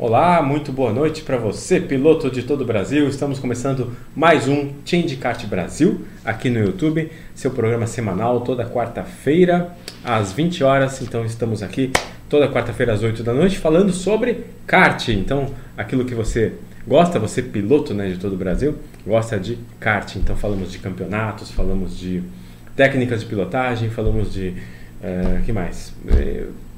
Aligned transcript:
Olá, 0.00 0.40
muito 0.40 0.70
boa 0.70 0.92
noite 0.92 1.24
para 1.24 1.36
você, 1.36 1.80
piloto 1.80 2.30
de 2.30 2.44
todo 2.44 2.60
o 2.60 2.64
Brasil. 2.64 3.08
Estamos 3.08 3.40
começando 3.40 3.96
mais 4.14 4.46
um 4.46 4.70
Change 4.84 5.16
Kart 5.16 5.44
Brasil 5.46 6.02
aqui 6.24 6.48
no 6.48 6.60
YouTube, 6.60 7.10
seu 7.34 7.50
programa 7.50 7.84
semanal 7.84 8.42
toda 8.42 8.64
quarta-feira 8.64 9.74
às 10.04 10.32
20 10.32 10.62
horas. 10.62 11.02
Então 11.02 11.24
estamos 11.24 11.64
aqui 11.64 11.90
toda 12.28 12.48
quarta-feira 12.48 12.92
às 12.92 13.02
8 13.02 13.24
da 13.24 13.34
noite 13.34 13.58
falando 13.58 13.92
sobre 13.92 14.44
kart. 14.68 15.08
Então, 15.08 15.52
aquilo 15.76 16.04
que 16.04 16.14
você 16.14 16.52
gosta, 16.86 17.18
você 17.18 17.42
piloto, 17.42 17.92
né, 17.92 18.08
de 18.08 18.18
todo 18.18 18.34
o 18.34 18.38
Brasil, 18.38 18.76
gosta 19.04 19.36
de 19.36 19.58
kart. 19.80 20.14
Então 20.14 20.36
falamos 20.36 20.70
de 20.70 20.78
campeonatos, 20.78 21.50
falamos 21.50 21.98
de 21.98 22.22
técnicas 22.76 23.22
de 23.22 23.26
pilotagem, 23.26 23.90
falamos 23.90 24.32
de 24.32 24.54
uh, 25.02 25.42
que 25.44 25.52
mais? 25.52 25.92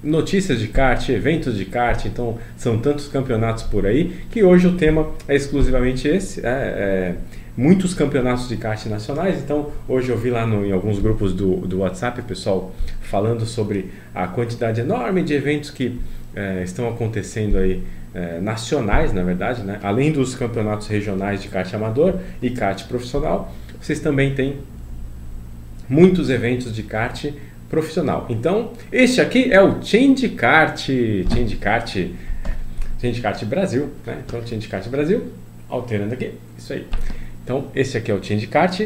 Notícias 0.02 0.58
de 0.58 0.68
kart, 0.68 1.08
eventos 1.08 1.56
de 1.56 1.64
kart, 1.64 2.04
então 2.06 2.38
são 2.56 2.78
tantos 2.78 3.08
campeonatos 3.08 3.64
por 3.64 3.86
aí 3.86 4.16
que 4.30 4.42
hoje 4.42 4.66
o 4.66 4.76
tema 4.76 5.08
é 5.28 5.34
exclusivamente 5.34 6.08
esse. 6.08 6.44
É, 6.44 6.50
é, 6.50 7.14
muitos 7.56 7.92
campeonatos 7.92 8.48
de 8.48 8.56
kart 8.56 8.86
nacionais, 8.86 9.38
então 9.38 9.70
hoje 9.86 10.08
eu 10.08 10.16
vi 10.16 10.30
lá 10.30 10.46
no, 10.46 10.64
em 10.64 10.72
alguns 10.72 10.98
grupos 10.98 11.34
do, 11.34 11.56
do 11.66 11.80
WhatsApp 11.80 12.22
pessoal 12.22 12.74
falando 13.02 13.44
sobre 13.44 13.90
a 14.14 14.26
quantidade 14.26 14.80
enorme 14.80 15.22
de 15.22 15.34
eventos 15.34 15.70
que 15.70 16.00
é, 16.34 16.62
estão 16.62 16.88
acontecendo 16.88 17.58
aí 17.58 17.82
é, 18.14 18.40
nacionais, 18.40 19.12
na 19.12 19.22
verdade, 19.22 19.62
né? 19.62 19.78
além 19.82 20.10
dos 20.12 20.34
campeonatos 20.34 20.86
regionais 20.88 21.42
de 21.42 21.48
kart 21.48 21.72
amador 21.74 22.18
e 22.40 22.50
kart 22.50 22.82
profissional, 22.86 23.52
vocês 23.80 24.00
também 24.00 24.34
têm 24.34 24.56
muitos 25.88 26.30
eventos 26.30 26.74
de 26.74 26.82
kart 26.82 27.26
profissional. 27.70 28.26
Então, 28.28 28.72
este 28.90 29.20
aqui 29.20 29.50
é 29.50 29.62
o 29.62 29.80
Change 29.80 30.28
Kart, 30.30 30.86
Change 31.32 31.56
Kart, 31.56 31.96
Change 33.00 33.20
Kart 33.20 33.44
Brasil, 33.44 33.90
né? 34.04 34.22
Então, 34.26 34.44
Change 34.44 34.68
Kart 34.68 34.86
Brasil, 34.88 35.32
alterando 35.68 36.12
aqui, 36.12 36.32
isso 36.58 36.72
aí. 36.72 36.86
Então, 37.44 37.68
esse 37.74 37.96
aqui 37.96 38.10
é 38.10 38.14
o 38.14 38.22
Change 38.22 38.48
Kart 38.48 38.80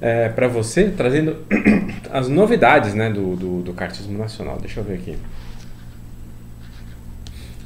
é, 0.00 0.30
para 0.30 0.48
você, 0.48 0.90
trazendo 0.90 1.36
as 2.10 2.28
novidades, 2.28 2.94
né, 2.94 3.10
do, 3.10 3.36
do, 3.36 3.62
do 3.62 3.72
kartismo 3.74 4.18
nacional. 4.18 4.58
Deixa 4.58 4.80
eu 4.80 4.84
ver 4.84 4.94
aqui. 4.94 5.16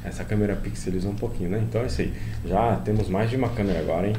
Essa 0.03 0.23
câmera 0.23 0.55
pixelizou 0.55 1.11
um 1.11 1.15
pouquinho, 1.15 1.49
né? 1.49 1.63
Então 1.67 1.81
é 1.81 1.87
isso 1.87 2.01
aí. 2.01 2.13
Já 2.45 2.75
temos 2.85 3.09
mais 3.09 3.29
de 3.29 3.37
uma 3.37 3.49
câmera 3.49 3.79
agora, 3.79 4.07
hein? 4.07 4.15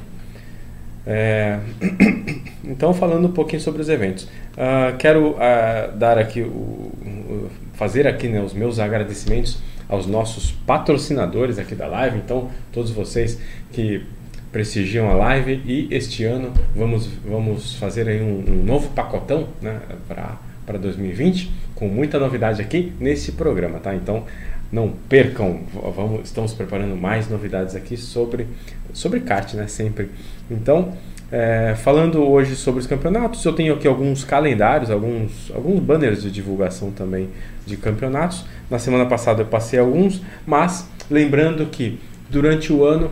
É... 1.06 1.58
Então, 2.68 2.92
falando 2.92 3.28
um 3.28 3.32
pouquinho 3.32 3.62
sobre 3.62 3.80
os 3.80 3.88
eventos, 3.88 4.24
uh, 4.24 4.96
quero 4.98 5.30
uh, 5.34 5.96
dar 5.96 6.18
aqui 6.18 6.40
o, 6.40 6.46
o, 6.46 7.50
fazer 7.74 8.08
aqui 8.08 8.26
né, 8.26 8.40
os 8.40 8.52
meus 8.52 8.80
agradecimentos 8.80 9.58
aos 9.88 10.04
nossos 10.08 10.50
patrocinadores 10.50 11.60
aqui 11.60 11.76
da 11.76 11.86
live. 11.86 12.18
Então, 12.18 12.50
todos 12.72 12.90
vocês 12.90 13.40
que 13.70 14.04
prestigiam 14.50 15.08
a 15.08 15.14
live 15.14 15.62
e 15.64 15.86
este 15.92 16.24
ano 16.24 16.52
vamos 16.74 17.06
vamos 17.24 17.74
fazer 17.74 18.08
aí 18.08 18.20
um, 18.20 18.44
um 18.48 18.64
novo 18.64 18.88
pacotão, 18.88 19.46
né, 19.62 19.80
para 20.08 20.36
para 20.66 20.78
2020 20.78 21.52
com 21.76 21.86
muita 21.88 22.18
novidade 22.18 22.60
aqui 22.60 22.92
nesse 22.98 23.32
programa, 23.32 23.78
tá? 23.78 23.94
Então, 23.94 24.24
não 24.70 24.92
percam, 25.08 25.60
vamos, 25.94 26.24
estamos 26.24 26.52
preparando 26.52 26.96
mais 26.96 27.28
novidades 27.28 27.74
aqui 27.74 27.96
sobre 27.96 28.46
sobre 28.92 29.20
kart, 29.20 29.54
né? 29.54 29.66
Sempre. 29.66 30.10
Então, 30.50 30.92
é, 31.30 31.74
falando 31.76 32.22
hoje 32.22 32.54
sobre 32.54 32.80
os 32.80 32.86
campeonatos, 32.86 33.44
eu 33.44 33.52
tenho 33.52 33.74
aqui 33.74 33.86
alguns 33.86 34.24
calendários, 34.24 34.90
alguns, 34.90 35.50
alguns 35.54 35.80
banners 35.80 36.22
de 36.22 36.30
divulgação 36.30 36.90
também 36.90 37.28
de 37.66 37.76
campeonatos. 37.76 38.44
Na 38.70 38.78
semana 38.78 39.06
passada 39.06 39.42
eu 39.42 39.46
passei 39.46 39.78
alguns, 39.78 40.22
mas 40.46 40.88
lembrando 41.10 41.66
que 41.66 41.98
durante 42.30 42.72
o 42.72 42.84
ano 42.84 43.10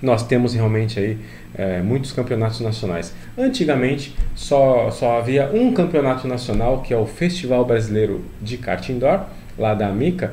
nós 0.00 0.26
temos 0.26 0.54
realmente 0.54 0.98
aí 0.98 1.18
é, 1.54 1.80
muitos 1.82 2.12
campeonatos 2.12 2.60
nacionais. 2.60 3.14
Antigamente 3.36 4.14
só, 4.34 4.90
só 4.90 5.18
havia 5.18 5.50
um 5.52 5.72
campeonato 5.72 6.26
nacional 6.26 6.82
que 6.82 6.92
é 6.92 6.96
o 6.96 7.06
Festival 7.06 7.64
Brasileiro 7.64 8.22
de 8.40 8.56
Kart 8.56 8.88
Indoor, 8.88 9.20
lá 9.58 9.74
da 9.74 9.88
Mica 9.90 10.32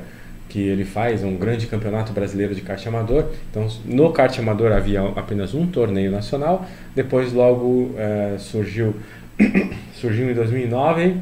que 0.54 0.60
ele 0.60 0.86
faz, 0.86 1.24
um 1.24 1.36
grande 1.36 1.66
campeonato 1.66 2.14
brasileiro 2.14 2.54
de 2.54 2.62
kart 2.62 2.86
amador. 2.86 3.26
Então, 3.50 3.68
no 3.86 4.12
kart 4.12 4.38
amador 4.38 4.72
havia 4.72 5.02
apenas 5.16 5.56
um 5.56 5.66
torneio 5.66 6.12
nacional. 6.12 6.68
Depois, 6.96 7.34
logo 7.34 7.96
é, 7.98 8.36
surgiu, 8.38 8.96
surgiu 10.00 10.30
em 10.30 10.34
2009. 10.36 11.18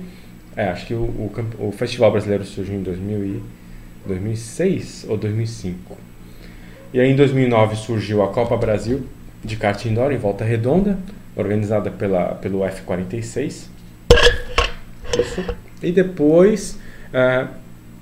É, 0.53 0.67
acho 0.67 0.85
que 0.85 0.93
o, 0.93 1.03
o, 1.03 1.31
o, 1.59 1.71
Festival 1.71 2.11
Brasileiro 2.11 2.43
surgiu 2.43 2.75
em 2.75 2.83
2000 2.83 3.23
e, 3.23 3.43
2006 4.05 5.05
ou 5.07 5.15
2005. 5.15 5.97
E 6.93 6.99
aí, 6.99 7.09
em 7.09 7.15
2009, 7.15 7.77
surgiu 7.77 8.21
a 8.21 8.27
Copa 8.33 8.57
Brasil 8.57 9.07
de 9.41 9.55
kart 9.55 9.85
indoor 9.85 10.11
em 10.11 10.17
Volta 10.17 10.43
Redonda, 10.43 10.97
organizada 11.37 11.89
pela, 11.89 12.35
pelo 12.35 12.59
F46. 12.59 13.67
Isso. 15.17 15.55
E 15.81 15.89
depois. 15.93 16.77
Uh, 17.13 17.60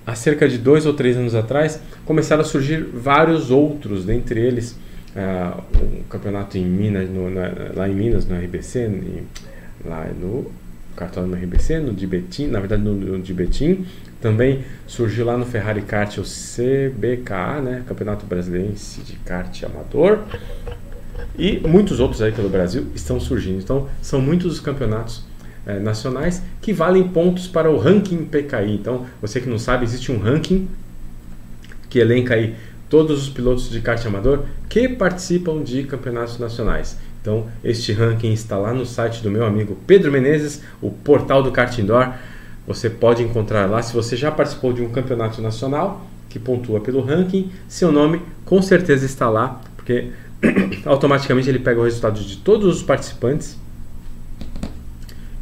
há 0.09 0.15
cerca 0.15 0.47
de 0.47 0.57
dois 0.57 0.85
ou 0.85 0.93
três 0.93 1.15
anos 1.15 1.35
atrás, 1.35 1.79
começaram 2.03 2.41
a 2.41 2.45
surgir 2.45 2.83
vários 2.83 3.51
outros, 3.51 4.05
dentre 4.05 4.39
eles 4.39 4.71
uh, 5.15 5.61
o 5.75 6.03
campeonato 6.05 6.57
em 6.57 6.65
Minas, 6.65 7.09
no, 7.09 7.29
na, 7.29 7.51
lá 7.75 7.87
em 7.87 7.93
Minas, 7.93 8.25
no 8.25 8.35
RBC, 8.35 8.85
em, 8.85 9.23
lá 9.85 10.07
no 10.19 10.51
cartório 10.95 11.29
no 11.29 11.35
RBC, 11.35 11.79
no 11.79 11.93
de 11.93 12.07
Betim, 12.07 12.47
na 12.47 12.59
verdade 12.59 12.81
no, 12.81 12.93
no 12.93 13.19
de 13.19 13.33
Betim, 13.33 13.85
também 14.19 14.65
surgiu 14.85 15.25
lá 15.25 15.37
no 15.37 15.45
Ferrari 15.45 15.81
Kart 15.81 16.17
o 16.17 16.23
CBKA, 16.23 17.61
né, 17.61 17.83
Campeonato 17.87 18.25
Brasileiro 18.25 18.73
de 19.05 19.13
Kart 19.23 19.63
Amador, 19.63 20.19
e 21.37 21.59
muitos 21.59 21.99
outros 21.99 22.21
aí 22.21 22.31
pelo 22.31 22.49
Brasil 22.49 22.87
estão 22.95 23.19
surgindo. 23.19 23.59
Então, 23.59 23.87
são 24.01 24.19
muitos 24.19 24.53
os 24.53 24.59
campeonatos 24.59 25.23
é, 25.69 25.79
nacionais 25.79 26.41
que 26.61 26.73
valem 26.73 27.07
pontos 27.07 27.47
para 27.47 27.69
o 27.69 27.77
ranking 27.77 28.25
PKI. 28.25 28.73
Então, 28.73 29.05
você 29.21 29.39
que 29.39 29.47
não 29.47 29.59
sabe, 29.59 29.83
existe 29.83 30.11
um 30.11 30.17
ranking 30.17 30.67
que 31.89 31.99
elenca 31.99 32.33
aí 32.33 32.55
todos 32.89 33.21
os 33.21 33.29
pilotos 33.29 33.69
de 33.69 33.79
kart 33.81 34.03
amador 34.05 34.45
que 34.67 34.89
participam 34.89 35.61
de 35.61 35.83
campeonatos 35.83 36.39
nacionais. 36.39 36.97
Então, 37.21 37.47
este 37.63 37.93
ranking 37.93 38.31
está 38.31 38.57
lá 38.57 38.73
no 38.73 38.85
site 38.85 39.21
do 39.21 39.29
meu 39.29 39.45
amigo 39.45 39.77
Pedro 39.85 40.11
Menezes, 40.11 40.61
o 40.81 40.89
portal 40.89 41.43
do 41.43 41.51
kart 41.51 41.77
indoor. 41.77 42.13
Você 42.65 42.89
pode 42.89 43.21
encontrar 43.21 43.69
lá 43.69 43.81
se 43.81 43.93
você 43.93 44.15
já 44.15 44.31
participou 44.31 44.73
de 44.73 44.81
um 44.81 44.89
campeonato 44.89 45.41
nacional 45.41 46.07
que 46.29 46.39
pontua 46.39 46.79
pelo 46.79 47.01
ranking, 47.01 47.51
seu 47.67 47.91
nome 47.91 48.21
com 48.45 48.61
certeza 48.61 49.05
está 49.05 49.29
lá, 49.29 49.61
porque 49.75 50.09
automaticamente 50.85 51.49
ele 51.49 51.59
pega 51.59 51.79
o 51.79 51.83
resultado 51.83 52.19
de 52.19 52.37
todos 52.37 52.77
os 52.77 52.83
participantes 52.83 53.57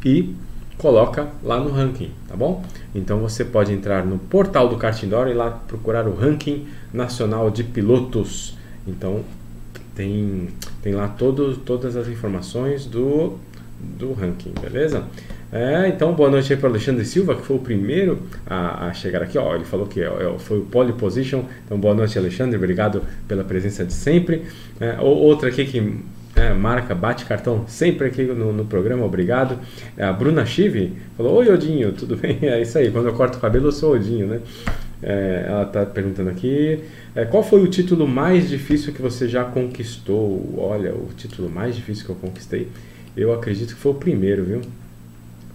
e 0.04 0.34
coloca 0.76 1.28
lá 1.42 1.58
no 1.58 1.70
ranking, 1.70 2.10
tá 2.28 2.36
bom? 2.36 2.64
Então 2.94 3.18
você 3.18 3.44
pode 3.44 3.72
entrar 3.72 4.04
no 4.04 4.18
portal 4.18 4.68
do 4.68 4.76
Kart 4.76 5.02
Indoor 5.02 5.28
e 5.28 5.34
lá 5.34 5.50
procurar 5.50 6.06
o 6.06 6.14
ranking 6.14 6.66
nacional 6.92 7.50
de 7.50 7.64
pilotos. 7.64 8.56
Então 8.86 9.22
tem, 9.94 10.48
tem 10.82 10.94
lá 10.94 11.08
todo, 11.08 11.56
todas 11.56 11.96
as 11.96 12.08
informações 12.08 12.86
do, 12.86 13.38
do 13.80 14.12
ranking, 14.12 14.52
beleza? 14.60 15.04
É, 15.50 15.88
então, 15.88 16.12
boa 16.12 16.30
noite 16.30 16.52
aí 16.52 16.58
para 16.58 16.68
Alexandre 16.68 17.06
Silva, 17.06 17.34
que 17.34 17.40
foi 17.40 17.56
o 17.56 17.58
primeiro 17.58 18.22
a, 18.46 18.88
a 18.88 18.92
chegar 18.92 19.22
aqui. 19.22 19.38
Ó, 19.38 19.54
ele 19.54 19.64
falou 19.64 19.86
que 19.86 20.00
é, 20.02 20.04
é, 20.04 20.38
foi 20.38 20.58
o 20.58 20.62
pole 20.62 20.92
position. 20.92 21.44
Então, 21.64 21.80
boa 21.80 21.94
noite, 21.94 22.18
Alexandre. 22.18 22.56
Obrigado 22.56 23.02
pela 23.26 23.42
presença 23.42 23.82
de 23.84 23.94
sempre. 23.94 24.44
É, 24.78 25.00
outra 25.00 25.48
aqui 25.48 25.64
que 25.64 26.04
é, 26.38 26.54
marca, 26.54 26.94
bate 26.94 27.24
cartão 27.24 27.66
sempre 27.66 28.06
aqui 28.06 28.22
no, 28.22 28.52
no 28.52 28.64
programa, 28.64 29.04
obrigado. 29.04 29.58
É, 29.96 30.04
a 30.04 30.12
Bruna 30.12 30.46
Chive 30.46 30.96
falou: 31.16 31.34
Oi, 31.38 31.52
Odinho, 31.52 31.92
tudo 31.92 32.16
bem? 32.16 32.38
É 32.48 32.62
isso 32.62 32.78
aí, 32.78 32.90
quando 32.90 33.08
eu 33.08 33.14
corto 33.14 33.38
o 33.38 33.40
cabelo 33.40 33.68
eu 33.68 33.72
sou 33.72 33.94
Odinho, 33.94 34.26
né? 34.26 34.40
É, 35.02 35.44
ela 35.48 35.62
está 35.64 35.84
perguntando 35.84 36.30
aqui: 36.30 36.84
é, 37.14 37.24
qual 37.24 37.42
foi 37.42 37.62
o 37.62 37.66
título 37.66 38.06
mais 38.06 38.48
difícil 38.48 38.92
que 38.92 39.02
você 39.02 39.28
já 39.28 39.44
conquistou? 39.44 40.54
Olha, 40.56 40.94
o 40.94 41.08
título 41.16 41.50
mais 41.50 41.74
difícil 41.74 42.04
que 42.04 42.10
eu 42.10 42.16
conquistei, 42.16 42.68
eu 43.16 43.32
acredito 43.32 43.74
que 43.74 43.80
foi 43.80 43.92
o 43.92 43.96
primeiro, 43.96 44.44
viu? 44.44 44.60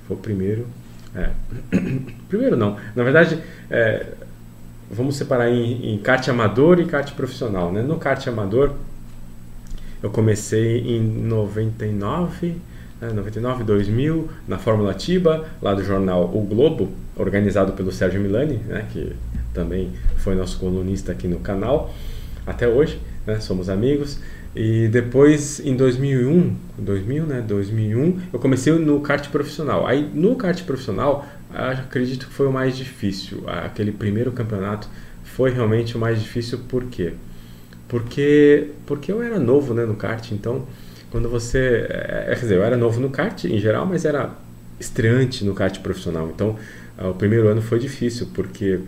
Foi 0.07 0.17
o 0.17 0.19
primeiro. 0.19 0.67
É. 1.15 1.29
primeiro 2.27 2.57
não, 2.57 2.77
na 2.95 3.03
verdade, 3.03 3.39
é, 3.69 4.05
vamos 4.91 5.15
separar 5.15 5.49
em, 5.49 5.93
em 5.93 5.97
kart 5.97 6.27
amador 6.27 6.79
e 6.79 6.85
kart 6.85 7.09
profissional, 7.13 7.71
né? 7.71 7.81
No 7.81 7.97
kart 7.97 8.27
amador 8.27 8.73
eu 10.03 10.09
comecei 10.09 10.79
em 10.79 11.01
99, 11.01 12.57
né, 12.99 13.09
99, 13.13 13.63
2000, 13.63 14.29
na 14.45 14.57
Fórmula 14.57 14.93
Tiba, 14.93 15.45
lá 15.61 15.73
do 15.73 15.81
jornal 15.81 16.29
O 16.35 16.41
Globo, 16.41 16.91
organizado 17.15 17.71
pelo 17.71 17.89
Sérgio 17.89 18.19
Milani, 18.19 18.57
né, 18.67 18.85
que 18.91 19.13
também 19.53 19.93
foi 20.17 20.35
nosso 20.35 20.59
colunista 20.59 21.13
aqui 21.13 21.25
no 21.25 21.39
canal, 21.39 21.93
até 22.45 22.67
hoje, 22.67 22.99
né, 23.25 23.39
somos 23.39 23.69
amigos. 23.69 24.19
E 24.53 24.87
depois, 24.89 25.59
em 25.65 25.75
2001, 25.75 26.53
2000, 26.77 27.25
né, 27.25 27.41
2001, 27.41 28.19
eu 28.33 28.39
comecei 28.39 28.73
no 28.73 28.99
kart 28.99 29.27
profissional. 29.29 29.87
Aí, 29.87 30.07
no 30.13 30.35
kart 30.35 30.61
profissional, 30.63 31.25
acredito 31.51 32.27
que 32.27 32.33
foi 32.33 32.47
o 32.47 32.51
mais 32.51 32.75
difícil. 32.75 33.43
Aquele 33.47 33.91
primeiro 33.91 34.31
campeonato 34.31 34.87
foi 35.23 35.49
realmente 35.51 35.95
o 35.95 35.99
mais 35.99 36.21
difícil, 36.21 36.59
por 36.67 36.83
quê? 36.83 37.13
Porque, 37.13 37.32
porque 37.99 39.11
eu 39.11 39.21
era 39.21 39.39
novo 39.39 39.73
né, 39.73 39.85
no 39.85 39.95
kart, 39.95 40.31
então 40.31 40.65
quando 41.11 41.29
você. 41.29 41.85
É, 41.89 42.25
quer 42.29 42.39
dizer, 42.39 42.55
eu 42.55 42.63
era 42.63 42.75
novo 42.75 42.99
no 42.99 43.09
kart 43.09 43.45
em 43.45 43.59
geral, 43.59 43.85
mas 43.85 44.03
era 44.03 44.31
estreante 44.79 45.45
no 45.45 45.53
kart 45.53 45.79
profissional. 45.79 46.29
Então 46.33 46.57
uh, 46.97 47.09
o 47.09 47.13
primeiro 47.13 47.47
ano 47.47 47.61
foi 47.61 47.77
difícil, 47.77 48.29
porque 48.33 48.79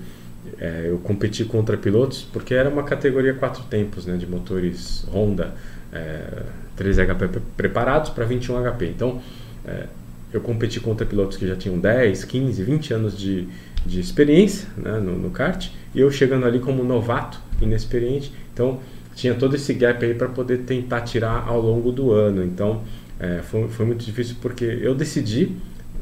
é, 0.60 0.88
eu 0.90 0.98
competi 0.98 1.46
contra 1.46 1.78
pilotos, 1.78 2.28
porque 2.34 2.54
era 2.54 2.70
uma 2.70 2.84
categoria 2.84 3.34
quatro 3.34 3.64
tempos 3.66 4.06
né, 4.06 4.18
de 4.18 4.26
motores 4.26 5.06
Honda, 5.14 5.54
é, 5.94 6.44
3 6.76 6.98
HP 6.98 7.40
preparados 7.56 8.10
para 8.10 8.26
21 8.26 8.64
HP. 8.64 8.88
Então 8.88 9.22
é, 9.66 9.86
eu 10.34 10.42
competi 10.42 10.80
contra 10.80 11.06
pilotos 11.06 11.38
que 11.38 11.48
já 11.48 11.56
tinham 11.56 11.78
10, 11.78 12.26
15, 12.26 12.64
20 12.64 12.94
anos 12.94 13.18
de, 13.18 13.48
de 13.86 14.00
experiência 14.00 14.68
né, 14.76 15.00
no, 15.00 15.16
no 15.16 15.30
kart 15.30 15.70
e 15.94 16.00
eu 16.00 16.10
chegando 16.10 16.46
ali 16.46 16.60
como 16.60 16.84
novato, 16.84 17.40
inexperiente. 17.62 18.34
Então 18.54 18.80
tinha 19.16 19.34
todo 19.34 19.56
esse 19.56 19.74
gap 19.74 20.06
aí 20.06 20.14
para 20.14 20.28
poder 20.28 20.60
tentar 20.60 21.02
tirar 21.02 21.48
ao 21.48 21.60
longo 21.60 21.92
do 21.92 22.12
ano. 22.12 22.44
Então 22.44 22.82
é, 23.20 23.42
foi, 23.42 23.68
foi 23.70 23.86
muito 23.86 24.06
difícil 24.06 24.36
porque 24.42 24.66
eu 24.66 24.94
decidi 24.94 25.54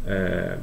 é, 0.05 0.57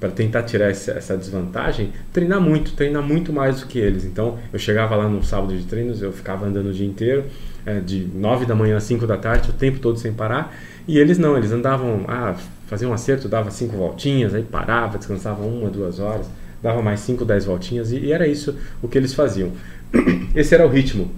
para 0.00 0.08
tentar 0.08 0.42
tirar 0.44 0.70
essa, 0.70 0.92
essa, 0.92 1.16
desvantagem, 1.16 1.92
treinar 2.10 2.40
muito, 2.40 2.72
treinar 2.72 3.02
muito 3.02 3.32
mais 3.32 3.60
do 3.60 3.66
que 3.66 3.78
eles. 3.78 4.04
Então, 4.04 4.38
eu 4.50 4.58
chegava 4.58 4.96
lá 4.96 5.06
no 5.06 5.22
sábado 5.22 5.54
de 5.54 5.64
treinos, 5.64 6.00
eu 6.00 6.10
ficava 6.10 6.46
andando 6.46 6.70
o 6.70 6.72
dia 6.72 6.86
inteiro, 6.86 7.24
é, 7.66 7.78
de 7.80 8.08
9 8.14 8.46
da 8.46 8.54
manhã 8.54 8.78
a 8.78 8.80
5 8.80 9.06
da 9.06 9.18
tarde, 9.18 9.50
o 9.50 9.52
tempo 9.52 9.78
todo 9.78 9.98
sem 9.98 10.10
parar, 10.10 10.56
e 10.88 10.98
eles 10.98 11.18
não, 11.18 11.36
eles 11.36 11.52
andavam, 11.52 12.06
ah, 12.08 12.34
faziam 12.66 12.90
um 12.90 12.94
acerto, 12.94 13.28
dava 13.28 13.50
cinco 13.50 13.76
voltinhas, 13.76 14.34
aí 14.34 14.42
parava, 14.42 14.96
descansava 14.96 15.44
uma, 15.44 15.68
duas 15.68 16.00
horas, 16.00 16.26
dava 16.62 16.80
mais 16.80 17.00
5, 17.00 17.22
10 17.24 17.44
voltinhas, 17.44 17.92
e, 17.92 17.98
e 17.98 18.12
era 18.12 18.26
isso 18.26 18.56
o 18.80 18.88
que 18.88 18.96
eles 18.96 19.12
faziam. 19.12 19.52
Esse 20.34 20.54
era 20.54 20.66
o 20.66 20.70
ritmo. 20.70 21.10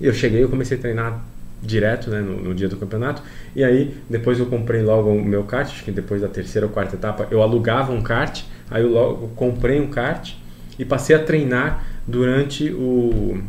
Eu 0.00 0.12
cheguei, 0.12 0.42
eu 0.42 0.48
comecei 0.48 0.78
a 0.78 0.80
treinar 0.80 1.24
direto 1.62 2.10
né, 2.10 2.20
no, 2.20 2.40
no, 2.40 2.54
dia 2.54 2.68
do 2.68 2.76
campeonato. 2.76 3.22
E 3.54 3.62
aí, 3.62 3.94
depois 4.08 4.38
eu 4.38 4.46
comprei 4.46 4.82
logo 4.82 5.10
o 5.10 5.24
meu 5.24 5.44
kart, 5.44 5.68
acho 5.68 5.84
que 5.84 5.90
depois 5.90 6.22
da 6.22 6.28
terceira 6.28 6.66
ou 6.66 6.72
quarta 6.72 6.96
etapa, 6.96 7.28
eu 7.30 7.42
alugava 7.42 7.92
um 7.92 8.02
kart, 8.02 8.42
aí 8.70 8.82
eu 8.82 8.90
logo 8.90 9.28
comprei 9.36 9.80
um 9.80 9.88
kart 9.88 10.32
e 10.78 10.84
passei 10.84 11.14
a 11.14 11.18
treinar 11.18 11.84
durante 12.06 12.72
o, 12.72 13.42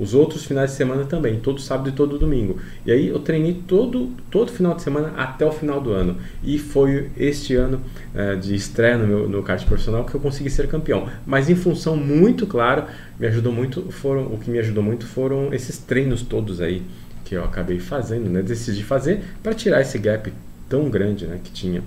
os 0.00 0.14
outros 0.14 0.44
finais 0.44 0.70
de 0.70 0.76
semana 0.76 1.04
também, 1.04 1.40
todo 1.40 1.60
sábado 1.60 1.88
e 1.88 1.92
todo 1.92 2.18
domingo. 2.18 2.58
E 2.84 2.92
aí 2.92 3.08
eu 3.08 3.18
treinei 3.18 3.62
todo, 3.66 4.10
todo 4.30 4.50
final 4.50 4.74
de 4.74 4.82
semana 4.82 5.12
até 5.16 5.44
o 5.44 5.52
final 5.52 5.80
do 5.80 5.90
ano. 5.90 6.16
E 6.42 6.58
foi 6.58 7.10
este 7.16 7.54
ano 7.54 7.80
é, 8.14 8.36
de 8.36 8.54
estreia 8.54 8.98
no, 8.98 9.06
meu, 9.06 9.28
no 9.28 9.42
kart 9.42 9.64
profissional 9.66 10.04
que 10.04 10.14
eu 10.14 10.20
consegui 10.20 10.50
ser 10.50 10.68
campeão. 10.68 11.08
Mas 11.26 11.48
em 11.48 11.54
função 11.54 11.96
muito, 11.96 12.46
claro, 12.46 12.84
me 13.18 13.26
ajudou 13.26 13.52
muito, 13.52 13.90
foram, 13.90 14.24
o 14.26 14.38
que 14.38 14.50
me 14.50 14.58
ajudou 14.58 14.82
muito 14.82 15.06
foram 15.06 15.52
esses 15.52 15.78
treinos 15.78 16.22
todos 16.22 16.60
aí 16.60 16.82
que 17.24 17.34
eu 17.34 17.44
acabei 17.44 17.78
fazendo, 17.78 18.28
né? 18.28 18.42
Decidi 18.42 18.82
fazer 18.82 19.22
para 19.42 19.54
tirar 19.54 19.80
esse 19.80 19.98
gap 19.98 20.32
tão 20.68 20.90
grande, 20.90 21.26
né? 21.26 21.40
Que 21.42 21.50
tinha 21.50 21.82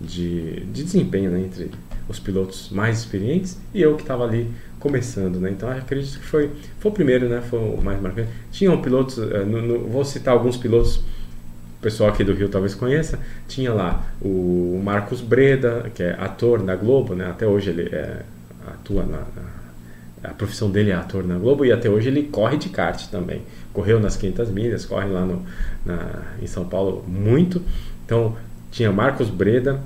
de, 0.00 0.60
de 0.66 0.82
desempenho 0.82 1.30
né? 1.30 1.40
entre 1.40 1.70
os 2.08 2.18
pilotos 2.18 2.70
mais 2.70 2.98
experientes 2.98 3.58
e 3.72 3.82
eu 3.82 3.94
que 3.94 4.02
estava 4.02 4.24
ali 4.24 4.50
começando, 4.80 5.38
né? 5.38 5.50
Então 5.50 5.70
acredito 5.70 6.18
que 6.18 6.26
foi, 6.26 6.50
foi 6.80 6.90
o 6.90 6.94
primeiro, 6.94 7.28
né? 7.28 7.40
Foi 7.40 7.58
o 7.60 7.80
mais 7.80 8.00
marcante. 8.00 8.28
Tinham 8.50 8.80
pilotos, 8.82 9.18
uh, 9.18 9.46
no, 9.46 9.62
no, 9.62 9.86
vou 9.86 10.04
citar 10.04 10.34
alguns 10.34 10.56
pilotos 10.56 10.96
o 10.96 11.82
pessoal 11.82 12.10
aqui 12.10 12.22
do 12.22 12.34
Rio 12.34 12.48
talvez 12.48 12.74
conheça, 12.74 13.18
tinha 13.48 13.72
lá 13.72 14.04
o 14.20 14.78
Marcos 14.84 15.22
Breda, 15.22 15.90
que 15.94 16.02
é 16.02 16.12
ator 16.18 16.62
na 16.62 16.76
Globo, 16.76 17.14
né? 17.14 17.30
Até 17.30 17.46
hoje 17.46 17.70
ele 17.70 17.88
é, 17.94 18.22
atua 18.66 19.02
na, 19.04 19.18
na, 19.18 20.30
a 20.30 20.34
profissão 20.34 20.70
dele 20.70 20.90
é 20.90 20.94
ator 20.94 21.24
na 21.24 21.38
Globo 21.38 21.64
e 21.64 21.72
até 21.72 21.88
hoje 21.88 22.08
ele 22.08 22.24
corre 22.24 22.58
de 22.58 22.68
kart 22.68 23.06
também 23.06 23.40
correu 23.72 24.00
nas 24.00 24.16
500 24.16 24.50
milhas, 24.50 24.84
corre 24.84 25.08
lá 25.08 25.24
no, 25.24 25.42
na, 25.84 26.22
em 26.40 26.46
São 26.46 26.64
Paulo 26.64 27.04
muito. 27.06 27.62
Então 28.04 28.36
tinha 28.70 28.90
Marcos 28.92 29.30
Breda, 29.30 29.80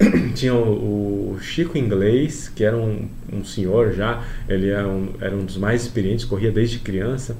tinha 0.34 0.54
o, 0.54 1.34
o, 1.34 1.40
Chico 1.40 1.76
Inglês, 1.76 2.50
que 2.54 2.64
era 2.64 2.76
um, 2.76 3.08
um 3.32 3.44
senhor 3.44 3.92
já, 3.92 4.24
ele 4.48 4.70
era 4.70 4.88
um, 4.88 5.10
era 5.20 5.34
um 5.34 5.44
dos 5.44 5.56
mais 5.56 5.82
experientes, 5.82 6.24
corria 6.24 6.50
desde 6.50 6.78
criança. 6.78 7.36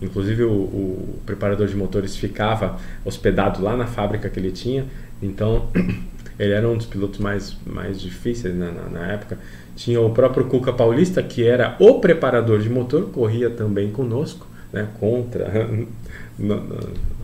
Inclusive 0.00 0.42
o, 0.42 0.52
o, 0.52 1.20
preparador 1.24 1.68
de 1.68 1.76
motores 1.76 2.16
ficava 2.16 2.78
hospedado 3.04 3.62
lá 3.62 3.76
na 3.76 3.86
fábrica 3.86 4.28
que 4.28 4.38
ele 4.38 4.50
tinha, 4.50 4.84
então 5.22 5.68
ele 6.38 6.52
era 6.52 6.68
um 6.68 6.76
dos 6.76 6.86
pilotos 6.86 7.20
mais, 7.20 7.56
mais 7.64 8.00
difíceis 8.00 8.54
né, 8.54 8.72
na, 8.74 9.00
na 9.00 9.06
época. 9.12 9.38
Tinha 9.76 10.00
o 10.00 10.10
próprio 10.10 10.46
Cuca 10.46 10.72
Paulista, 10.72 11.22
que 11.22 11.46
era 11.46 11.76
o 11.78 12.00
preparador 12.00 12.58
de 12.58 12.68
motor, 12.68 13.10
corria 13.10 13.48
também 13.48 13.90
conosco, 13.90 14.46
né, 14.72 14.88
contra 14.98 15.68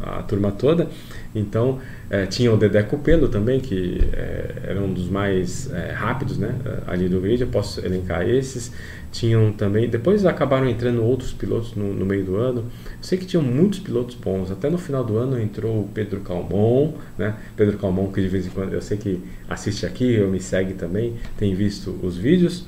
a 0.03 0.23
turma 0.23 0.51
toda. 0.53 0.89
Então, 1.35 1.79
é, 2.11 2.27
tinha 2.27 2.53
o 2.53 2.57
Dedé 2.57 2.83
Cupelo 2.83 3.29
também, 3.29 3.61
que 3.61 4.01
é, 4.13 4.55
era 4.65 4.81
um 4.81 4.93
dos 4.93 5.09
mais 5.09 5.71
é, 5.73 5.93
rápidos 5.93 6.39
né, 6.39 6.55
ali 6.87 7.09
do 7.09 7.21
grid, 7.21 7.41
eu 7.41 7.49
posso 7.49 7.85
elencar 7.85 8.29
esses. 8.29 8.73
Tinham 9.11 9.53
também, 9.53 9.88
depois 9.88 10.27
acabaram 10.27 10.69
entrando 10.69 11.03
outros 11.03 11.33
pilotos 11.33 11.75
no, 11.75 11.95
no, 11.95 12.05
meio 12.05 12.25
do 12.25 12.37
ano. 12.37 12.61
Eu 12.61 12.99
sei 13.00 13.17
que 13.17 13.25
tinham 13.25 13.43
muitos 13.43 13.79
pilotos 13.79 14.15
bons. 14.15 14.50
Até 14.50 14.69
no 14.69 14.77
final 14.77 15.03
do 15.03 15.17
ano 15.17 15.41
entrou 15.41 15.81
o 15.81 15.88
Pedro 15.88 16.21
Calmon, 16.21 16.93
né? 17.17 17.35
Pedro 17.57 17.79
Calmon, 17.79 18.12
que 18.12 18.21
de 18.21 18.29
vez 18.29 18.47
em 18.47 18.50
quando 18.50 18.75
eu 18.75 18.83
sei 18.83 18.99
que 18.99 19.23
assiste 19.49 19.87
aqui, 19.87 20.15
eu 20.15 20.29
me 20.29 20.41
segue 20.41 20.75
também, 20.75 21.15
tem 21.38 21.55
visto 21.55 21.99
os 22.03 22.19
vídeos 22.19 22.67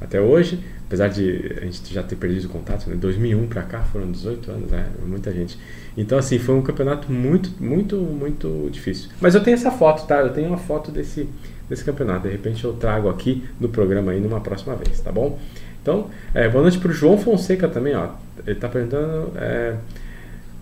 até 0.00 0.20
hoje 0.20 0.58
apesar 0.92 1.08
de 1.08 1.54
a 1.56 1.64
gente 1.64 1.94
já 1.94 2.02
ter 2.02 2.16
perdido 2.16 2.44
o 2.44 2.48
contato, 2.50 2.90
né? 2.90 2.94
2001 2.96 3.46
para 3.46 3.62
cá 3.62 3.80
foram 3.80 4.12
18 4.12 4.50
anos, 4.50 4.70
né? 4.70 4.90
muita 5.06 5.32
gente. 5.32 5.58
Então 5.96 6.18
assim, 6.18 6.38
foi 6.38 6.54
um 6.54 6.60
campeonato 6.60 7.10
muito, 7.10 7.50
muito, 7.58 7.96
muito 7.96 8.68
difícil. 8.70 9.08
Mas 9.18 9.34
eu 9.34 9.42
tenho 9.42 9.54
essa 9.54 9.70
foto, 9.70 10.06
tá? 10.06 10.20
Eu 10.20 10.34
tenho 10.34 10.48
uma 10.48 10.58
foto 10.58 10.90
desse 10.90 11.26
desse 11.66 11.82
campeonato. 11.82 12.26
De 12.26 12.28
repente 12.28 12.62
eu 12.62 12.74
trago 12.74 13.08
aqui 13.08 13.42
no 13.58 13.70
programa 13.70 14.12
aí 14.12 14.20
numa 14.20 14.42
próxima 14.42 14.76
vez, 14.76 15.00
tá 15.00 15.10
bom? 15.10 15.38
Então, 15.80 16.10
é, 16.34 16.46
boa 16.46 16.60
noite 16.60 16.78
para 16.78 16.90
o 16.90 16.92
João 16.92 17.16
Fonseca 17.16 17.68
também, 17.68 17.94
ó. 17.96 18.10
Ele 18.46 18.52
está 18.52 18.68
perguntando. 18.68 19.32
É, 19.36 19.76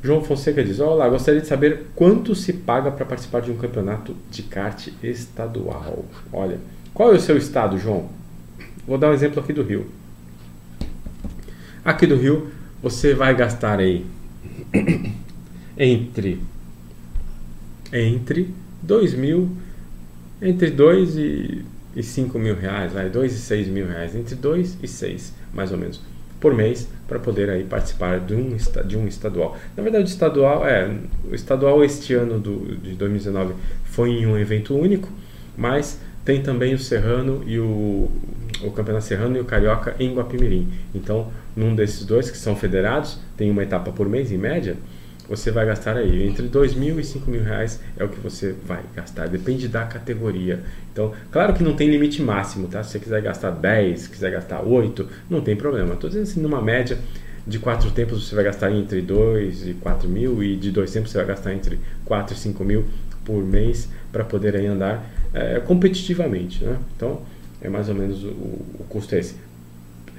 João 0.00 0.22
Fonseca 0.22 0.62
diz: 0.62 0.78
Olá, 0.78 1.08
gostaria 1.08 1.40
de 1.40 1.48
saber 1.48 1.86
quanto 1.96 2.36
se 2.36 2.52
paga 2.52 2.92
para 2.92 3.04
participar 3.04 3.40
de 3.40 3.50
um 3.50 3.56
campeonato 3.56 4.14
de 4.30 4.44
kart 4.44 4.90
estadual. 5.02 6.04
Olha, 6.32 6.58
qual 6.94 7.12
é 7.12 7.16
o 7.16 7.20
seu 7.20 7.36
estado, 7.36 7.76
João? 7.76 8.08
Vou 8.86 8.96
dar 8.96 9.10
um 9.10 9.12
exemplo 9.12 9.42
aqui 9.42 9.52
do 9.52 9.64
Rio. 9.64 9.86
Aqui 11.84 12.06
do 12.06 12.14
Rio, 12.14 12.48
você 12.82 13.14
vai 13.14 13.34
gastar 13.34 13.78
aí 13.78 14.04
entre 15.78 16.40
entre 17.92 18.54
2 18.82 19.14
mil, 19.14 19.50
entre 20.40 20.70
2 20.70 21.16
e, 21.16 21.64
e 21.96 22.02
5 22.02 22.38
mil 22.38 22.54
reais, 22.54 22.92
vai, 22.92 23.08
2 23.08 23.32
e 23.32 23.38
6 23.38 23.68
mil 23.68 23.86
reais, 23.86 24.14
entre 24.14 24.34
2 24.34 24.78
e 24.82 24.86
6, 24.86 25.34
mais 25.52 25.72
ou 25.72 25.78
menos, 25.78 26.00
por 26.38 26.54
mês, 26.54 26.86
para 27.08 27.18
poder 27.18 27.50
aí 27.50 27.64
participar 27.64 28.20
de 28.20 28.34
um, 28.34 28.56
de 28.86 28.96
um 28.96 29.08
estadual. 29.08 29.58
Na 29.76 29.82
verdade, 29.82 30.04
o 30.04 30.06
estadual, 30.06 30.66
é, 30.66 30.94
o 31.30 31.34
estadual 31.34 31.82
este 31.82 32.14
ano 32.14 32.38
do, 32.38 32.76
de 32.76 32.94
2019 32.94 33.54
foi 33.84 34.10
em 34.10 34.26
um 34.26 34.38
evento 34.38 34.76
único, 34.76 35.08
mas 35.56 35.98
tem 36.24 36.42
também 36.42 36.74
o 36.74 36.78
Serrano 36.78 37.42
e 37.46 37.58
o, 37.58 38.10
o 38.62 38.70
Campeonato 38.70 39.04
Serrano 39.04 39.36
e 39.36 39.40
o 39.40 39.44
Carioca 39.44 39.94
em 39.98 40.14
Guapimirim. 40.14 40.68
Então, 40.94 41.28
num 41.56 41.74
desses 41.74 42.04
dois 42.04 42.30
que 42.30 42.36
são 42.36 42.56
federados, 42.56 43.18
tem 43.36 43.50
uma 43.50 43.62
etapa 43.62 43.92
por 43.92 44.08
mês 44.08 44.30
em 44.30 44.38
média, 44.38 44.76
você 45.28 45.52
vai 45.52 45.64
gastar 45.64 45.96
aí 45.96 46.26
entre 46.26 46.48
dois 46.48 46.74
mil 46.74 46.98
e 46.98 47.04
cinco 47.04 47.30
mil 47.30 47.44
reais 47.44 47.80
é 47.96 48.02
o 48.02 48.08
que 48.08 48.18
você 48.18 48.52
vai 48.66 48.82
gastar. 48.96 49.28
Depende 49.28 49.68
da 49.68 49.84
categoria. 49.84 50.60
Então, 50.92 51.12
claro 51.30 51.54
que 51.54 51.62
não 51.62 51.76
tem 51.76 51.88
limite 51.88 52.20
máximo, 52.20 52.66
tá? 52.66 52.82
Se 52.82 52.90
você 52.90 52.98
quiser 52.98 53.22
gastar 53.22 53.52
10, 53.52 54.08
quiser 54.08 54.32
gastar 54.32 54.60
8, 54.60 55.06
não 55.30 55.40
tem 55.40 55.54
problema. 55.54 55.94
Estou 55.94 56.10
dizendo 56.10 56.24
assim, 56.24 56.40
numa 56.40 56.60
média 56.60 56.98
de 57.46 57.60
quatro 57.60 57.90
tempos 57.92 58.28
você 58.28 58.34
vai 58.34 58.44
gastar 58.44 58.72
entre 58.72 59.00
2 59.00 59.68
e 59.68 59.74
4 59.74 60.08
mil 60.08 60.42
e 60.42 60.56
de 60.56 60.70
dois 60.70 60.92
tempos 60.92 61.10
você 61.10 61.18
vai 61.18 61.28
gastar 61.28 61.54
entre 61.54 61.78
4 62.04 62.34
e 62.34 62.38
5 62.38 62.64
mil 62.64 62.84
por 63.24 63.44
mês 63.44 63.88
para 64.10 64.24
poder 64.24 64.56
aí 64.56 64.66
andar 64.66 65.08
é, 65.32 65.60
competitivamente, 65.60 66.64
né? 66.64 66.76
Então, 66.96 67.22
é 67.62 67.68
mais 67.68 67.88
ou 67.88 67.94
menos 67.94 68.24
o, 68.24 68.28
o 68.28 68.86
custo 68.88 69.14
esse. 69.14 69.36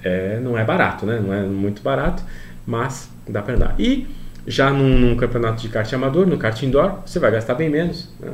É, 0.03 0.39
não 0.39 0.57
é 0.57 0.63
barato, 0.63 1.05
né? 1.05 1.19
Não 1.19 1.33
é 1.33 1.43
muito 1.43 1.81
barato, 1.81 2.23
mas 2.65 3.09
dá 3.27 3.41
para 3.41 3.55
andar. 3.55 3.75
E 3.79 4.07
já 4.47 4.71
num, 4.71 4.97
num, 4.97 5.15
campeonato 5.15 5.61
de 5.61 5.69
kart 5.69 5.91
amador, 5.93 6.25
no 6.25 6.37
kart 6.37 6.61
indoor, 6.63 6.99
você 7.05 7.19
vai 7.19 7.31
gastar 7.31 7.55
bem 7.55 7.69
menos 7.69 8.09
né? 8.19 8.33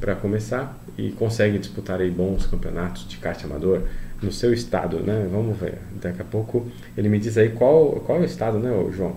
para 0.00 0.14
começar 0.14 0.78
e 0.96 1.10
consegue 1.10 1.58
disputar 1.58 2.00
aí 2.00 2.10
bons 2.10 2.46
campeonatos 2.46 3.08
de 3.08 3.16
kart 3.16 3.42
amador 3.44 3.82
no 4.22 4.30
seu 4.30 4.52
estado, 4.52 4.98
né? 5.00 5.26
Vamos 5.30 5.58
ver. 5.58 5.78
Daqui 6.00 6.22
a 6.22 6.24
pouco 6.24 6.68
ele 6.96 7.08
me 7.08 7.18
diz 7.18 7.36
aí 7.36 7.48
qual, 7.48 8.02
qual 8.06 8.18
é 8.18 8.22
o 8.22 8.24
estado, 8.24 8.58
né, 8.58 8.70
João? 8.92 9.16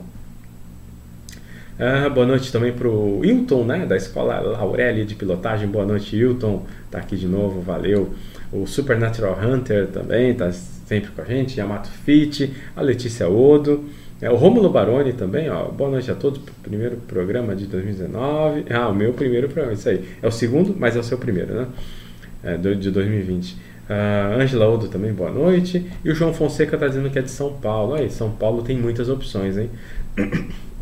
Ah, 1.77 2.07
boa 2.07 2.25
noite 2.25 2.53
também 2.53 2.71
para 2.71 2.87
o 2.87 3.19
Hilton, 3.25 3.65
né, 3.65 3.85
da 3.85 3.97
Escola 3.97 4.35
Aurélia 4.57 5.03
de 5.03 5.13
Pilotagem. 5.13 5.67
Boa 5.67 5.85
noite, 5.85 6.15
Hilton. 6.15 6.65
Tá 6.89 6.99
aqui 6.99 7.17
de 7.17 7.27
novo, 7.27 7.59
valeu. 7.59 8.13
O 8.49 8.65
Supernatural 8.65 9.37
Hunter 9.43 9.87
também 9.87 10.33
tá 10.33 10.49
sempre 10.53 11.11
com 11.11 11.21
a 11.21 11.25
gente. 11.25 11.59
Yamato 11.59 11.89
Fit, 11.89 12.53
a 12.73 12.81
Letícia 12.81 13.27
Odo. 13.27 13.83
É, 14.21 14.31
o 14.31 14.35
Rômulo 14.37 14.69
Baroni 14.69 15.11
também, 15.11 15.49
ó. 15.49 15.65
Boa 15.65 15.91
noite 15.91 16.09
a 16.09 16.15
todos. 16.15 16.41
Primeiro 16.63 16.95
programa 16.95 17.53
de 17.53 17.65
2019. 17.65 18.67
Ah, 18.69 18.87
o 18.87 18.95
meu 18.95 19.11
primeiro 19.11 19.49
programa, 19.49 19.73
isso 19.73 19.89
aí. 19.89 20.01
É 20.21 20.27
o 20.27 20.31
segundo, 20.31 20.73
mas 20.79 20.95
é 20.95 20.99
o 20.99 21.03
seu 21.03 21.17
primeiro, 21.17 21.53
né? 21.55 21.67
É, 22.41 22.55
de 22.55 22.89
2020. 22.89 23.51
Uh, 23.51 24.41
Angela 24.41 24.67
Odo 24.69 24.87
também, 24.87 25.11
boa 25.11 25.29
noite. 25.29 25.85
E 26.05 26.09
o 26.09 26.15
João 26.15 26.33
Fonseca 26.33 26.77
está 26.77 26.87
dizendo 26.87 27.09
que 27.09 27.19
é 27.19 27.21
de 27.21 27.31
São 27.31 27.51
Paulo. 27.51 27.95
Aí, 27.95 28.09
São 28.09 28.31
Paulo 28.31 28.63
tem 28.63 28.77
muitas 28.77 29.09
opções, 29.09 29.57
hein? 29.57 29.69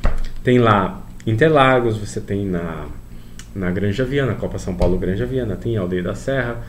Tem 0.43 0.59
lá 0.59 1.03
Interlagos, 1.25 1.97
você 1.97 2.19
tem 2.19 2.45
na, 2.45 2.87
na 3.55 3.71
Granja 3.71 4.03
Viana, 4.03 4.35
Copa 4.35 4.57
São 4.57 4.75
Paulo 4.75 4.97
Granja 4.97 5.25
Viana, 5.25 5.55
tem 5.55 5.77
Aldeia 5.77 6.03
da 6.03 6.15
Serra, 6.15 6.61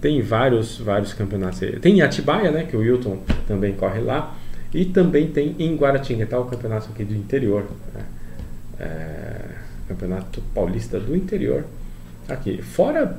tem 0.00 0.20
vários, 0.20 0.78
vários 0.78 1.12
campeonatos. 1.14 1.60
Tem 1.80 2.02
Atibaia, 2.02 2.50
né, 2.50 2.64
que 2.64 2.76
o 2.76 2.80
Wilton 2.80 3.18
também 3.46 3.72
corre 3.72 4.00
lá, 4.00 4.36
e 4.74 4.84
também 4.84 5.28
tem 5.28 5.56
em 5.58 5.74
Guaratinguetá 5.74 6.38
o 6.38 6.44
campeonato 6.44 6.90
aqui 6.92 7.02
do 7.02 7.14
interior, 7.14 7.64
né? 7.94 8.02
é, 8.78 9.40
campeonato 9.88 10.42
paulista 10.54 11.00
do 11.00 11.16
interior, 11.16 11.64
aqui. 12.28 12.60
Fora, 12.60 13.18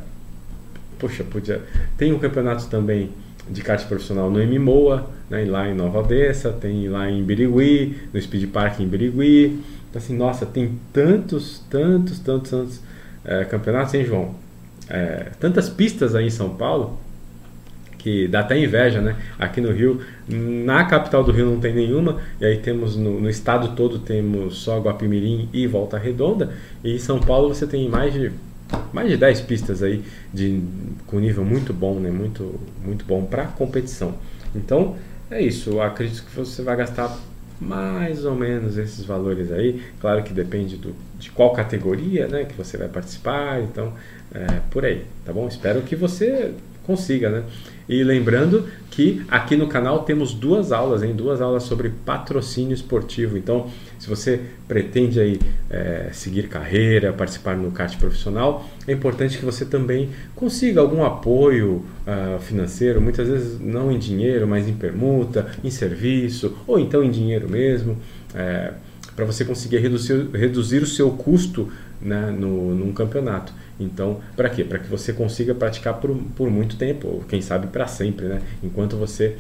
poxa, 1.00 1.24
podia, 1.24 1.62
tem 1.98 2.14
um 2.14 2.20
campeonato 2.20 2.68
também 2.68 3.10
de 3.50 3.62
kart 3.64 3.84
profissional 3.88 4.30
no 4.30 4.40
MMOA, 4.46 5.10
né, 5.30 5.44
lá 5.46 5.68
em 5.68 5.74
Nova 5.74 6.00
Odessa, 6.00 6.52
tem 6.52 6.88
lá 6.88 7.10
em 7.10 7.24
Birigui, 7.24 7.98
no 8.14 8.22
Speed 8.22 8.52
Park 8.52 8.80
em 8.80 8.88
Birigui, 8.88 9.60
então, 9.90 10.02
assim, 10.02 10.16
nossa, 10.16 10.46
tem 10.46 10.80
tantos, 10.94 11.64
tantos, 11.70 12.20
tantos, 12.20 12.50
tantos 12.50 12.82
é, 13.26 13.44
campeonatos, 13.46 13.94
hein, 13.94 14.06
João? 14.06 14.36
É, 14.88 15.32
tantas 15.40 15.70
pistas 15.70 16.16
aí 16.16 16.28
em 16.28 16.32
São 16.32 16.50
Paulo 16.50 17.00
que 17.98 18.28
dá 18.28 18.40
até 18.40 18.58
inveja, 18.58 19.02
né? 19.02 19.16
Aqui 19.38 19.60
no 19.60 19.72
Rio, 19.72 20.02
na 20.28 20.86
capital 20.86 21.24
do 21.24 21.32
Rio 21.32 21.46
não 21.46 21.60
tem 21.60 21.74
nenhuma, 21.74 22.22
e 22.40 22.46
aí 22.46 22.58
temos 22.58 22.96
no, 22.96 23.20
no 23.20 23.30
estado 23.30 23.76
todo 23.76 24.00
temos 24.00 24.56
só 24.60 24.80
Guapimirim 24.80 25.50
e 25.52 25.68
Volta 25.68 25.98
Redonda, 25.98 26.54
e 26.84 26.96
em 26.96 27.00
São 27.00 27.20
Paulo 27.20 27.54
você 27.54 27.68
tem 27.68 27.90
mais 27.90 28.14
de 28.14 28.32
mais 28.94 29.10
de 29.10 29.18
10 29.18 29.42
pistas 29.42 29.82
aí 29.82 30.04
de 30.34 30.62
com 31.08 31.20
nível 31.20 31.44
muito 31.44 31.74
bom, 31.74 32.00
né? 32.00 32.10
Muito 32.10 32.60
muito 32.84 33.04
bom 33.04 33.26
para 33.26 33.46
competição. 33.46 34.16
Então, 34.56 34.96
é 35.30 35.42
isso, 35.42 35.72
eu 35.72 35.82
acredito 35.82 36.24
que 36.24 36.36
você 36.36 36.62
vai 36.62 36.78
gastar 36.78 37.16
mais 37.60 38.26
ou 38.26 38.36
menos 38.36 38.78
esses 38.78 39.04
valores 39.04 39.52
aí. 39.52 39.82
Claro 40.00 40.24
que 40.24 40.34
depende 40.34 40.78
do, 40.78 40.96
de 41.18 41.30
qual 41.32 41.52
categoria 41.54 42.28
né, 42.28 42.46
que 42.46 42.56
você 42.56 42.78
vai 42.78 42.88
participar, 42.88 43.62
então 43.62 43.94
é, 44.34 44.46
por 44.72 44.86
aí, 44.86 45.06
tá 45.26 45.34
bom? 45.34 45.48
Espero 45.48 45.82
que 45.82 45.96
você 45.96 46.54
consiga, 46.84 47.30
né? 47.30 47.44
E 47.88 48.04
lembrando 48.04 48.68
que 48.90 49.24
aqui 49.28 49.56
no 49.56 49.68
canal 49.68 50.04
temos 50.04 50.34
duas 50.34 50.72
aulas, 50.72 51.04
hein? 51.04 51.14
Duas 51.14 51.42
aulas 51.42 51.64
sobre 51.64 51.90
patrocínio 51.90 52.74
esportivo. 52.74 53.38
Então, 53.38 53.68
se 54.00 54.08
você 54.08 54.40
pretende 54.68 55.20
aí 55.20 55.40
é, 55.70 56.10
seguir 56.14 56.48
carreira, 56.48 57.12
participar 57.12 57.58
no 57.58 57.70
kart 57.70 57.96
profissional, 57.98 58.66
é 58.88 58.94
importante 58.94 59.38
que 59.38 59.44
você 59.44 59.66
também 59.66 60.10
consiga 60.36 60.80
algum 60.80 61.04
apoio 61.04 61.86
uh, 62.08 62.40
financeiro, 62.40 63.02
muitas 63.02 63.28
vezes 63.28 63.60
não 63.60 63.92
em 63.92 64.00
dinheiro, 64.00 64.48
mas 64.48 64.68
em 64.70 64.74
permuta, 64.74 65.48
em 65.64 65.70
serviço, 65.70 66.58
ou 66.66 66.80
então 66.80 67.04
em 67.04 67.12
dinheiro 67.12 67.50
mesmo, 67.50 67.98
é, 68.34 68.72
para 69.16 69.26
você 69.26 69.44
conseguir 69.44 69.80
reduzir, 69.80 70.30
reduzir 70.34 70.82
o 70.82 70.88
seu 70.88 71.12
custo 71.12 71.70
né, 72.02 72.32
no, 72.32 72.74
num 72.74 72.94
campeonato. 72.94 73.52
Então, 73.78 74.22
para 74.36 74.50
quê? 74.50 74.64
Para 74.64 74.80
que 74.80 74.90
você 74.90 75.12
consiga 75.12 75.54
praticar 75.54 75.96
por, 75.96 76.16
por 76.36 76.50
muito 76.50 76.78
tempo, 76.78 77.08
ou 77.08 77.20
quem 77.28 77.42
sabe 77.42 77.68
para 77.68 77.86
sempre, 77.86 78.28
né? 78.28 78.42
enquanto 78.64 78.96
você 78.96 79.36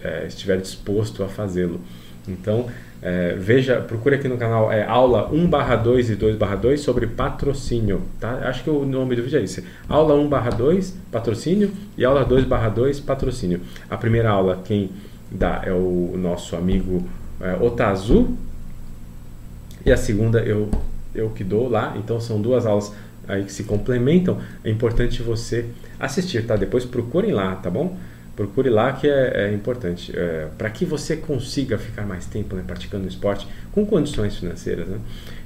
é, 0.00 0.26
estiver 0.26 0.60
disposto 0.60 1.22
a 1.22 1.28
fazê-lo. 1.28 1.80
Então, 2.26 2.66
é, 3.00 3.34
veja, 3.36 3.80
procure 3.80 4.14
aqui 4.14 4.28
no 4.28 4.36
canal 4.36 4.70
é, 4.70 4.84
aula 4.84 5.28
1 5.32 5.46
barra 5.48 5.74
2 5.76 6.10
e 6.10 6.14
2 6.14 6.36
barra 6.36 6.56
2 6.56 6.80
sobre 6.80 7.06
patrocínio. 7.06 8.02
Tá? 8.20 8.48
Acho 8.48 8.62
que 8.62 8.70
o 8.70 8.84
nome 8.84 9.16
do 9.16 9.22
vídeo 9.22 9.38
é 9.38 9.42
esse. 9.42 9.64
Aula 9.88 10.14
1 10.14 10.28
barra 10.28 10.50
2, 10.50 10.96
patrocínio, 11.10 11.70
e 11.98 12.04
aula 12.04 12.24
2 12.24 12.44
barra 12.44 12.68
2, 12.68 13.00
patrocínio. 13.00 13.60
A 13.90 13.96
primeira 13.96 14.30
aula 14.30 14.60
quem 14.64 14.90
dá 15.30 15.62
é 15.64 15.72
o 15.72 16.14
nosso 16.16 16.54
amigo 16.54 17.02
é, 17.40 17.54
Otazu, 17.54 18.36
e 19.84 19.90
a 19.90 19.96
segunda 19.96 20.40
eu, 20.40 20.70
eu 21.14 21.30
que 21.30 21.42
dou 21.42 21.68
lá. 21.68 21.94
Então 21.96 22.20
são 22.20 22.40
duas 22.40 22.66
aulas 22.66 22.92
aí 23.26 23.44
que 23.44 23.52
se 23.52 23.64
complementam, 23.64 24.38
é 24.64 24.70
importante 24.70 25.22
você 25.22 25.66
assistir, 25.98 26.46
tá? 26.46 26.56
Depois 26.56 26.84
procurem 26.84 27.32
lá, 27.32 27.54
tá 27.56 27.70
bom? 27.70 27.96
Procure 28.34 28.70
lá 28.70 28.92
que 28.92 29.08
é, 29.08 29.48
é 29.48 29.52
importante, 29.52 30.12
é, 30.16 30.48
para 30.56 30.70
que 30.70 30.84
você 30.84 31.16
consiga 31.16 31.76
ficar 31.76 32.06
mais 32.06 32.24
tempo 32.26 32.56
né, 32.56 32.62
praticando 32.66 33.06
esporte 33.06 33.46
com 33.72 33.84
condições 33.84 34.36
financeiras, 34.36 34.88
né? 34.88 34.98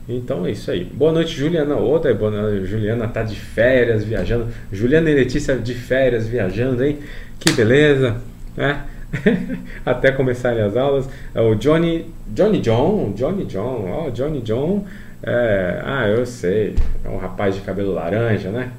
Então 0.09 0.47
é 0.47 0.53
isso 0.53 0.71
aí. 0.71 0.85
Boa 0.85 1.11
noite, 1.11 1.35
Juliana 1.35 1.77
Oda. 1.77 2.15
Boa 2.15 2.31
noite, 2.31 2.67
Juliana 2.67 3.09
tá 3.09 3.25
de 3.25 3.35
férias 3.35 4.05
viajando. 4.05 4.47
Juliana 4.73 5.11
e 5.11 5.15
Letícia 5.15 5.57
de 5.57 5.75
férias 5.75 6.29
viajando, 6.29 6.85
hein? 6.85 7.01
Que 7.41 7.53
beleza, 7.53 8.17
né? 8.57 8.85
Até 9.85 10.13
começarem 10.13 10.63
as 10.63 10.77
aulas. 10.77 11.09
É 11.35 11.41
o 11.41 11.57
Johnny, 11.57 12.07
Johnny 12.29 12.61
John, 12.61 13.13
Johnny 13.17 13.47
John, 13.47 13.91
ó, 13.91 14.07
oh, 14.07 14.11
Johnny 14.13 14.43
John 14.43 14.87
é, 15.23 15.81
ah, 15.85 16.07
eu 16.07 16.25
sei. 16.25 16.77
É 17.05 17.09
um 17.09 17.17
rapaz 17.17 17.57
de 17.57 17.63
cabelo 17.63 17.93
laranja, 17.93 18.51
né? 18.51 18.71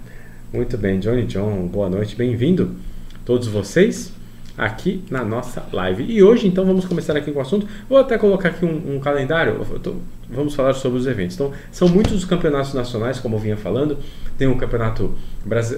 Muito 0.53 0.77
bem, 0.77 0.97
Johnny 0.97 1.25
John, 1.25 1.67
boa 1.67 1.89
noite, 1.89 2.15
bem-vindo 2.15 2.86
todos 3.27 3.45
vocês 3.49 4.13
aqui 4.57 5.03
na 5.11 5.21
nossa 5.21 5.65
live. 5.73 6.05
E 6.05 6.23
hoje, 6.23 6.47
então, 6.47 6.65
vamos 6.65 6.85
começar 6.85 7.15
aqui 7.15 7.29
com 7.29 7.39
o 7.39 7.41
assunto. 7.41 7.67
Vou 7.89 7.99
até 7.99 8.17
colocar 8.17 8.49
aqui 8.49 8.65
um, 8.65 8.95
um 8.95 8.99
calendário. 9.01 9.59
Tô, 9.83 9.95
vamos 10.29 10.55
falar 10.55 10.73
sobre 10.73 10.97
os 10.97 11.05
eventos. 11.05 11.35
Então, 11.35 11.51
são 11.69 11.89
muitos 11.89 12.13
os 12.13 12.23
campeonatos 12.23 12.73
nacionais, 12.73 13.19
como 13.19 13.35
eu 13.35 13.39
vinha 13.39 13.57
falando. 13.57 13.97
Tem 14.37 14.47
o 14.47 14.55
campeonato, 14.55 15.13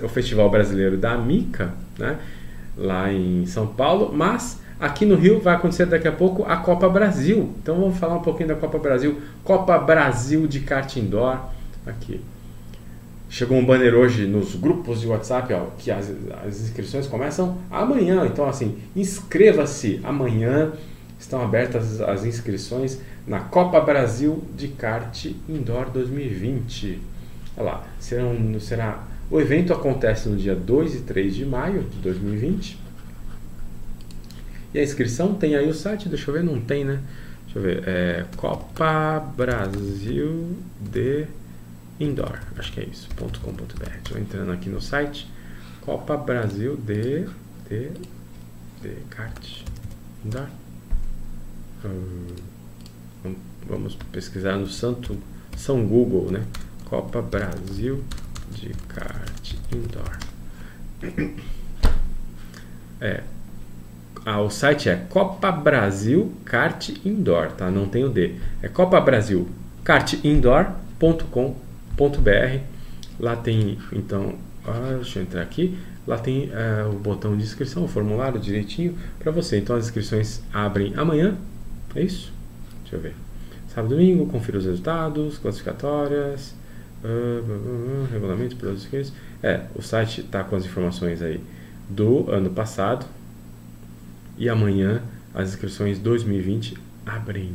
o 0.03 0.07
Festival 0.07 0.47
Brasileiro 0.51 0.95
da 0.95 1.17
Mica, 1.17 1.73
né? 1.97 2.19
Lá 2.77 3.11
em 3.11 3.45
São 3.47 3.65
Paulo, 3.65 4.13
mas 4.13 4.61
Aqui 4.79 5.05
no 5.05 5.17
Rio 5.17 5.41
vai 5.41 5.55
acontecer 5.55 5.85
daqui 5.87 6.07
a 6.07 6.11
pouco 6.11 6.45
a 6.45 6.55
Copa 6.55 6.87
Brasil. 6.87 7.53
Então 7.61 7.77
vamos 7.77 7.97
falar 7.97 8.15
um 8.15 8.21
pouquinho 8.21 8.47
da 8.47 8.55
Copa 8.55 8.77
Brasil. 8.77 9.19
Copa 9.43 9.77
Brasil 9.77 10.47
de 10.47 10.61
kart 10.61 10.95
indoor. 10.95 11.37
Aqui. 11.85 12.21
Chegou 13.29 13.57
um 13.57 13.65
banner 13.65 13.93
hoje 13.93 14.25
nos 14.25 14.55
grupos 14.55 15.01
de 15.01 15.07
WhatsApp 15.07 15.53
ó, 15.53 15.67
que 15.77 15.91
as, 15.91 16.11
as 16.45 16.61
inscrições 16.61 17.05
começam 17.05 17.59
amanhã. 17.69 18.25
Então, 18.25 18.49
assim, 18.49 18.79
inscreva-se 18.95 19.99
amanhã. 20.03 20.73
Estão 21.19 21.41
abertas 21.41 22.01
as 22.01 22.25
inscrições 22.25 22.99
na 23.27 23.41
Copa 23.41 23.79
Brasil 23.79 24.43
de 24.55 24.69
Kart 24.69 25.25
Indoor 25.47 25.89
2020. 25.91 26.99
Olha 27.55 27.65
lá, 27.65 27.87
será, 27.99 28.23
será, 28.59 29.03
o 29.29 29.39
evento 29.39 29.73
acontece 29.73 30.27
no 30.27 30.35
dia 30.35 30.55
2 30.55 30.95
e 30.95 30.99
3 31.01 31.35
de 31.35 31.45
maio 31.45 31.83
de 31.83 31.97
2020 31.97 32.89
e 34.73 34.79
a 34.79 34.83
inscrição 34.83 35.33
tem 35.33 35.55
aí 35.55 35.67
o 35.67 35.73
site? 35.73 36.07
Deixa 36.07 36.29
eu 36.29 36.33
ver, 36.35 36.43
não 36.43 36.61
tem, 36.61 36.85
né? 36.85 36.99
Deixa 37.45 37.59
eu 37.59 37.63
ver. 37.63 37.83
É 37.87 38.25
Copa 38.37 39.19
Brasil 39.35 40.55
de 40.79 41.25
Indoor. 41.99 42.39
Acho 42.57 42.71
que 42.71 42.79
é 42.79 42.85
isso. 42.85 43.09
.com.br. 43.15 43.95
Estou 43.97 44.17
entrando 44.17 44.51
aqui 44.51 44.69
no 44.69 44.81
site. 44.81 45.27
Copa 45.81 46.15
Brasil 46.15 46.77
de. 46.77 47.25
de. 47.69 47.91
de 48.81 48.95
kart. 49.09 49.63
Indoor. 50.25 50.47
Hum, 51.85 53.35
vamos 53.67 53.95
pesquisar 54.11 54.57
no 54.57 54.67
santo 54.67 55.17
São 55.57 55.85
Google, 55.85 56.31
né? 56.31 56.45
Copa 56.85 57.21
Brasil 57.21 58.03
de 58.51 58.69
kart 58.87 59.55
indoor. 59.71 60.17
É, 63.01 63.23
ah, 64.25 64.41
o 64.41 64.49
site 64.49 64.89
é 64.89 64.95
Copa 64.95 65.49
Brasil 65.49 66.33
Kart 66.43 66.89
Indoor, 67.05 67.51
tá? 67.51 67.71
Não 67.71 67.87
tem 67.87 68.03
o 68.03 68.09
D. 68.09 68.35
É 68.61 68.67
Copa 68.67 68.99
Brasil 68.99 69.47
kartindoor.com.br. 71.99 72.63
Lá 73.19 73.35
tem, 73.35 73.77
então, 73.91 74.35
ah, 74.65 74.93
deixa 74.95 75.19
eu 75.19 75.23
entrar 75.23 75.41
aqui. 75.41 75.77
Lá 76.07 76.17
tem 76.17 76.49
é, 76.53 76.85
o 76.85 76.93
botão 76.93 77.35
de 77.35 77.43
inscrição, 77.43 77.83
o 77.83 77.87
formulário 77.87 78.39
direitinho 78.39 78.97
para 79.19 79.31
você. 79.31 79.57
Então 79.57 79.75
as 79.75 79.85
inscrições 79.85 80.41
abrem 80.53 80.93
amanhã. 80.95 81.37
É 81.93 82.01
isso? 82.01 82.31
Deixa 82.81 82.95
eu 82.95 83.01
ver. 83.01 83.15
Sábado 83.67 83.95
domingo, 83.95 84.25
confira 84.25 84.57
os 84.57 84.65
resultados, 84.65 85.37
classificatórias, 85.37 86.55
uh, 87.03 87.07
uh, 87.07 88.03
uh, 88.03 88.07
regulamento, 88.11 88.55
pelos 88.55 88.83
inscritos. 88.83 89.13
É, 89.43 89.65
o 89.75 89.81
site 89.81 90.21
está 90.21 90.43
com 90.43 90.55
as 90.55 90.65
informações 90.65 91.21
aí 91.21 91.39
do 91.87 92.29
ano 92.31 92.49
passado, 92.49 93.05
e 94.37 94.49
amanhã 94.49 95.03
as 95.33 95.49
inscrições 95.49 95.99
2020 95.99 96.75
abrem. 97.05 97.53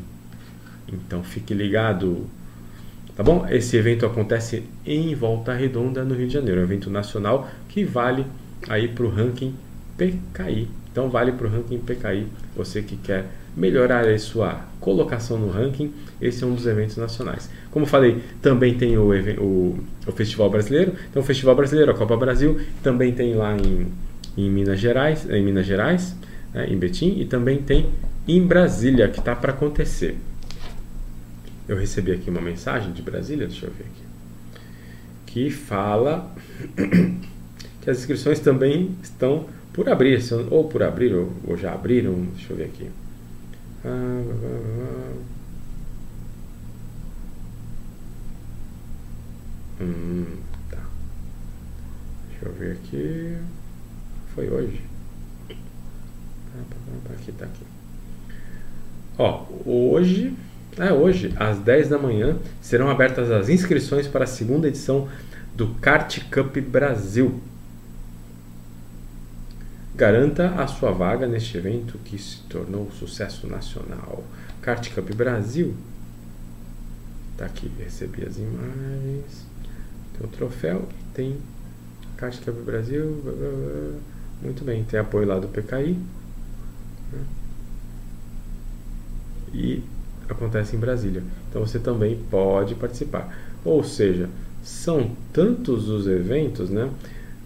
Então 0.86 1.24
fique 1.24 1.52
ligado. 1.54 2.28
Tá 3.16 3.22
bom? 3.22 3.46
Esse 3.48 3.76
evento 3.76 4.04
acontece 4.04 4.64
em 4.84 5.14
Volta 5.14 5.52
Redonda, 5.52 6.04
no 6.04 6.14
Rio 6.14 6.26
de 6.26 6.34
Janeiro. 6.34 6.60
É 6.60 6.62
um 6.62 6.66
evento 6.66 6.90
nacional 6.90 7.48
que 7.68 7.84
vale 7.84 8.26
aí 8.68 8.88
para 8.88 9.04
o 9.04 9.08
ranking 9.08 9.54
PKI. 9.96 10.68
Então 10.90 11.08
vale 11.08 11.32
para 11.32 11.46
o 11.46 11.50
ranking 11.50 11.78
PKI. 11.78 12.26
Você 12.56 12.82
que 12.82 12.96
quer 12.96 13.26
melhorar 13.56 14.04
a 14.08 14.18
sua 14.18 14.60
colocação 14.80 15.38
no 15.38 15.48
ranking, 15.48 15.92
esse 16.20 16.42
é 16.42 16.46
um 16.46 16.54
dos 16.54 16.66
eventos 16.66 16.96
nacionais. 16.96 17.48
Como 17.70 17.86
falei, 17.86 18.20
também 18.42 18.74
tem 18.74 18.98
o, 18.98 19.12
o, 19.40 19.78
o 20.06 20.12
Festival 20.12 20.50
Brasileiro. 20.50 20.94
Então 21.08 21.22
o 21.22 21.24
Festival 21.24 21.54
Brasileiro, 21.54 21.92
a 21.92 21.94
Copa 21.94 22.16
Brasil, 22.16 22.60
também 22.82 23.12
tem 23.12 23.34
lá 23.34 23.56
em, 23.56 23.86
em 24.36 24.50
Minas 24.50 24.80
Gerais, 24.80 25.28
em 25.30 25.42
Minas 25.42 25.66
Gerais, 25.66 26.16
né, 26.52 26.66
em 26.68 26.76
Betim, 26.76 27.16
e 27.20 27.24
também 27.24 27.58
tem 27.58 27.90
em 28.26 28.44
Brasília, 28.44 29.08
que 29.08 29.20
está 29.20 29.36
para 29.36 29.52
acontecer. 29.52 30.16
Eu 31.66 31.76
recebi 31.78 32.12
aqui 32.12 32.28
uma 32.28 32.40
mensagem 32.40 32.92
de 32.92 33.00
Brasília, 33.00 33.46
deixa 33.46 33.66
eu 33.66 33.70
ver 33.70 33.84
aqui, 33.84 34.04
que 35.26 35.50
fala 35.50 36.34
que 37.80 37.90
as 37.90 37.98
inscrições 37.98 38.38
também 38.40 38.94
estão 39.02 39.48
por 39.72 39.88
abrir, 39.88 40.20
ou 40.50 40.68
por 40.68 40.82
abrir, 40.82 41.14
ou, 41.14 41.32
ou 41.46 41.56
já 41.56 41.72
abriram, 41.72 42.26
deixa 42.34 42.52
eu 42.52 42.56
ver 42.56 42.64
aqui. 42.64 42.90
Hum, 49.80 50.36
tá. 50.70 50.78
Deixa 52.28 52.46
eu 52.46 52.52
ver 52.52 52.72
aqui. 52.72 53.36
Foi 54.34 54.48
hoje. 54.48 54.80
Aqui, 57.12 57.32
tá 57.32 57.44
aqui. 57.44 57.64
Ó, 59.18 59.44
hoje, 59.64 60.34
é 60.78 60.92
hoje, 60.92 61.32
às 61.36 61.58
10 61.58 61.88
da 61.88 61.98
manhã, 61.98 62.36
serão 62.60 62.88
abertas 62.90 63.30
as 63.30 63.48
inscrições 63.48 64.06
para 64.06 64.24
a 64.24 64.26
segunda 64.26 64.68
edição 64.68 65.08
do 65.54 65.68
Kart 65.74 66.18
Cup 66.30 66.56
Brasil. 66.58 67.40
Garanta 69.94 70.48
a 70.60 70.66
sua 70.66 70.90
vaga 70.90 71.26
neste 71.26 71.56
evento 71.56 71.98
que 72.04 72.18
se 72.18 72.38
tornou 72.48 72.86
um 72.86 72.90
sucesso 72.90 73.46
nacional. 73.46 74.24
Kart 74.60 74.92
Cup 74.92 75.14
Brasil. 75.14 75.74
Tá 77.36 77.46
aqui, 77.46 77.70
recebi 77.78 78.24
as 78.24 78.36
imagens. 78.36 79.46
Tem 80.18 80.26
o 80.26 80.30
troféu 80.30 80.88
e 80.90 81.14
tem 81.14 81.36
Kart 82.16 82.36
Cup 82.44 82.56
Brasil. 82.64 83.22
Muito 84.42 84.64
bem, 84.64 84.82
tem 84.82 84.98
apoio 84.98 85.28
lá 85.28 85.38
do 85.38 85.46
PKI. 85.46 85.96
E 89.52 89.84
acontece 90.28 90.76
em 90.76 90.78
Brasília. 90.78 91.22
Então 91.48 91.64
você 91.64 91.78
também 91.78 92.18
pode 92.30 92.74
participar. 92.74 93.34
Ou 93.64 93.82
seja, 93.82 94.28
são 94.62 95.10
tantos 95.32 95.88
os 95.88 96.06
eventos, 96.06 96.70
né? 96.70 96.88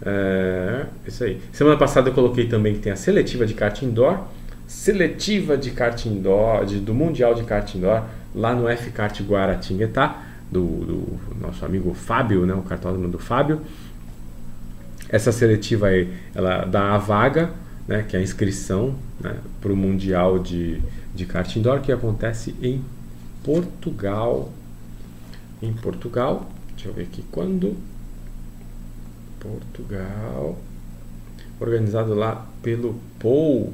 É, 0.01 0.85
isso 1.05 1.23
aí. 1.23 1.41
Semana 1.51 1.77
passada 1.77 2.09
eu 2.09 2.13
coloquei 2.13 2.47
também 2.47 2.73
que 2.73 2.79
tem 2.79 2.91
a 2.91 2.95
seletiva 2.95 3.45
de 3.45 3.53
kart 3.53 3.81
indoor, 3.81 4.25
seletiva 4.65 5.57
de 5.57 5.71
kart 5.71 6.05
indoor, 6.05 6.65
de, 6.65 6.79
do 6.79 6.93
Mundial 6.93 7.33
de 7.33 7.43
kart 7.43 7.73
indoor, 7.75 8.03
lá 8.33 8.55
no 8.55 8.69
F-Kart 8.69 9.21
Guaratinguetá, 9.23 10.23
do, 10.49 10.63
do, 10.63 11.19
nosso 11.41 11.65
amigo 11.65 11.93
Fábio, 11.93 12.45
né, 12.45 12.53
o 12.53 12.61
cartódromo 12.61 13.09
do 13.09 13.19
Fábio. 13.19 13.61
Essa 15.09 15.31
seletiva 15.31 15.87
aí, 15.87 16.13
ela 16.33 16.65
dá 16.65 16.93
a 16.93 16.97
vaga, 16.97 17.51
né, 17.87 18.05
que 18.07 18.15
é 18.15 18.19
a 18.19 18.21
inscrição 18.21 18.95
né, 19.19 19.35
para 19.59 19.73
o 19.73 19.75
Mundial 19.75 20.39
de, 20.39 20.79
de 21.13 21.25
kart 21.25 21.55
indoor, 21.55 21.81
que 21.81 21.91
acontece 21.91 22.55
em 22.61 22.83
Portugal. 23.43 24.51
Em 25.61 25.73
Portugal, 25.73 26.49
deixa 26.75 26.89
eu 26.89 26.93
ver 26.93 27.03
aqui 27.03 27.23
quando 27.31 27.75
Portugal, 29.39 30.57
organizado 31.59 32.13
lá 32.13 32.47
pelo 32.61 32.95
Paul. 33.19 33.73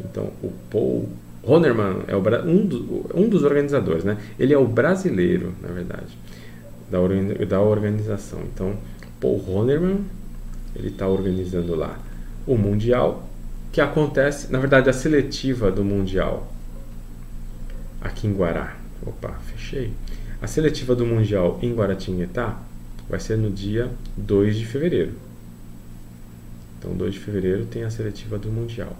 Então, 0.00 0.30
o 0.42 0.52
Paul 0.70 1.08
Honerman 1.42 2.04
é 2.06 2.16
um, 2.16 2.66
do, 2.66 3.10
um 3.14 3.28
dos 3.28 3.42
organizadores, 3.42 4.04
né? 4.04 4.16
Ele 4.38 4.54
é 4.54 4.58
o 4.58 4.66
brasileiro, 4.66 5.52
na 5.60 5.68
verdade, 5.68 6.16
da, 6.90 6.98
da 7.46 7.60
organização. 7.60 8.40
Então, 8.52 8.76
Paul 9.20 9.42
Honerman, 9.48 10.04
ele 10.74 10.88
está 10.88 11.06
organizando 11.06 11.74
lá 11.74 11.98
o 12.46 12.56
Mundial, 12.56 13.28
que 13.70 13.80
acontece, 13.80 14.52
na 14.52 14.58
verdade, 14.58 14.90
a 14.90 14.92
seletiva 14.92 15.70
do 15.70 15.84
Mundial 15.84 16.52
aqui 18.04 18.26
em 18.26 18.34
Guará. 18.34 18.76
Opa, 19.04 19.32
fechei. 19.46 19.92
A 20.40 20.46
seletiva 20.46 20.94
do 20.94 21.06
Mundial 21.06 21.58
em 21.62 21.74
Guaratinguetá 21.74 22.58
vai 23.08 23.20
ser 23.20 23.36
no 23.36 23.50
dia 23.50 23.90
2 24.16 24.56
de 24.56 24.66
fevereiro. 24.66 25.12
Então, 26.78 26.94
2 26.94 27.14
de 27.14 27.20
fevereiro 27.20 27.66
tem 27.66 27.84
a 27.84 27.90
seletiva 27.90 28.38
do 28.38 28.50
Mundial. 28.50 28.96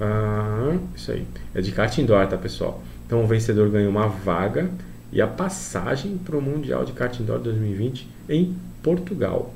Ah, 0.00 0.76
isso 0.94 1.10
aí. 1.10 1.26
É 1.54 1.60
de 1.60 1.72
kart 1.72 1.96
indoor, 1.98 2.26
tá, 2.28 2.36
pessoal? 2.36 2.82
Então, 3.06 3.24
o 3.24 3.26
vencedor 3.26 3.68
ganha 3.70 3.88
uma 3.88 4.08
vaga 4.08 4.70
e 5.12 5.20
a 5.20 5.26
passagem 5.26 6.18
para 6.18 6.36
o 6.36 6.42
Mundial 6.42 6.84
de 6.84 6.92
Kart 6.92 7.18
Indoor 7.18 7.38
2020 7.38 8.08
em 8.28 8.56
Portugal. 8.82 9.54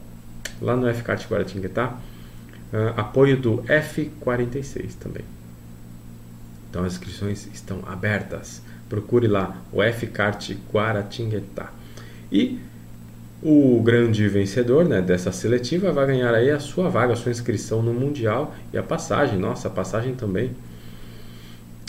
Lá 0.61 0.77
no 0.77 0.89
F-Kart 0.89 1.29
Guaratinguetá. 1.29 1.99
Ah, 2.73 2.95
apoio 2.97 3.37
do 3.37 3.63
F46 3.65 4.95
também. 4.99 5.25
Então, 6.71 6.85
as 6.85 6.93
inscrições 6.95 7.49
estão 7.53 7.83
abertas. 7.87 8.63
Procure 8.91 9.27
lá 9.27 9.57
o 9.73 9.83
F-Kart 9.83 10.51
Guaratinguetá. 10.71 11.73
E 12.31 12.59
o 13.43 13.81
grande 13.83 14.29
vencedor 14.29 14.85
né, 14.85 15.01
dessa 15.01 15.33
seletiva 15.33 15.91
vai 15.93 16.07
ganhar 16.07 16.35
aí 16.35 16.51
a 16.51 16.61
sua 16.61 16.91
vaga, 16.91 17.15
a 17.15 17.17
sua 17.17 17.33
inscrição 17.33 17.83
no 17.83 17.95
Mundial 17.95 18.55
e 18.73 18.77
a 18.77 18.83
passagem. 18.83 19.39
Nossa, 19.39 19.69
a 19.69 19.71
passagem 19.71 20.15
também. 20.15 20.51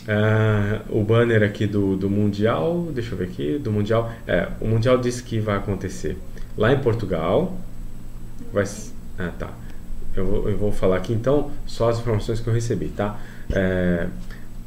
Uh, 0.02 1.00
o 1.00 1.04
banner 1.04 1.44
aqui 1.44 1.68
do, 1.68 1.96
do 1.96 2.10
Mundial, 2.10 2.88
deixa 2.94 3.14
eu 3.14 3.18
ver 3.18 3.26
aqui, 3.26 3.60
do 3.60 3.72
Mundial. 3.72 4.12
É, 4.26 4.48
o 4.62 4.68
Mundial 4.68 4.98
disse 4.98 5.22
que 5.22 5.40
vai 5.40 5.58
acontecer 5.58 6.18
lá 6.58 6.72
em 6.72 6.80
Portugal. 6.80 7.58
Vai, 8.54 8.64
ah, 9.20 9.32
tá. 9.38 9.50
Eu 10.16 10.26
vou, 10.26 10.50
eu 10.50 10.58
vou 10.58 10.72
falar 10.72 10.98
aqui 10.98 11.14
então 11.14 11.52
só 11.66 11.90
as 11.90 12.00
informações 12.00 12.40
que 12.40 12.48
eu 12.48 12.54
recebi, 12.54 12.88
tá? 12.88 13.20
É, 13.52 14.08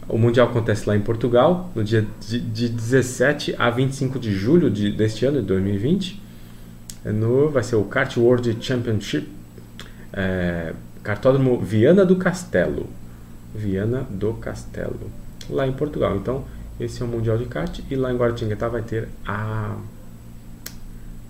o 0.08 0.18
Mundial 0.18 0.48
acontece 0.48 0.88
lá 0.88 0.96
em 0.96 1.00
Portugal, 1.00 1.70
no 1.74 1.82
dia 1.82 2.06
de, 2.20 2.40
de 2.40 2.68
17 2.68 3.54
a 3.58 3.70
25 3.70 4.18
de 4.18 4.32
julho 4.32 4.70
de, 4.70 4.92
deste 4.92 5.24
ano, 5.24 5.40
de 5.40 5.46
2020 5.46 6.24
no 7.12 7.50
vai 7.50 7.62
ser 7.62 7.76
o 7.76 7.84
Kart 7.84 8.16
World 8.16 8.56
Championship. 8.60 9.28
É, 10.12 10.72
Cartódromo 11.02 11.60
Viana 11.60 12.04
do 12.04 12.16
Castelo. 12.16 12.88
Viana 13.54 14.06
do 14.08 14.32
Castelo. 14.34 15.10
Lá 15.50 15.66
em 15.66 15.72
Portugal. 15.72 16.16
Então 16.16 16.44
esse 16.80 17.02
é 17.02 17.04
o 17.04 17.08
mundial 17.08 17.38
de 17.38 17.44
kart 17.44 17.80
e 17.88 17.94
lá 17.94 18.12
em 18.12 18.16
Guaratinguetá 18.16 18.68
vai 18.68 18.82
ter 18.82 19.08
a 19.24 19.76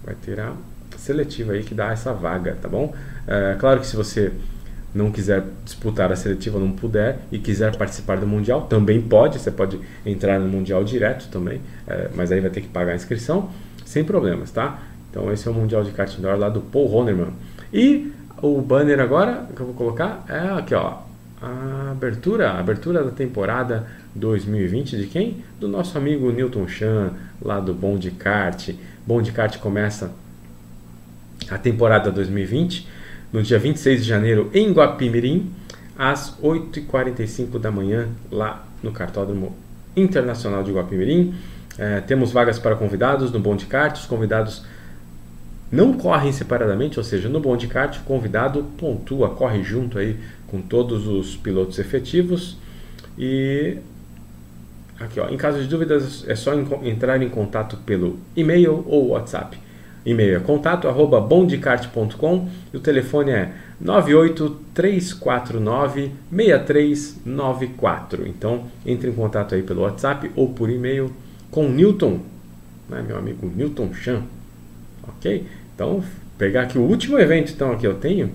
vai 0.02 0.14
ter 0.14 0.40
a 0.40 0.54
seletiva 0.96 1.52
aí 1.52 1.62
que 1.62 1.74
dá 1.74 1.92
essa 1.92 2.14
vaga 2.14 2.56
tá 2.62 2.68
bom? 2.68 2.94
É, 3.26 3.56
claro 3.58 3.80
que 3.80 3.86
se 3.86 3.94
você 3.94 4.32
não 4.94 5.10
quiser 5.10 5.44
disputar 5.64 6.12
a 6.12 6.16
seletiva 6.16 6.58
não 6.58 6.70
puder 6.70 7.18
e 7.32 7.38
quiser 7.38 7.76
participar 7.76 8.16
do 8.18 8.26
mundial 8.26 8.62
também 8.62 9.02
pode 9.02 9.38
você 9.38 9.50
pode 9.50 9.80
entrar 10.06 10.38
no 10.38 10.48
mundial 10.48 10.84
direto 10.84 11.28
também 11.30 11.60
é, 11.86 12.08
mas 12.14 12.30
aí 12.30 12.40
vai 12.40 12.50
ter 12.50 12.60
que 12.60 12.68
pagar 12.68 12.92
a 12.92 12.94
inscrição 12.94 13.50
sem 13.84 14.04
problemas 14.04 14.50
tá 14.50 14.78
então 15.14 15.32
esse 15.32 15.46
é 15.46 15.50
o 15.50 15.54
Mundial 15.54 15.84
de 15.84 15.92
Kart 15.92 16.12
Indoor 16.18 16.36
lá 16.36 16.48
do 16.48 16.60
Paul 16.60 16.92
Honerman. 16.92 17.32
E 17.72 18.12
o 18.42 18.60
banner 18.60 18.98
agora 18.98 19.48
que 19.54 19.60
eu 19.60 19.66
vou 19.66 19.74
colocar 19.76 20.24
é 20.28 20.58
aqui, 20.58 20.74
ó. 20.74 21.02
A 21.40 21.92
abertura, 21.92 22.50
a 22.50 22.58
abertura 22.58 23.04
da 23.04 23.12
temporada 23.12 23.86
2020 24.16 24.96
de 24.96 25.06
quem? 25.06 25.44
Do 25.60 25.68
nosso 25.68 25.96
amigo 25.96 26.32
Newton 26.32 26.66
Chan, 26.66 27.12
lá 27.40 27.60
do 27.60 27.72
Bom 27.72 27.96
de 27.96 28.10
Kart. 28.10 28.70
Bom 29.06 29.22
de 29.22 29.30
Kart 29.30 29.56
começa 29.58 30.10
a 31.48 31.58
temporada 31.58 32.10
2020 32.10 32.88
no 33.34 33.42
dia 33.42 33.58
26 33.58 34.04
de 34.04 34.08
janeiro 34.08 34.48
em 34.54 34.70
Guapimirim, 34.72 35.50
às 35.98 36.38
8h45 36.40 37.58
da 37.58 37.68
manhã, 37.68 38.06
lá 38.30 38.64
no 38.80 38.92
Cartódromo 38.92 39.56
Internacional 39.96 40.62
de 40.62 40.70
Guapimirim. 40.70 41.34
É, 41.76 42.00
temos 42.00 42.30
vagas 42.30 42.60
para 42.60 42.76
convidados 42.76 43.32
no 43.32 43.40
Bom 43.40 43.56
de 43.56 43.66
Kart. 43.66 43.96
Os 43.96 44.06
convidados 44.06 44.62
não 45.68 45.94
correm 45.94 46.30
separadamente, 46.30 46.96
ou 47.00 47.02
seja, 47.02 47.28
no 47.28 47.40
bom 47.40 47.56
de 47.56 47.66
kart, 47.66 47.96
o 47.96 48.04
convidado 48.04 48.62
pontua, 48.78 49.30
corre 49.30 49.64
junto 49.64 49.98
aí 49.98 50.16
com 50.46 50.60
todos 50.60 51.08
os 51.08 51.34
pilotos 51.34 51.80
efetivos 51.80 52.56
e 53.18 53.78
aqui 55.00 55.18
ó, 55.18 55.28
em 55.28 55.36
caso 55.36 55.60
de 55.60 55.66
dúvidas 55.66 56.24
é 56.28 56.36
só 56.36 56.54
entrar 56.84 57.20
em 57.20 57.28
contato 57.28 57.76
pelo 57.78 58.20
e-mail 58.36 58.84
ou 58.86 59.08
WhatsApp. 59.08 59.63
E-mail 60.04 60.36
é 60.36 60.40
contato 60.40 60.88
arroba 60.88 61.20
bondecart.com 61.20 62.48
e 62.72 62.76
o 62.76 62.80
telefone 62.80 63.30
é 63.30 63.52
98349 63.80 66.12
6394. 66.30 68.28
Então 68.28 68.64
entre 68.84 69.10
em 69.10 69.14
contato 69.14 69.54
aí 69.54 69.62
pelo 69.62 69.82
WhatsApp 69.82 70.32
ou 70.36 70.48
por 70.48 70.68
e-mail 70.70 71.12
com 71.50 71.68
Newton 71.68 72.20
né, 72.88 73.04
meu 73.06 73.16
amigo 73.16 73.50
Newton 73.54 73.92
Chan. 73.94 74.22
Ok? 75.02 75.46
Então, 75.74 76.02
pegar 76.38 76.62
aqui 76.62 76.78
o 76.78 76.82
último 76.82 77.18
evento 77.18 77.52
então 77.52 77.72
aqui 77.72 77.86
eu 77.86 77.94
tenho 77.94 78.30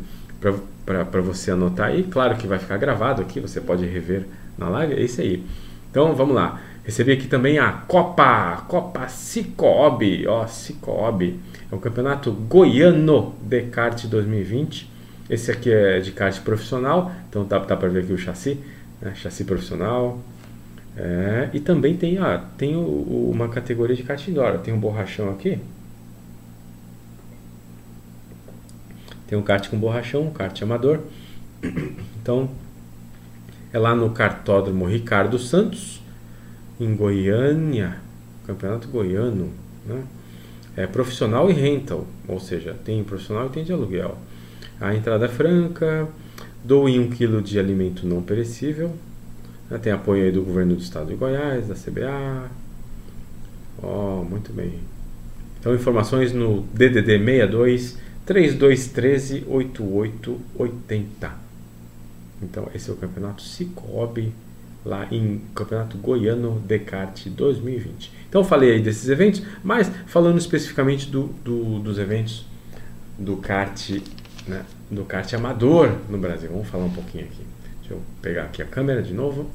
para 0.86 1.22
você 1.22 1.52
anotar 1.52 1.88
aí. 1.88 2.04
Claro 2.04 2.38
que 2.38 2.48
vai 2.48 2.60
ficar 2.60 2.78
gravado 2.78 3.22
aqui, 3.22 3.40
você 3.40 3.62
pode 3.62 3.86
rever 3.86 4.26
na 4.58 4.70
live. 4.70 4.94
É 4.94 5.02
isso 5.02 5.22
aí. 5.22 5.44
Então, 5.90 6.16
vamos 6.16 6.36
lá. 6.36 6.62
Recebi 6.89 7.12
aqui 7.12 7.28
também 7.28 7.60
a 7.60 7.71
Copa, 7.71 8.65
Copa 8.67 9.08
Cicobi, 9.08 10.25
ó, 10.25 10.47
Cicobi. 10.47 11.39
É 11.71 11.75
o 11.75 11.78
Campeonato 11.78 12.32
Goiano 12.32 13.36
de 13.43 13.62
Kart 13.67 14.08
2020. 14.08 14.89
Esse 15.30 15.52
aqui 15.52 15.71
é 15.71 15.99
de 15.99 16.12
kart 16.12 16.41
profissional, 16.41 17.12
então 17.30 17.45
dá, 17.45 17.60
dá 17.60 17.78
para 17.78 17.89
ver 17.89 18.06
aqui 18.06 18.12
o 18.12 18.17
chassi, 18.17 18.58
né? 18.99 19.13
chassi 19.13 19.43
profissional. 19.43 20.19
É, 20.97 21.52
e 21.54 21.60
também 21.60 21.95
tem, 21.95 22.17
ah, 22.17 22.43
tem 22.58 22.75
o, 22.75 22.80
o, 22.80 23.30
uma 23.32 23.49
categoria 23.49 23.95
de 23.95 24.02
kart 24.02 24.28
indoor. 24.28 24.58
Tem 24.58 24.73
um 24.73 24.80
borrachão 24.80 25.30
aqui. 25.30 25.60
Tem 29.28 29.38
um 29.38 29.43
kart 29.43 29.69
com 29.69 29.78
borrachão, 29.78 30.23
um 30.23 30.32
kart 30.32 30.60
amador. 30.63 31.02
Então, 32.19 32.49
é 33.71 33.78
lá 33.78 33.93
no 33.95 34.10
cartódromo 34.10 34.88
Ricardo 34.88 35.38
Santos, 35.38 36.02
em 36.80 36.96
Goiânia, 36.96 37.98
campeonato 38.46 38.88
goiano, 38.88 39.52
né? 39.86 40.04
É 40.76 40.88
profissional 40.88 41.50
e 41.50 41.54
rental, 41.54 42.08
ou 42.28 42.39
seja, 42.39 42.76
tem 42.86 43.04
profissional 43.04 43.48
e 43.48 43.50
tem 43.50 43.63
de 43.63 43.74
aluguel. 43.74 44.18
A 44.80 44.96
entrada 44.96 45.26
é 45.26 45.28
franca, 45.28 46.08
doe 46.63 46.98
um 47.00 47.10
quilo 47.10 47.42
de 47.42 47.60
alimento 47.60 48.08
não 48.08 48.22
perecível. 48.22 48.96
Né? 49.70 49.78
Tem 49.78 49.92
apoio 49.92 50.24
aí 50.24 50.32
do 50.32 50.42
governo 50.42 50.76
do 50.76 50.82
estado 50.82 51.08
de 51.08 51.15
Goiás, 51.15 51.68
da 51.68 51.76
CBA. 51.76 52.50
Ó, 53.82 54.22
oh, 54.22 54.24
muito 54.24 54.54
bem. 54.54 54.80
Então, 55.60 55.76
informações 55.76 56.32
no 56.32 56.62
DDD 56.74 57.20
62 57.20 57.98
3213 58.26 59.46
8880. 59.48 61.32
Então, 62.42 62.70
esse 62.74 62.89
é 62.89 62.94
o 62.94 62.96
campeonato 62.96 63.42
Cicobi, 63.42 64.32
lá 64.86 65.08
em 65.12 65.42
Campeonato 65.54 65.98
Goiano 65.98 66.62
Descarte 66.65 67.30
2020. 67.30 68.12
Então, 68.28 68.44
falei 68.44 68.74
aí 68.74 68.82
desses 68.82 69.10
eventos, 69.10 69.42
mas 69.63 69.92
falando 70.08 70.38
especificamente 70.38 71.10
do, 71.10 71.28
do 71.44 71.80
dos 71.80 71.98
eventos 71.98 72.46
do 73.18 73.36
kart 73.38 74.02
né, 74.48 74.65
do 74.89 75.06
kart 75.06 75.32
amador 75.34 75.96
no 76.10 76.18
Brasil. 76.18 76.50
Vamos 76.52 76.68
falar 76.68 76.86
um 76.86 76.92
pouquinho 76.92 77.26
aqui. 77.26 77.44
Deixa 77.80 77.94
eu 77.94 78.02
pegar 78.22 78.44
aqui 78.44 78.62
a 78.62 78.65
câmera 78.65 79.02
de 79.02 79.13
novo. 79.13 79.50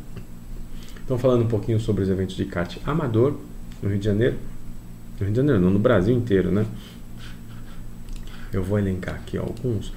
Então, 1.04 1.18
falando 1.18 1.44
um 1.44 1.48
pouquinho 1.48 1.78
sobre 1.78 2.02
os 2.02 2.08
eventos 2.08 2.37
de 2.37 2.44
kart 2.44 2.78
amador 2.87 3.37
no 3.82 3.88
Rio 3.88 3.98
de 3.98 4.04
Janeiro. 4.04 4.37
No 5.18 5.26
Rio 5.26 5.30
de 5.30 5.37
Janeiro, 5.37 5.60
não, 5.60 5.70
no 5.70 5.78
Brasil 5.78 6.14
inteiro, 6.16 6.50
né? 6.50 6.64
Eu 8.52 8.62
vou 8.62 8.78
elencar 8.78 9.16
aqui 9.16 9.37
alguns, 9.37 9.92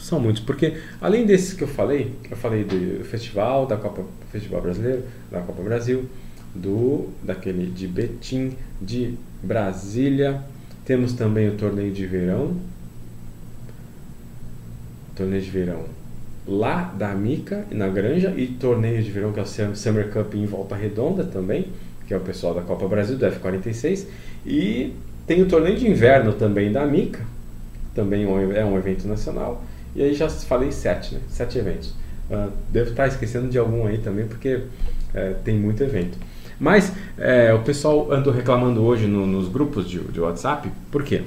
são 0.00 0.20
muitos, 0.20 0.42
porque 0.42 0.74
além 1.00 1.26
desses 1.26 1.52
que 1.52 1.62
eu 1.62 1.68
falei, 1.68 2.14
eu 2.30 2.36
falei 2.36 2.64
do 2.64 3.04
festival, 3.04 3.66
da 3.66 3.76
Copa 3.76 4.04
Festival 4.32 4.62
Brasileiro, 4.62 5.04
da 5.30 5.40
Copa 5.40 5.62
Brasil, 5.62 6.04
do 6.54 7.08
daquele 7.22 7.66
de 7.66 7.86
Betim, 7.86 8.56
de 8.80 9.14
Brasília, 9.42 10.42
temos 10.84 11.12
também 11.12 11.48
o 11.48 11.54
torneio 11.54 11.92
de 11.92 12.06
verão, 12.06 12.56
torneio 15.14 15.42
de 15.42 15.50
verão 15.50 15.84
lá 16.46 16.92
da 16.98 17.14
Mica, 17.14 17.64
na 17.70 17.88
Granja, 17.88 18.34
e 18.36 18.46
torneio 18.46 19.02
de 19.02 19.10
verão 19.10 19.32
que 19.32 19.38
é 19.38 19.42
o 19.42 19.76
Summer 19.76 20.10
Cup 20.10 20.34
em 20.34 20.46
Volta 20.46 20.74
Redonda 20.74 21.24
também, 21.24 21.68
que 22.06 22.14
é 22.14 22.16
o 22.16 22.20
pessoal 22.20 22.54
da 22.54 22.62
Copa 22.62 22.88
Brasil, 22.88 23.16
do 23.16 23.24
F46, 23.24 24.06
e 24.44 24.92
tem 25.26 25.42
o 25.42 25.46
torneio 25.46 25.76
de 25.76 25.88
inverno 25.88 26.32
também 26.32 26.72
da 26.72 26.84
Mica, 26.86 27.24
também 27.94 28.24
é 28.24 28.64
um 28.64 28.76
evento 28.76 29.06
nacional, 29.06 29.62
e 29.94 30.02
aí 30.02 30.14
já 30.14 30.28
falei 30.28 30.70
sete, 30.70 31.14
né? 31.14 31.20
Sete 31.28 31.58
eventos. 31.58 31.94
Uh, 32.30 32.50
devo 32.70 32.90
estar 32.90 33.08
esquecendo 33.08 33.48
de 33.48 33.58
algum 33.58 33.86
aí 33.86 33.98
também, 33.98 34.26
porque 34.26 34.62
é, 35.12 35.34
tem 35.44 35.56
muito 35.56 35.82
evento. 35.82 36.16
Mas 36.58 36.92
é, 37.18 37.52
o 37.52 37.60
pessoal 37.62 38.12
andou 38.12 38.32
reclamando 38.32 38.82
hoje 38.82 39.06
no, 39.06 39.26
nos 39.26 39.48
grupos 39.48 39.88
de, 39.88 39.98
de 39.98 40.20
WhatsApp, 40.20 40.70
por 40.90 41.02
quê? 41.02 41.22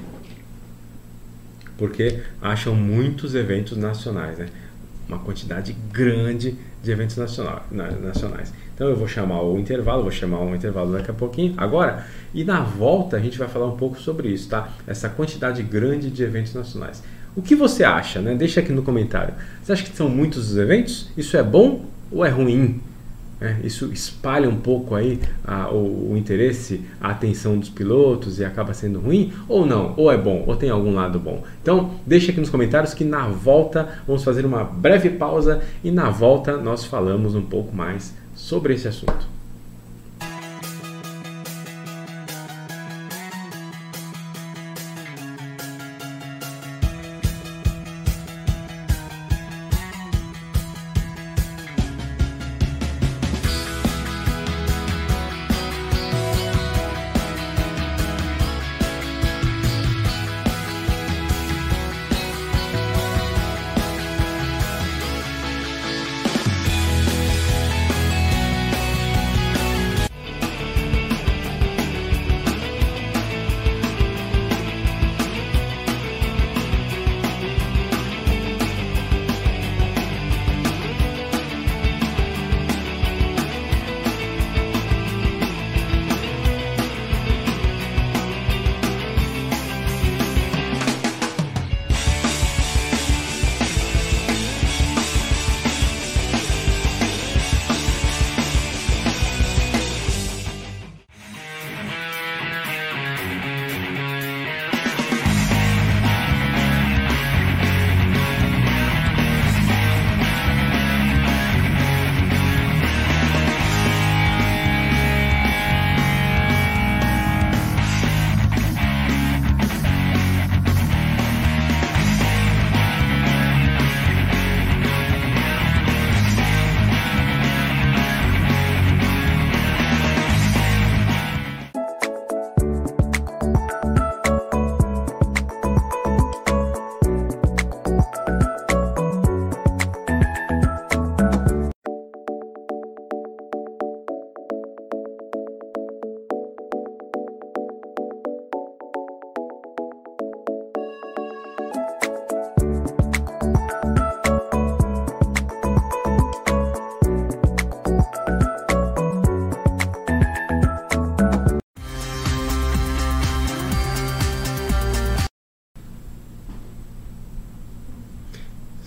porque 1.76 2.20
acham 2.40 2.74
muitos 2.74 3.34
eventos 3.34 3.76
nacionais, 3.76 4.38
né? 4.38 4.48
uma 5.08 5.18
quantidade 5.18 5.76
grande 5.92 6.56
de 6.82 6.90
eventos 6.90 7.16
nacionais. 7.16 8.52
Então 8.74 8.88
eu 8.88 8.96
vou 8.96 9.06
chamar 9.06 9.42
o 9.42 9.58
intervalo, 9.58 10.02
vou 10.02 10.10
chamar 10.10 10.40
um 10.40 10.54
intervalo 10.54 10.92
daqui 10.92 11.10
a 11.10 11.14
pouquinho, 11.14 11.54
agora, 11.56 12.06
e 12.32 12.42
na 12.42 12.60
volta 12.60 13.16
a 13.16 13.20
gente 13.20 13.38
vai 13.38 13.48
falar 13.48 13.66
um 13.66 13.76
pouco 13.76 13.98
sobre 14.00 14.28
isso, 14.28 14.48
tá? 14.48 14.70
Essa 14.86 15.08
quantidade 15.08 15.62
grande 15.62 16.10
de 16.10 16.22
eventos 16.22 16.54
nacionais. 16.54 17.02
O 17.36 17.42
que 17.42 17.56
você 17.56 17.82
acha, 17.82 18.20
né? 18.20 18.34
Deixa 18.34 18.60
aqui 18.60 18.72
no 18.72 18.82
comentário. 18.82 19.34
Você 19.62 19.72
acha 19.72 19.82
que 19.82 19.96
são 19.96 20.08
muitos 20.08 20.52
os 20.52 20.56
eventos? 20.56 21.10
Isso 21.16 21.36
é 21.36 21.42
bom 21.42 21.84
ou 22.10 22.24
é 22.24 22.28
ruim? 22.28 22.80
É, 23.40 23.56
isso 23.64 23.92
espalha 23.92 24.48
um 24.48 24.56
pouco 24.56 24.94
aí 24.94 25.20
a, 25.44 25.68
o, 25.68 26.12
o, 26.12 26.16
interesse, 26.16 26.82
a 27.00 27.10
atenção 27.10 27.58
dos 27.58 27.68
pilotos 27.68 28.38
e 28.38 28.44
acaba 28.44 28.72
sendo 28.72 29.00
ruim 29.00 29.32
ou 29.48 29.66
não? 29.66 29.94
Ou 29.96 30.10
é 30.10 30.16
bom? 30.16 30.44
Ou 30.46 30.54
tem 30.54 30.70
algum 30.70 30.94
lado 30.94 31.18
bom? 31.18 31.42
Então 31.60 31.90
deixa 32.06 32.30
aqui 32.30 32.40
nos 32.40 32.50
comentários 32.50 32.94
que 32.94 33.04
na 33.04 33.26
volta 33.26 34.00
vamos 34.06 34.22
fazer 34.22 34.46
uma 34.46 34.62
breve 34.62 35.10
pausa 35.10 35.60
e 35.82 35.90
na 35.90 36.10
volta 36.10 36.56
nós 36.56 36.84
falamos 36.84 37.34
um 37.34 37.42
pouco 37.42 37.74
mais 37.74 38.14
sobre 38.34 38.74
esse 38.74 38.86
assunto. 38.86 39.34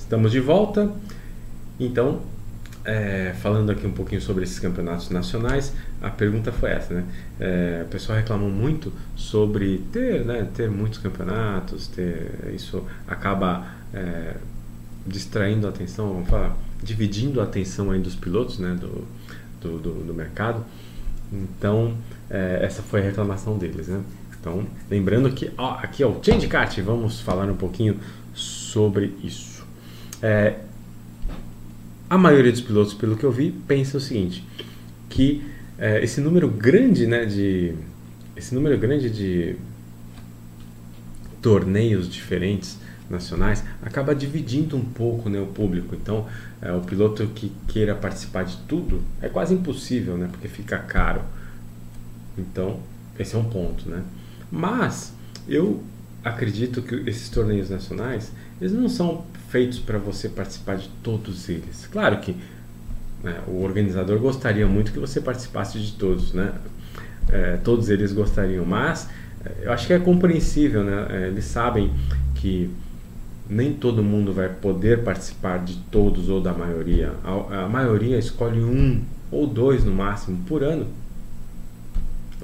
Estamos 0.07 0.31
de 0.31 0.39
volta. 0.39 0.89
Então, 1.77 2.21
é, 2.85 3.35
falando 3.41 3.69
aqui 3.69 3.85
um 3.85 3.91
pouquinho 3.91 4.21
sobre 4.21 4.45
esses 4.45 4.57
campeonatos 4.57 5.09
nacionais, 5.09 5.73
a 6.01 6.09
pergunta 6.09 6.49
foi 6.49 6.71
essa, 6.71 6.93
né? 6.93 7.03
É, 7.37 7.81
o 7.85 7.89
pessoal 7.89 8.17
reclamou 8.17 8.49
muito 8.49 8.93
sobre 9.17 9.79
ter, 9.91 10.23
né, 10.23 10.47
ter 10.55 10.71
muitos 10.71 10.97
campeonatos, 10.99 11.87
ter 11.87 12.53
isso 12.55 12.85
acaba 13.05 13.67
é, 13.93 14.35
distraindo 15.05 15.67
a 15.67 15.69
atenção, 15.71 16.13
vamos 16.13 16.29
falar, 16.29 16.55
dividindo 16.81 17.41
a 17.41 17.43
atenção 17.43 17.91
aí 17.91 17.99
dos 17.99 18.15
pilotos, 18.15 18.59
né, 18.59 18.77
do, 18.79 19.05
do, 19.61 19.77
do, 19.77 19.93
do 20.05 20.13
mercado. 20.13 20.63
Então, 21.33 21.97
é, 22.29 22.59
essa 22.61 22.81
foi 22.81 23.01
a 23.01 23.03
reclamação 23.03 23.57
deles, 23.57 23.89
né? 23.89 24.01
Então, 24.39 24.65
lembrando 24.89 25.29
que 25.31 25.51
ó, 25.57 25.73
aqui 25.73 26.01
é 26.01 26.07
o 26.07 26.17
Change 26.23 26.47
Kart, 26.47 26.79
vamos 26.79 27.19
falar 27.19 27.51
um 27.51 27.57
pouquinho 27.57 27.99
sobre 28.33 29.13
isso. 29.21 29.56
É, 30.21 30.55
a 32.09 32.17
maioria 32.17 32.51
dos 32.51 32.61
pilotos, 32.61 32.93
pelo 32.93 33.15
que 33.15 33.23
eu 33.23 33.31
vi, 33.31 33.51
pensa 33.51 33.97
o 33.97 34.01
seguinte, 34.01 34.45
que 35.09 35.43
é, 35.77 36.03
esse 36.03 36.21
número 36.21 36.47
grande, 36.47 37.05
né, 37.05 37.25
de 37.25 37.75
esse 38.35 38.53
número 38.53 38.77
grande 38.77 39.09
de 39.09 39.55
torneios 41.41 42.09
diferentes 42.09 42.77
nacionais 43.09 43.63
acaba 43.81 44.13
dividindo 44.13 44.75
um 44.75 44.83
pouco 44.83 45.29
né, 45.29 45.39
o 45.39 45.47
público. 45.47 45.95
Então, 45.95 46.27
é, 46.61 46.71
o 46.71 46.81
piloto 46.81 47.25
que 47.27 47.51
queira 47.67 47.95
participar 47.95 48.43
de 48.43 48.57
tudo 48.67 49.01
é 49.21 49.29
quase 49.29 49.53
impossível, 49.53 50.17
né, 50.17 50.27
porque 50.31 50.47
fica 50.47 50.77
caro. 50.77 51.21
Então, 52.37 52.79
esse 53.17 53.35
é 53.35 53.37
um 53.37 53.45
ponto, 53.45 53.89
né? 53.89 54.03
Mas 54.51 55.13
eu 55.47 55.83
acredito 56.23 56.81
que 56.81 56.95
esses 57.09 57.29
torneios 57.29 57.69
nacionais 57.69 58.31
eles 58.61 58.73
não 58.73 58.87
são 58.87 59.25
feitos 59.49 59.79
para 59.79 59.97
você 59.97 60.29
participar 60.29 60.77
de 60.77 60.89
todos 61.01 61.49
eles. 61.49 61.87
Claro 61.91 62.19
que 62.19 62.35
né, 63.23 63.39
o 63.47 63.63
organizador 63.63 64.19
gostaria 64.19 64.67
muito 64.67 64.91
que 64.91 64.99
você 64.99 65.21
participasse 65.21 65.79
de 65.79 65.93
todos, 65.93 66.33
né? 66.33 66.53
É, 67.29 67.57
todos 67.57 67.89
eles 67.89 68.13
gostariam, 68.13 68.65
mas 68.65 69.09
é, 69.43 69.65
eu 69.65 69.73
acho 69.73 69.87
que 69.87 69.93
é 69.93 69.99
compreensível, 69.99 70.83
né? 70.83 71.07
É, 71.09 71.27
eles 71.27 71.45
sabem 71.45 71.91
que 72.35 72.69
nem 73.49 73.73
todo 73.73 74.03
mundo 74.03 74.33
vai 74.33 74.49
poder 74.49 75.03
participar 75.03 75.63
de 75.63 75.77
todos 75.91 76.29
ou 76.29 76.41
da 76.41 76.53
maioria. 76.53 77.13
A, 77.23 77.63
a 77.63 77.69
maioria 77.69 78.17
escolhe 78.17 78.59
um 78.59 79.01
ou 79.31 79.47
dois 79.47 79.83
no 79.83 79.93
máximo 79.93 80.43
por 80.45 80.63
ano 80.63 80.87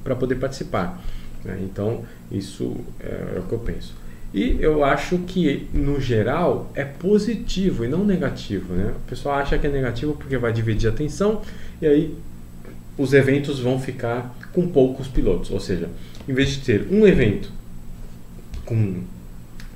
para 0.03 0.15
poder 0.15 0.35
participar. 0.35 1.01
Né? 1.43 1.59
Então, 1.63 2.03
isso 2.31 2.75
é, 2.99 3.35
é 3.35 3.39
o 3.39 3.43
que 3.43 3.53
eu 3.53 3.59
penso. 3.59 3.93
E 4.34 4.58
eu 4.60 4.84
acho 4.84 5.19
que, 5.19 5.67
no 5.74 6.02
geral, 6.02 6.72
é 6.74 6.84
positivo 6.84 7.86
e 7.86 7.88
não 7.88 8.04
negativo. 8.04 8.74
Né? 8.74 8.93
O 8.96 9.10
pessoal 9.10 9.36
acha 9.36 9.58
que 9.60 9.67
é 9.67 9.69
negativo 9.69 10.13
porque 10.15 10.38
vai 10.38 10.52
dividir 10.52 10.89
a 10.89 10.91
atenção 10.91 11.41
e 11.82 11.86
aí 11.86 12.15
os 12.98 13.13
eventos 13.13 13.60
vão 13.60 13.80
ficar 13.80 14.36
com 14.52 14.67
poucos 14.67 15.08
pilotos. 15.08 15.52
Ou 15.52 15.60
seja, 15.60 15.88
em 16.28 16.34
vez 16.34 16.50
de 16.50 16.62
ter 16.62 16.88
um 16.91 17.06
evento 17.06 17.52
com 18.65 19.04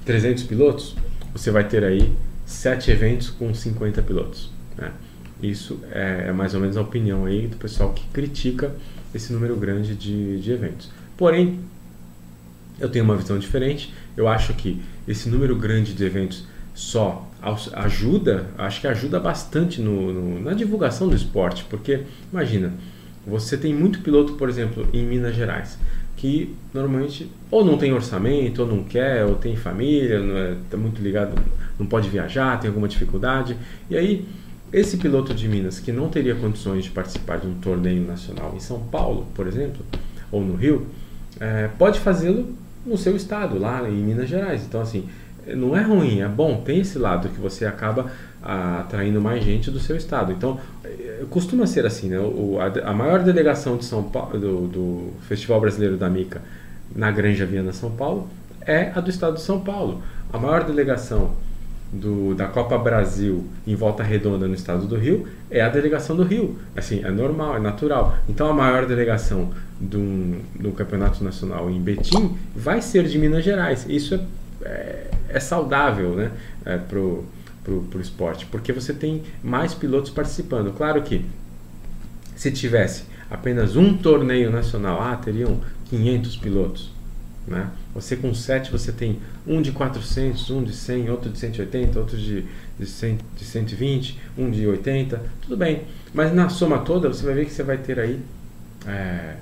300 0.06 0.44
pilotos, 0.44 0.96
você 1.34 1.52
vai 1.52 1.68
ter 1.68 1.84
aí 1.84 2.12
sete 2.46 2.90
eventos 2.90 3.30
com 3.30 3.54
50 3.54 4.02
pilotos. 4.02 4.50
Né? 4.78 4.92
Isso 5.42 5.80
é, 5.92 6.26
é, 6.30 6.32
mais 6.32 6.56
ou 6.56 6.62
menos 6.62 6.78
a 6.78 6.82
opinião 6.82 7.26
aí 7.26 7.46
do 7.46 7.58
pessoal 7.58 7.94
que 7.94 8.04
critica 8.08 8.74
esse 9.14 9.32
número 9.32 9.56
grande 9.56 9.94
de, 9.94 10.40
de 10.40 10.52
eventos. 10.52 10.90
Porém, 11.16 11.60
eu 12.80 12.90
tenho 12.90 13.06
uma 13.06 13.16
visão 13.16 13.38
diferente. 13.38 13.94
Eu 14.16 14.28
acho 14.28 14.54
que 14.54 14.82
esse 15.08 15.30
número 15.30 15.56
grande 15.56 15.94
de 15.94 16.04
eventos 16.04 16.46
só 16.74 17.28
ajuda, 17.74 18.48
acho 18.58 18.82
que 18.82 18.88
ajuda 18.88 19.20
bastante 19.20 19.82
no, 19.82 20.14
no, 20.14 20.40
na 20.42 20.54
divulgação 20.54 21.08
do 21.08 21.16
esporte, 21.16 21.66
porque 21.70 22.02
imagina, 22.32 22.74
você 23.26 23.58
tem 23.58 23.74
muito 23.74 24.02
piloto, 24.02 24.34
por 24.34 24.48
exemplo, 24.48 24.88
em 24.94 25.04
Minas 25.04 25.36
Gerais, 25.36 25.78
que 26.16 26.56
normalmente 26.74 27.32
ou 27.50 27.64
não 27.64 27.78
tem 27.78 27.94
orçamento, 27.94 28.62
ou 28.62 28.68
não 28.68 28.84
quer, 28.84 29.26
ou 29.26 29.36
tem 29.36 29.56
família, 29.56 30.20
está 30.64 30.78
é, 30.78 30.80
muito 30.80 31.02
ligado, 31.02 31.42
não 31.80 31.86
pode 31.86 32.10
viajar, 32.10 32.60
tem 32.60 32.68
alguma 32.68 32.88
dificuldade, 32.88 33.58
e 33.90 33.98
aí 33.98 34.28
esse 34.72 34.98
piloto 34.98 35.34
de 35.34 35.48
Minas 35.48 35.80
que 35.80 35.92
não 35.92 36.10
teria 36.10 36.36
condições 36.36 36.84
de 36.84 36.92
participar 36.92 37.38
de 37.38 37.48
um 37.48 37.56
torneio 37.56 38.06
nacional 38.06 38.54
em 38.56 38.60
São 38.60 38.80
Paulo, 38.80 39.28
por 39.34 39.48
exemplo, 39.48 39.86
ou 40.32 40.44
no 40.44 40.56
Rio, 40.56 40.88
é, 41.40 41.70
pode 41.78 42.00
fazê-lo 42.00 42.56
no 42.88 42.98
seu 42.98 43.16
estado, 43.16 43.60
lá 43.60 43.88
em 43.88 43.94
Minas 43.94 44.30
Gerais. 44.30 44.64
Então, 44.66 44.82
assim, 44.82 45.08
não 45.56 45.76
é 45.76 45.82
ruim, 45.82 46.22
é 46.22 46.28
bom, 46.28 46.62
tem 46.62 46.80
esse 46.80 46.98
lado 46.98 47.30
que 47.30 47.40
você 47.40 47.66
acaba 47.66 48.08
ah, 48.44 48.82
atraindo 48.82 49.22
mais 49.22 49.44
gente 49.44 49.70
do 49.72 49.80
seu 49.80 49.96
estado. 49.96 50.32
Então, 50.32 50.60
é, 50.84 51.24
costuma 51.30 51.66
ser 51.68 51.86
assim, 51.86 52.10
né? 52.10 52.20
O, 52.20 52.58
a, 52.60 52.90
a, 52.90 52.94
maior 52.94 53.24
delegação 53.24 53.78
de 53.78 53.86
São 53.86 54.04
Paulo, 54.04 54.40
do, 54.40 54.68
do, 54.68 55.14
Festival 55.28 55.60
Brasileiro 55.62 55.98
da 55.98 56.10
Mica 56.10 56.42
na 56.96 57.12
Granja 57.12 57.46
Viana, 57.46 57.72
São 57.72 57.92
Paulo, 57.92 58.28
é 58.62 58.92
a 58.96 59.00
do 59.00 59.10
estado 59.10 59.36
de 59.36 59.42
São 59.42 59.60
Paulo. 59.60 60.02
A 60.32 60.38
maior 60.38 60.64
delegação 60.64 61.32
do, 61.92 62.36
da 62.36 62.48
Copa 62.48 62.78
Brasil 62.78 63.46
em 63.66 63.76
Volta 63.76 64.04
Redonda 64.04 64.48
no 64.48 64.54
estado 64.54 64.86
do 64.88 64.96
Rio 64.96 65.28
é 65.50 65.62
a 65.62 65.70
delegação 65.70 66.16
do 66.16 66.24
Rio. 66.24 66.58
Assim, 66.76 67.02
é 67.04 67.12
normal, 67.12 67.56
é 67.56 67.60
natural. 67.60 68.18
Então 68.28 68.50
a 68.50 68.54
maior 68.54 68.86
delegação 68.86 69.52
do, 69.80 70.42
do 70.60 70.72
campeonato 70.72 71.24
nacional 71.24 71.70
em 71.70 71.80
Betim 71.80 72.38
vai 72.56 72.82
ser 72.82 73.06
de 73.06 73.18
Minas 73.18 73.44
Gerais. 73.44 73.86
Isso 73.88 74.16
é, 74.16 74.20
é, 74.64 75.08
é 75.30 75.40
saudável 75.40 76.16
né, 76.16 76.32
é, 76.66 76.78
para 76.78 77.00
o 77.00 78.02
esporte, 78.02 78.46
porque 78.48 78.74
você 78.74 78.94
tem 78.94 79.24
mais 79.44 79.74
pilotos 79.74 80.12
participando. 80.12 80.74
Claro 80.74 81.02
que 81.02 81.26
se 82.36 82.52
tivesse 82.52 83.06
apenas 83.30 83.76
um 83.76 83.98
torneio 83.98 84.52
nacional, 84.52 85.02
ah, 85.02 85.16
teriam 85.16 85.60
500 85.90 86.38
pilotos. 86.38 86.97
Né? 87.48 87.72
Você 87.94 88.18
com 88.18 88.34
7 88.34 88.72
você 88.72 88.92
tem 88.92 89.20
um 89.48 89.62
de 89.62 89.72
400, 89.72 90.50
um 90.52 90.64
de 90.64 90.74
100, 90.74 91.10
outro 91.10 91.30
de 91.30 91.40
180, 91.40 91.98
outro 91.98 92.18
de, 92.18 92.46
de, 92.78 92.86
100, 92.86 93.20
de 93.38 93.46
120, 93.46 94.20
um 94.38 94.52
de 94.52 94.68
80, 94.68 95.22
tudo 95.42 95.56
bem. 95.56 95.84
Mas 96.14 96.34
na 96.34 96.50
soma 96.50 96.80
toda 96.80 97.08
você 97.08 97.26
vai 97.26 97.36
ver 97.36 97.46
que 97.46 97.54
você 97.54 97.64
vai 97.64 97.78
ter 97.78 98.00
aí 98.00 98.20
é, 98.86 99.36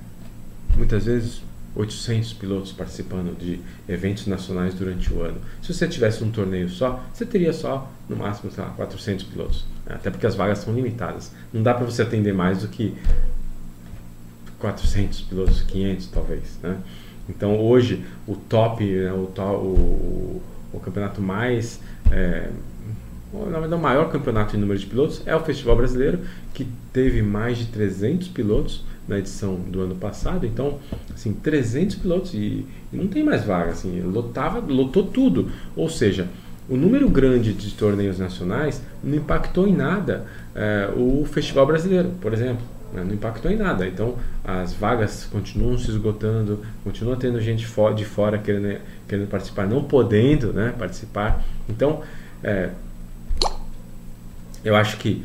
muitas 0.77 1.05
vezes 1.05 1.41
800 1.75 2.33
pilotos 2.33 2.71
participando 2.71 3.37
de 3.37 3.59
eventos 3.87 4.27
nacionais 4.27 4.73
durante 4.73 5.11
o 5.11 5.21
ano. 5.21 5.39
Se 5.61 5.73
você 5.73 5.87
tivesse 5.87 6.23
um 6.23 6.31
torneio 6.31 6.69
só, 6.69 7.03
você 7.13 7.25
teria 7.25 7.51
só 7.51 7.91
no 8.07 8.15
máximo 8.15 8.51
lá, 8.57 8.69
400 8.77 9.25
pilotos. 9.25 9.65
Né? 9.85 9.95
Até 9.95 10.09
porque 10.09 10.25
as 10.25 10.35
vagas 10.35 10.59
são 10.59 10.73
limitadas. 10.73 11.31
Não 11.51 11.61
dá 11.61 11.73
para 11.73 11.85
você 11.85 12.03
atender 12.03 12.33
mais 12.33 12.61
do 12.61 12.69
que 12.69 12.95
400 14.59 15.21
pilotos, 15.21 15.61
500 15.63 16.07
talvez. 16.07 16.59
Né? 16.63 16.77
Então 17.29 17.59
hoje 17.59 18.05
o 18.27 18.35
top, 18.35 18.83
né, 18.85 19.11
o, 19.11 19.29
o, 19.41 20.41
o, 20.73 20.79
campeonato 20.79 21.21
mais, 21.21 21.79
é, 22.11 22.49
verdade 23.33 23.73
o 23.73 23.77
maior 23.77 24.11
campeonato 24.11 24.55
em 24.55 24.59
número 24.59 24.79
de 24.79 24.85
pilotos 24.85 25.21
é 25.25 25.35
o 25.35 25.39
Festival 25.41 25.75
Brasileiro, 25.75 26.19
que 26.53 26.67
teve 26.93 27.21
mais 27.21 27.57
de 27.57 27.65
300 27.65 28.27
pilotos 28.29 28.83
na 29.07 29.19
edição 29.19 29.55
do 29.55 29.81
ano 29.81 29.95
passado. 29.95 30.45
Então, 30.45 30.79
assim, 31.13 31.33
300 31.33 31.95
pilotos 31.95 32.33
e, 32.33 32.65
e 32.91 32.97
não 32.97 33.07
tem 33.07 33.23
mais 33.23 33.43
vaga, 33.43 33.71
assim, 33.71 34.01
lotava, 34.01 34.59
lotou 34.59 35.03
tudo. 35.03 35.51
Ou 35.75 35.89
seja, 35.89 36.27
o 36.69 36.75
número 36.75 37.07
grande 37.09 37.53
de 37.53 37.71
torneios 37.73 38.17
nacionais 38.17 38.81
não 39.03 39.15
impactou 39.17 39.67
em 39.67 39.75
nada 39.75 40.25
é, 40.55 40.89
o 40.95 41.25
Festival 41.25 41.65
Brasileiro, 41.65 42.11
por 42.21 42.33
exemplo? 42.33 42.74
Não 43.03 43.13
impactou 43.13 43.51
em 43.51 43.57
nada. 43.57 43.87
Então 43.87 44.15
as 44.43 44.73
vagas 44.73 45.25
continuam 45.25 45.77
se 45.77 45.89
esgotando, 45.89 46.61
continua 46.83 47.15
tendo 47.15 47.39
gente 47.41 47.65
de 47.95 48.05
fora 48.05 48.37
querendo, 48.37 48.79
querendo 49.07 49.27
participar, 49.27 49.67
não 49.67 49.83
podendo 49.83 50.53
né, 50.53 50.73
participar. 50.77 51.43
Então 51.67 52.01
é, 52.43 52.69
eu 54.63 54.75
acho 54.75 54.97
que 54.97 55.23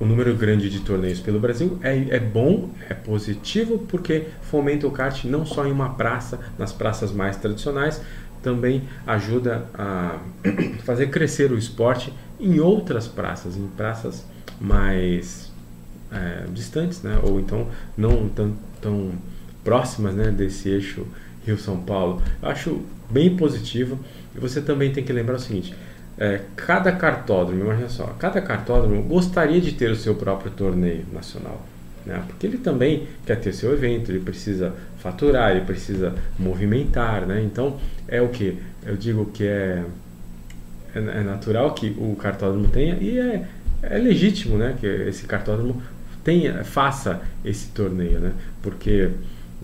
o 0.00 0.04
número 0.06 0.34
grande 0.34 0.70
de 0.70 0.80
torneios 0.80 1.20
pelo 1.20 1.38
Brasil 1.38 1.78
é, 1.82 2.16
é 2.16 2.18
bom, 2.18 2.70
é 2.88 2.94
positivo, 2.94 3.80
porque 3.80 4.28
fomenta 4.40 4.86
o 4.86 4.90
kart 4.90 5.24
não 5.24 5.44
só 5.44 5.66
em 5.66 5.70
uma 5.70 5.90
praça, 5.90 6.40
nas 6.58 6.72
praças 6.72 7.12
mais 7.12 7.36
tradicionais, 7.36 8.00
também 8.42 8.84
ajuda 9.06 9.66
a 9.74 10.18
fazer 10.84 11.08
crescer 11.08 11.52
o 11.52 11.58
esporte 11.58 12.12
em 12.40 12.58
outras 12.58 13.06
praças, 13.06 13.56
em 13.56 13.66
praças 13.66 14.24
mais 14.58 15.49
é, 16.12 16.44
distantes, 16.52 17.02
né? 17.02 17.18
ou 17.22 17.40
então 17.40 17.68
não 17.96 18.28
tão, 18.28 18.56
tão 18.80 19.12
próximas 19.62 20.14
né? 20.14 20.30
desse 20.30 20.68
eixo 20.68 21.06
Rio-São 21.44 21.80
Paulo. 21.80 22.22
Eu 22.42 22.48
acho 22.48 22.82
bem 23.10 23.36
positivo. 23.36 23.98
E 24.34 24.38
você 24.38 24.60
também 24.60 24.92
tem 24.92 25.02
que 25.02 25.12
lembrar 25.12 25.36
o 25.36 25.38
seguinte: 25.38 25.74
é, 26.18 26.40
cada 26.56 26.92
cartódromo, 26.92 27.64
imagina 27.64 27.88
só, 27.88 28.06
cada 28.18 28.40
cartódromo 28.40 29.02
gostaria 29.02 29.60
de 29.60 29.72
ter 29.72 29.90
o 29.90 29.96
seu 29.96 30.14
próprio 30.14 30.50
torneio 30.50 31.04
nacional. 31.12 31.66
Né? 32.06 32.22
Porque 32.26 32.46
ele 32.46 32.58
também 32.58 33.08
quer 33.26 33.40
ter 33.40 33.52
seu 33.52 33.72
evento, 33.72 34.10
ele 34.10 34.20
precisa 34.20 34.74
faturar, 34.98 35.50
ele 35.50 35.64
precisa 35.64 36.14
movimentar. 36.38 37.26
Né? 37.26 37.42
Então, 37.42 37.78
é 38.08 38.22
o 38.22 38.28
que? 38.28 38.58
Eu 38.84 38.96
digo 38.96 39.26
que 39.26 39.44
é 39.44 39.84
é, 40.94 40.98
é 40.98 41.22
natural 41.22 41.74
que 41.74 41.96
o 41.98 42.16
cartódromo 42.16 42.68
tenha 42.68 42.96
e 43.00 43.18
é, 43.18 43.46
é 43.82 43.98
legítimo, 43.98 44.56
né, 44.56 44.76
que 44.78 44.86
esse 44.86 45.24
cartódromo 45.26 45.80
tenha, 46.24 46.64
faça 46.64 47.20
esse 47.44 47.68
torneio, 47.68 48.20
né, 48.20 48.32
porque 48.62 49.10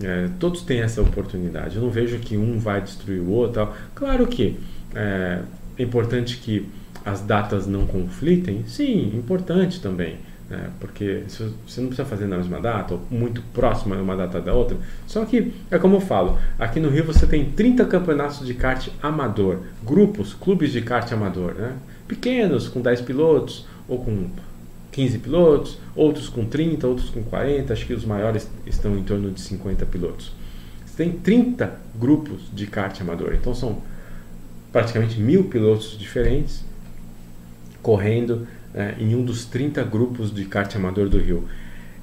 é, 0.03 0.29
todos 0.39 0.61
têm 0.61 0.81
essa 0.81 1.01
oportunidade. 1.01 1.75
Eu 1.75 1.81
não 1.81 1.89
vejo 1.89 2.19
que 2.19 2.37
um 2.37 2.59
vai 2.59 2.81
destruir 2.81 3.19
o 3.19 3.29
outro. 3.29 3.65
Tal. 3.65 3.75
Claro 3.95 4.27
que 4.27 4.59
é, 4.93 5.41
é 5.77 5.83
importante 5.83 6.37
que 6.37 6.67
as 7.03 7.21
datas 7.21 7.65
não 7.65 7.87
conflitem. 7.87 8.63
Sim, 8.67 9.11
importante 9.15 9.81
também. 9.81 10.17
Né? 10.49 10.69
Porque 10.79 11.23
você 11.27 11.81
não 11.81 11.87
precisa 11.87 12.05
fazer 12.05 12.25
na 12.25 12.37
mesma 12.37 12.59
data, 12.59 12.93
ou 12.93 13.01
muito 13.09 13.41
próxima 13.53 13.95
uma 13.95 14.15
data 14.15 14.39
da 14.39 14.53
outra. 14.53 14.77
Só 15.05 15.25
que, 15.25 15.53
é 15.69 15.77
como 15.77 15.97
eu 15.97 16.01
falo, 16.01 16.37
aqui 16.57 16.79
no 16.79 16.89
Rio 16.89 17.03
você 17.03 17.25
tem 17.25 17.51
30 17.51 17.85
campeonatos 17.85 18.45
de 18.45 18.53
kart 18.53 18.87
amador, 19.01 19.59
grupos, 19.83 20.33
clubes 20.33 20.71
de 20.71 20.81
kart 20.81 21.11
amador, 21.11 21.53
né? 21.53 21.73
pequenos, 22.07 22.67
com 22.69 22.81
10 22.81 23.01
pilotos, 23.01 23.65
ou 23.87 24.03
com 24.03 24.29
15 24.97 25.19
pilotos, 25.19 25.77
outros 25.95 26.27
com 26.27 26.43
30, 26.43 26.87
outros 26.87 27.11
com 27.11 27.21
40, 27.21 27.71
acho 27.71 27.85
que 27.85 27.93
os 27.93 28.03
maiores 28.03 28.49
estão 28.65 28.97
em 28.97 29.03
torno 29.03 29.29
de 29.29 29.39
50 29.41 29.85
pilotos. 29.85 30.31
Você 30.83 31.03
tem 31.03 31.11
30 31.11 31.79
grupos 31.93 32.49
de 32.51 32.65
kart 32.65 32.99
amador, 32.99 33.35
então 33.35 33.53
são 33.53 33.79
praticamente 34.71 35.19
mil 35.19 35.43
pilotos 35.43 35.95
diferentes 35.99 36.65
correndo 37.79 38.47
é, 38.73 38.95
em 38.97 39.13
um 39.13 39.23
dos 39.23 39.45
30 39.45 39.83
grupos 39.83 40.33
de 40.33 40.45
kart 40.45 40.75
amador 40.75 41.07
do 41.07 41.19
Rio. 41.19 41.47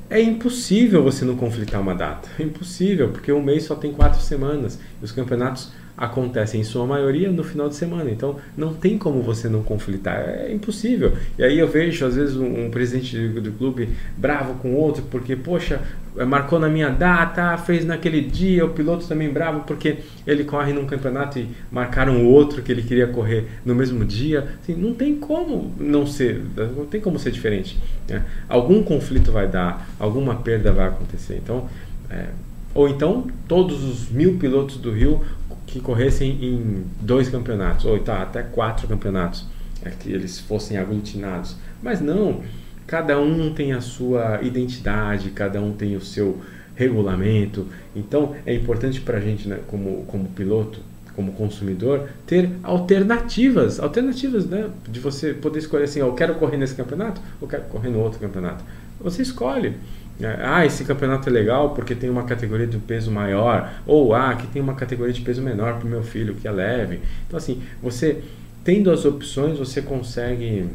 É 0.08 0.22
impossível 0.22 1.02
você 1.02 1.24
não 1.24 1.34
conflitar 1.34 1.80
uma 1.80 1.96
data. 1.96 2.28
É 2.38 2.44
impossível, 2.44 3.08
porque 3.08 3.32
um 3.32 3.42
mês 3.42 3.64
só 3.64 3.74
tem 3.74 3.92
quatro 3.92 4.20
semanas. 4.20 4.78
E 5.02 5.04
os 5.04 5.10
campeonatos 5.10 5.72
acontecem 5.96 6.60
em 6.60 6.64
sua 6.64 6.86
maioria 6.86 7.30
no 7.30 7.44
final 7.44 7.68
de 7.68 7.76
semana. 7.76 8.10
Então 8.10 8.36
não 8.56 8.74
tem 8.74 8.98
como 8.98 9.22
você 9.22 9.48
não 9.48 9.62
conflitar, 9.62 10.18
é 10.20 10.52
impossível. 10.52 11.12
E 11.38 11.44
aí 11.44 11.58
eu 11.58 11.68
vejo 11.68 12.04
às 12.04 12.16
vezes 12.16 12.36
um, 12.36 12.66
um 12.66 12.70
presidente 12.70 13.16
do, 13.16 13.40
do, 13.40 13.52
clube 13.52 13.88
bravo 14.16 14.54
com 14.54 14.74
outro 14.74 15.04
porque 15.10 15.36
poxa 15.36 15.80
marcou 16.26 16.60
na 16.60 16.68
minha 16.68 16.90
data, 16.90 17.56
fez 17.58 17.84
naquele 17.84 18.20
dia, 18.20 18.64
o 18.64 18.70
piloto 18.70 19.06
também 19.06 19.28
bravo 19.30 19.64
porque 19.66 19.98
ele 20.26 20.44
corre 20.44 20.72
num 20.72 20.86
campeonato 20.86 21.38
e 21.40 21.48
marcaram 21.72 22.24
outro 22.24 22.62
que 22.62 22.70
ele 22.70 22.82
queria 22.82 23.06
correr 23.06 23.48
no 23.64 23.74
mesmo 23.74 24.04
dia. 24.04 24.48
Assim, 24.62 24.74
não 24.74 24.94
tem 24.94 25.16
como 25.16 25.72
não 25.78 26.06
ser, 26.06 26.40
não 26.76 26.86
tem 26.86 27.00
como 27.00 27.18
ser 27.18 27.32
diferente. 27.32 27.78
Né? 28.08 28.24
Algum 28.48 28.82
conflito 28.82 29.32
vai 29.32 29.48
dar, 29.48 29.88
alguma 29.98 30.36
perda 30.36 30.70
vai 30.72 30.86
acontecer. 30.86 31.40
Então 31.42 31.68
é, 32.10 32.26
ou 32.74 32.88
então 32.88 33.26
todos 33.46 33.84
os 33.84 34.10
mil 34.10 34.36
pilotos 34.36 34.76
do 34.76 34.90
Rio 34.90 35.20
que 35.66 35.80
corressem 35.80 36.30
em 36.42 36.84
dois 37.00 37.28
campeonatos, 37.28 37.84
ou 37.84 37.98
tá, 37.98 38.22
até 38.22 38.42
quatro 38.42 38.86
campeonatos, 38.86 39.46
é, 39.82 39.90
que 39.90 40.10
eles 40.10 40.38
fossem 40.40 40.76
aglutinados. 40.76 41.56
Mas 41.82 42.00
não, 42.00 42.42
cada 42.86 43.18
um 43.20 43.52
tem 43.52 43.72
a 43.72 43.80
sua 43.80 44.40
identidade, 44.42 45.30
cada 45.30 45.60
um 45.60 45.72
tem 45.72 45.96
o 45.96 46.00
seu 46.00 46.40
regulamento. 46.74 47.66
Então 47.94 48.34
é 48.44 48.54
importante 48.54 49.00
para 49.00 49.18
a 49.18 49.20
gente, 49.20 49.48
né, 49.48 49.60
como, 49.68 50.04
como 50.06 50.28
piloto, 50.28 50.80
como 51.14 51.32
consumidor, 51.32 52.08
ter 52.26 52.50
alternativas, 52.62 53.78
alternativas, 53.78 54.46
né, 54.46 54.68
de 54.88 54.98
você 54.98 55.32
poder 55.32 55.60
escolher 55.60 55.84
assim, 55.84 56.00
eu 56.00 56.12
quero 56.12 56.34
correr 56.34 56.56
nesse 56.56 56.74
campeonato, 56.74 57.20
ou 57.40 57.46
quero 57.46 57.64
correr 57.64 57.88
no 57.88 58.00
outro 58.00 58.18
campeonato. 58.18 58.64
Você 59.00 59.22
escolhe. 59.22 59.74
É, 60.20 60.38
ah, 60.42 60.64
esse 60.64 60.84
campeonato 60.84 61.28
é 61.28 61.32
legal 61.32 61.74
porque 61.74 61.94
tem 61.94 62.08
uma 62.08 62.22
categoria 62.22 62.66
de 62.66 62.78
peso 62.78 63.10
maior, 63.10 63.72
ou 63.86 64.14
ah, 64.14 64.34
que 64.34 64.46
tem 64.46 64.62
uma 64.62 64.74
categoria 64.74 65.12
de 65.12 65.20
peso 65.20 65.42
menor 65.42 65.78
para 65.78 65.86
o 65.86 65.90
meu 65.90 66.02
filho, 66.02 66.34
que 66.34 66.46
é 66.46 66.50
leve. 66.50 67.00
Então, 67.26 67.36
assim, 67.36 67.62
você 67.82 68.22
tendo 68.62 68.90
as 68.90 69.04
opções, 69.04 69.58
você 69.58 69.82
consegue, 69.82 70.66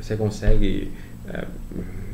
você 0.00 0.16
consegue 0.16 0.90
é, 1.28 1.44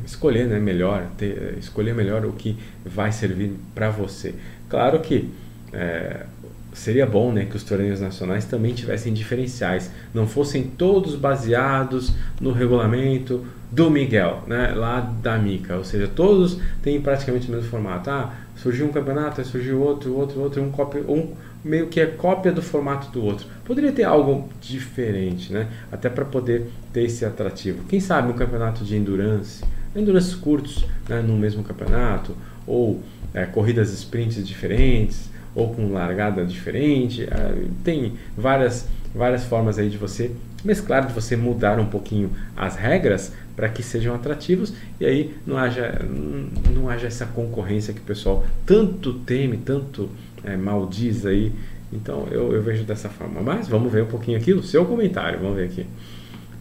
escolher 0.04 0.46
né, 0.46 0.60
melhor, 0.60 1.06
ter, 1.16 1.56
escolher 1.58 1.94
melhor 1.94 2.24
o 2.24 2.32
que 2.32 2.56
vai 2.84 3.10
servir 3.10 3.52
para 3.74 3.90
você. 3.90 4.34
Claro 4.68 5.00
que 5.00 5.30
é, 5.72 6.26
seria 6.72 7.06
bom 7.06 7.32
né, 7.32 7.44
que 7.44 7.56
os 7.56 7.62
torneios 7.62 8.00
nacionais 8.00 8.44
também 8.44 8.72
tivessem 8.72 9.12
diferenciais, 9.12 9.90
não 10.14 10.26
fossem 10.26 10.64
todos 10.64 11.14
baseados 11.14 12.12
no 12.40 12.52
regulamento 12.52 13.44
do 13.70 13.90
Miguel, 13.90 14.42
né, 14.46 14.72
lá 14.74 15.00
da 15.00 15.38
Mica, 15.38 15.76
ou 15.76 15.84
seja, 15.84 16.06
todos 16.06 16.58
têm 16.82 17.00
praticamente 17.00 17.48
o 17.48 17.50
mesmo 17.50 17.68
formato. 17.70 18.10
Ah, 18.10 18.34
surgiu 18.56 18.86
um 18.86 18.92
campeonato, 18.92 19.44
surgiu 19.44 19.80
outro, 19.80 20.14
outro, 20.14 20.40
outro, 20.40 20.62
um, 20.62 20.70
cópia, 20.70 21.02
um 21.08 21.32
meio 21.64 21.86
que 21.86 22.00
é 22.00 22.06
cópia 22.06 22.52
do 22.52 22.60
formato 22.60 23.10
do 23.10 23.24
outro. 23.24 23.46
Poderia 23.64 23.92
ter 23.92 24.04
algo 24.04 24.48
diferente, 24.60 25.52
né, 25.52 25.68
até 25.90 26.08
para 26.08 26.24
poder 26.24 26.68
ter 26.92 27.04
esse 27.04 27.24
atrativo. 27.24 27.84
Quem 27.88 28.00
sabe 28.00 28.30
um 28.30 28.34
campeonato 28.34 28.84
de 28.84 28.96
endurance, 28.96 29.64
endurance 29.94 30.34
curtos 30.36 30.84
né, 31.08 31.22
no 31.22 31.36
mesmo 31.36 31.62
campeonato, 31.62 32.36
ou 32.66 33.02
é, 33.34 33.46
corridas 33.46 33.90
sprints 33.92 34.46
diferentes, 34.46 35.31
ou 35.54 35.74
com 35.74 35.92
largada 35.92 36.44
diferente. 36.44 37.24
Uh, 37.24 37.70
tem 37.84 38.14
várias, 38.36 38.88
várias 39.14 39.44
formas 39.44 39.78
aí 39.78 39.88
de 39.88 39.98
você 39.98 40.30
mesclar, 40.64 41.06
de 41.06 41.12
você 41.12 41.36
mudar 41.36 41.78
um 41.78 41.86
pouquinho 41.86 42.30
as 42.56 42.76
regras 42.76 43.32
para 43.54 43.68
que 43.68 43.82
sejam 43.82 44.14
atrativos 44.14 44.72
e 44.98 45.04
aí 45.04 45.34
não 45.46 45.58
haja, 45.58 46.00
não 46.74 46.88
haja 46.88 47.06
essa 47.06 47.26
concorrência 47.26 47.92
que 47.92 48.00
o 48.00 48.04
pessoal 48.04 48.46
tanto 48.64 49.14
teme, 49.20 49.58
tanto 49.58 50.08
é, 50.44 50.56
maldiz 50.56 51.26
aí. 51.26 51.52
Então 51.92 52.26
eu, 52.30 52.52
eu 52.52 52.62
vejo 52.62 52.84
dessa 52.84 53.08
forma. 53.08 53.40
Mas 53.42 53.68
vamos 53.68 53.92
ver 53.92 54.04
um 54.04 54.06
pouquinho 54.06 54.38
aqui 54.38 54.52
o 54.52 54.62
seu 54.62 54.84
comentário. 54.86 55.38
Vamos 55.38 55.56
ver 55.56 55.66
aqui. 55.66 55.86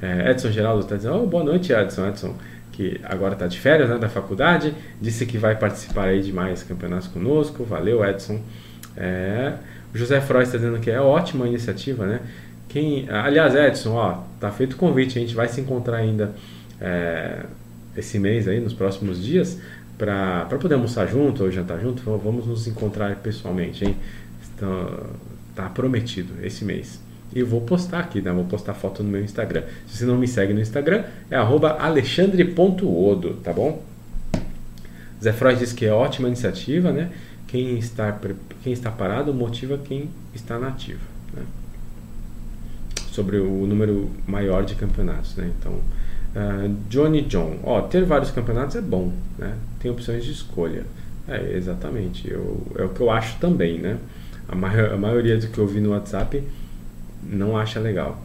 É, 0.02 0.32
Edson 0.32 0.52
Geraldo 0.52 0.82
está 0.82 0.96
dizendo: 0.96 1.24
oh, 1.24 1.28
boa 1.28 1.44
noite, 1.44 1.72
Edson. 1.72 2.08
Edson, 2.08 2.36
que 2.72 3.00
agora 3.04 3.34
está 3.34 3.48
de 3.48 3.60
férias 3.60 3.90
né, 3.90 3.98
da 3.98 4.10
faculdade, 4.10 4.74
disse 5.00 5.26
que 5.26 5.38
vai 5.38 5.56
participar 5.56 6.06
aí 6.06 6.22
de 6.22 6.34
mais 6.34 6.64
campeonatos 6.64 7.08
conosco. 7.08 7.64
Valeu, 7.64 8.04
Edson. 8.04 8.42
É, 8.96 9.54
o 9.94 9.98
José 9.98 10.22
Freud 10.22 10.46
está 10.46 10.58
dizendo 10.58 10.80
que 10.80 10.90
é 10.90 11.00
ótima 11.00 11.48
iniciativa, 11.48 12.06
né? 12.06 12.22
Quem, 12.70 13.10
aliás, 13.10 13.54
Edson, 13.54 13.94
ó, 13.96 14.24
tá 14.40 14.50
feito 14.52 14.74
o 14.74 14.78
convite, 14.78 15.18
a 15.18 15.22
gente 15.22 15.36
vai 15.36 15.48
se 15.48 15.60
encontrar 15.60 15.98
ainda 15.98 16.34
é, 16.80 17.44
esse 17.96 18.18
mês 18.18 18.48
aí, 18.48 18.60
nos 18.60 18.74
próximos 18.74 19.22
dias, 19.22 19.60
para 19.98 20.46
poder 20.60 20.76
almoçar 20.76 21.08
junto 21.08 21.44
ou 21.44 21.52
jantar 21.52 21.80
junto, 21.80 22.02
vamos 22.18 22.48
nos 22.48 22.68
encontrar 22.68 23.16
pessoalmente, 23.18 23.86
hein? 23.86 23.96
Então, 24.56 25.06
tá 25.54 25.70
prometido 25.70 26.34
esse 26.44 26.64
mês. 26.64 27.00
E 27.34 27.44
vou 27.44 27.62
postar 27.62 28.00
aqui, 28.00 28.22
né? 28.22 28.32
Vou 28.32 28.46
postar 28.46 28.74
foto 28.74 29.04
no 29.04 29.10
meu 29.10 29.24
Instagram. 29.24 29.64
Se 29.88 29.98
você 29.98 30.06
não 30.06 30.18
me 30.18 30.28
segue 30.28 30.54
no 30.54 30.60
Instagram, 30.60 31.04
é 31.30 31.38
alexandre.odo, 31.38 33.36
tá 33.44 33.54
bom? 33.54 33.84
Zé 35.22 35.32
Freud 35.32 35.60
diz 35.60 35.72
que 35.72 35.86
é 35.86 35.94
ótima 35.94 36.28
iniciativa, 36.28 36.92
né? 36.92 37.12
Quem 37.52 37.78
está, 37.78 38.18
quem 38.64 38.72
está 38.72 38.90
parado 38.90 39.34
motiva 39.34 39.78
quem 39.78 40.10
está 40.34 40.58
nativo. 40.58 41.02
Né? 41.34 41.44
Sobre 43.12 43.40
o 43.40 43.68
número 43.68 44.10
maior 44.26 44.64
de 44.64 44.74
campeonatos. 44.74 45.36
Né? 45.36 45.52
Então, 45.60 45.74
uh, 45.74 46.74
Johnny 46.88 47.24
John. 47.24 47.58
Ter 47.90 48.06
vários 48.06 48.32
campeonatos 48.32 48.78
é 48.78 48.82
bom. 48.82 49.12
Né? 49.38 49.54
Tem 49.82 49.92
opções 49.92 50.24
de 50.24 50.32
escolha. 50.32 50.86
É, 51.28 51.58
exatamente. 51.58 52.32
Eu, 52.32 52.66
é 52.78 52.84
o 52.86 52.90
que 52.90 53.02
eu 53.02 53.12
acho 53.12 53.38
também. 53.38 53.80
Né? 53.80 53.98
A, 54.48 54.54
a 54.54 54.98
maioria 54.98 55.38
do 55.38 55.48
que 55.48 55.58
eu 55.58 55.68
vi 55.68 55.82
no 55.82 55.90
WhatsApp 55.90 56.42
não 57.22 57.58
acha 57.58 57.82
legal. 57.82 58.18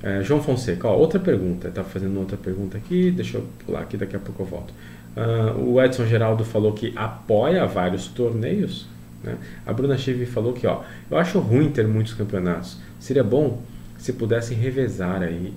Uh, 0.00 0.22
João 0.22 0.40
Fonseca, 0.40 0.86
outra 0.86 1.18
pergunta. 1.18 1.66
Estava 1.66 1.88
fazendo 1.88 2.16
outra 2.20 2.36
pergunta 2.36 2.78
aqui. 2.78 3.10
Deixa 3.10 3.38
eu 3.38 3.46
pular 3.66 3.80
aqui, 3.80 3.96
daqui 3.96 4.14
a 4.14 4.20
pouco 4.20 4.44
eu 4.44 4.46
volto. 4.46 4.72
Uh, 5.16 5.72
o 5.72 5.82
Edson 5.82 6.06
Geraldo 6.06 6.44
falou 6.44 6.72
que 6.72 6.92
apoia 6.96 7.66
vários 7.66 8.06
torneios. 8.08 8.86
Né? 9.22 9.36
A 9.66 9.72
Bruna 9.72 9.98
Chive 9.98 10.24
falou 10.24 10.52
que 10.52 10.66
ó, 10.66 10.82
eu 11.10 11.18
acho 11.18 11.38
ruim 11.38 11.70
ter 11.70 11.86
muitos 11.86 12.14
campeonatos. 12.14 12.78
Seria 12.98 13.24
bom 13.24 13.60
se 13.98 14.12
pudessem 14.12 14.56
revezar 14.56 15.22
aí 15.22 15.52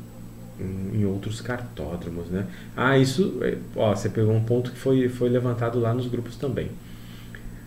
em, 0.59 1.05
outros 1.05 1.41
cartódromos. 1.41 2.27
Né? 2.27 2.45
Ah, 2.75 2.97
isso. 2.97 3.39
É, 3.41 3.57
ó, 3.75 3.95
você 3.95 4.09
pegou 4.09 4.33
um 4.33 4.43
ponto 4.43 4.71
que 4.71 4.77
foi, 4.77 5.07
foi 5.09 5.29
levantado 5.29 5.79
lá 5.79 5.93
nos 5.93 6.07
grupos 6.07 6.35
também. 6.35 6.69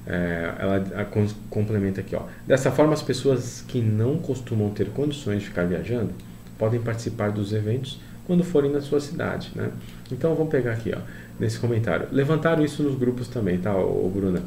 É, 0.06 0.54
ela 0.58 0.76
a, 1.02 1.04
complementa 1.50 2.00
aqui. 2.00 2.14
Ó. 2.14 2.22
Dessa 2.46 2.70
forma, 2.70 2.92
as 2.92 3.02
pessoas 3.02 3.64
que 3.66 3.80
não 3.80 4.18
costumam 4.18 4.70
ter 4.70 4.90
condições 4.90 5.40
de 5.40 5.48
ficar 5.48 5.64
viajando 5.64 6.10
podem 6.58 6.80
participar 6.80 7.30
dos 7.30 7.52
eventos 7.52 7.98
quando 8.26 8.44
forem 8.44 8.70
na 8.70 8.80
sua 8.80 9.00
cidade. 9.00 9.52
Né? 9.54 9.70
Então 10.10 10.34
vamos 10.34 10.50
pegar 10.50 10.72
aqui. 10.72 10.92
Ó 10.94 11.26
nesse 11.38 11.58
comentário. 11.58 12.08
Levantaram 12.10 12.64
isso 12.64 12.82
nos 12.82 12.96
grupos 12.96 13.28
também, 13.28 13.58
tá, 13.58 13.74
ô, 13.76 14.10
Bruna? 14.12 14.42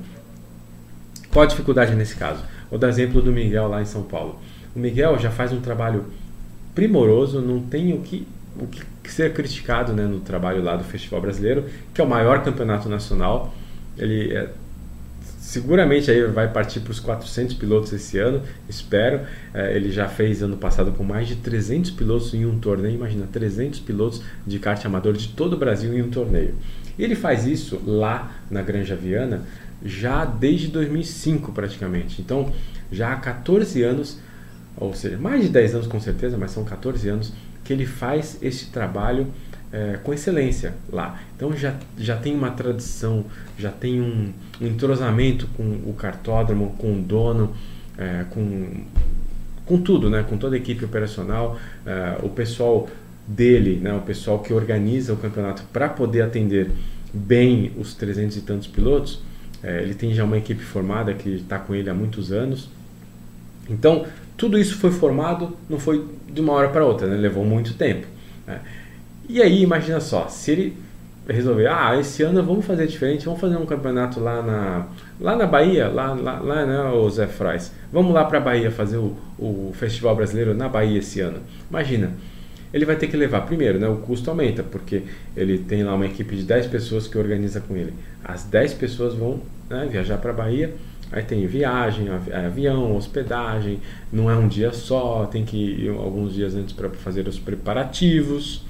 Qual 1.32 1.44
a 1.44 1.48
dificuldade 1.48 1.96
nesse 1.96 2.16
caso? 2.16 2.44
Vou 2.70 2.80
dar 2.80 2.90
exemplo 2.90 3.22
do 3.22 3.32
Miguel 3.32 3.68
lá 3.68 3.82
em 3.82 3.86
São 3.86 4.04
Paulo. 4.04 4.40
O 4.76 4.80
Miguel 4.80 5.18
já 5.20 5.30
faz 5.30 5.52
um 5.52 5.62
trabalho 5.62 6.06
primoroso, 6.74 7.42
não 7.42 7.62
tem 7.62 7.94
o 7.94 8.02
que, 8.02 8.28
o 8.60 8.66
que 8.68 9.12
ser 9.12 9.34
criticado 9.34 9.94
né, 9.94 10.04
no 10.04 10.20
trabalho 10.20 10.64
lá 10.64 10.76
do 10.76 10.84
Festival 10.84 11.22
Brasileiro, 11.22 11.66
que 11.94 12.02
é 12.02 12.04
o 12.04 12.10
maior 12.10 12.44
campeonato 12.44 12.90
nacional. 12.90 13.54
Ele 13.98 14.36
é, 14.36 14.50
seguramente 15.50 16.12
aí 16.12 16.24
vai 16.28 16.48
partir 16.48 16.80
para 16.80 16.92
os 16.92 17.00
400 17.00 17.56
pilotos 17.56 17.92
esse 17.92 18.20
ano, 18.20 18.44
espero. 18.70 19.22
É, 19.52 19.76
ele 19.76 19.92
já 19.92 20.08
fez 20.08 20.44
ano 20.44 20.58
passado 20.58 20.92
com 20.92 21.04
mais 21.04 21.28
de 21.28 21.38
300 21.38 21.90
pilotos 21.90 22.32
em 22.36 22.46
um 22.46 22.60
torneio. 22.60 22.94
Imagina, 22.94 23.28
300 23.32 23.80
pilotos 23.80 24.22
de 24.46 24.60
kart 24.60 24.86
amador 24.86 25.14
de 25.14 25.30
todo 25.30 25.54
o 25.54 25.58
Brasil 25.58 25.92
em 25.98 26.04
um 26.04 26.12
torneio. 26.12 26.54
Ele 27.00 27.16
faz 27.16 27.48
isso 27.48 27.82
lá 27.84 28.32
na 28.52 28.62
Granja 28.62 28.96
Viana 28.96 29.42
já 29.84 30.24
desde 30.24 30.68
2005 30.68 31.52
praticamente. 31.52 32.22
Então, 32.22 32.54
já 32.92 33.14
há 33.14 33.16
14 33.16 33.82
anos, 33.82 34.20
ou 34.78 34.94
seja, 34.94 35.18
mais 35.18 35.42
de 35.42 35.50
10 35.50 35.76
anos 35.76 35.88
com 35.88 36.00
certeza, 36.00 36.38
mas 36.38 36.52
são 36.52 36.64
14 36.64 37.10
anos 37.10 37.34
que 37.64 37.74
ele 37.74 37.88
faz 37.88 38.38
esse 38.40 38.68
trabalho 38.68 39.26
é, 39.72 40.00
com 40.04 40.14
excelência 40.14 40.74
lá. 40.92 41.20
Então 41.36 41.56
já, 41.56 41.76
já 41.98 42.18
tem 42.18 42.34
uma 42.34 42.52
tradição, 42.52 43.26
já 43.58 43.72
tem 43.72 44.02
um, 44.02 44.32
um 44.60 44.68
entrosamento 44.68 45.48
com 45.56 45.64
o 45.64 45.94
cartódromo, 45.94 46.76
com 46.78 46.96
o 46.96 47.02
dono, 47.02 47.56
é, 47.98 48.26
com, 48.30 48.84
com 49.66 49.82
tudo, 49.82 50.10
né? 50.10 50.26
com 50.28 50.38
toda 50.38 50.56
a 50.56 50.58
equipe 50.58 50.84
operacional, 50.84 51.60
é, 51.86 52.18
o 52.24 52.30
pessoal 52.30 52.90
dele, 53.28 53.80
né? 53.80 53.94
o 53.94 54.02
pessoal 54.02 54.40
que 54.40 54.54
organiza 54.54 55.14
o 55.14 55.18
campeonato 55.18 55.64
para 55.72 55.88
poder 55.90 56.22
atender 56.22 56.72
bem 57.14 57.72
os 57.78 57.94
300 57.94 58.38
e 58.38 58.42
tantos 58.42 58.68
pilotos. 58.68 59.22
É, 59.62 59.82
ele 59.82 59.94
tem 59.94 60.14
já 60.14 60.24
uma 60.24 60.38
equipe 60.38 60.64
formada 60.64 61.14
que 61.14 61.30
está 61.36 61.60
com 61.60 61.76
ele 61.76 61.90
há 61.90 61.94
muitos 61.94 62.32
anos. 62.32 62.70
Então, 63.70 64.06
tudo 64.36 64.58
isso 64.58 64.78
foi 64.78 64.90
formado, 64.90 65.56
não 65.70 65.78
foi 65.78 66.08
de 66.32 66.40
uma 66.40 66.54
hora 66.54 66.70
para 66.70 66.84
outra, 66.86 67.08
né? 67.08 67.18
levou 67.18 67.46
muito 67.46 67.74
tempo. 67.74 68.08
Né? 68.48 68.62
E 69.30 69.44
aí, 69.44 69.62
imagina 69.62 70.00
só, 70.00 70.28
se 70.28 70.50
ele 70.50 70.78
resolver, 71.28 71.68
ah, 71.68 71.96
esse 72.00 72.24
ano 72.24 72.42
vamos 72.42 72.66
fazer 72.66 72.88
diferente, 72.88 73.26
vamos 73.26 73.40
fazer 73.40 73.58
um 73.58 73.66
campeonato 73.66 74.20
lá 74.20 74.42
na, 74.42 74.88
lá 75.22 75.36
na 75.36 75.46
Bahia, 75.46 75.88
lá, 75.88 76.14
lá, 76.16 76.40
lá 76.40 76.66
né, 76.66 76.82
o 76.90 77.08
Zé 77.12 77.28
Frais. 77.28 77.72
Vamos 77.94 78.12
lá 78.12 78.26
para 78.26 78.40
a 78.40 78.42
Bahia 78.42 78.72
fazer 78.72 78.98
o, 78.98 79.16
o 79.38 79.72
Festival 79.76 80.16
Brasileiro 80.16 80.56
na 80.56 80.68
Bahia 80.68 80.98
esse 80.98 81.20
ano. 81.20 81.42
Imagina, 81.70 82.12
ele 82.74 82.86
vai 82.86 82.96
ter 82.96 83.06
que 83.06 83.16
levar, 83.16 83.42
primeiro, 83.42 83.78
né, 83.78 83.88
o 83.88 83.98
custo 83.98 84.32
aumenta, 84.32 84.64
porque 84.64 85.04
ele 85.38 85.60
tem 85.60 85.84
lá 85.84 85.94
uma 85.94 86.08
equipe 86.08 86.36
de 86.36 86.42
10 86.42 86.66
pessoas 86.66 87.08
que 87.08 87.16
organiza 87.16 87.62
com 87.62 87.78
ele. 87.78 87.94
As 88.24 88.46
10 88.46 88.74
pessoas 88.74 89.14
vão 89.14 89.42
né, 89.70 89.88
viajar 89.92 90.18
para 90.18 90.32
a 90.32 90.34
Bahia, 90.34 90.74
aí 91.12 91.22
tem 91.22 91.46
viagem, 91.46 92.08
avião, 92.10 92.96
hospedagem, 92.96 93.80
não 94.12 94.28
é 94.28 94.36
um 94.36 94.48
dia 94.48 94.74
só, 94.74 95.28
tem 95.28 95.46
que 95.46 95.56
ir 95.56 95.90
alguns 95.90 96.34
dias 96.34 96.56
antes 96.56 96.74
para 96.74 96.90
fazer 96.90 97.28
os 97.28 97.38
preparativos. 97.38 98.68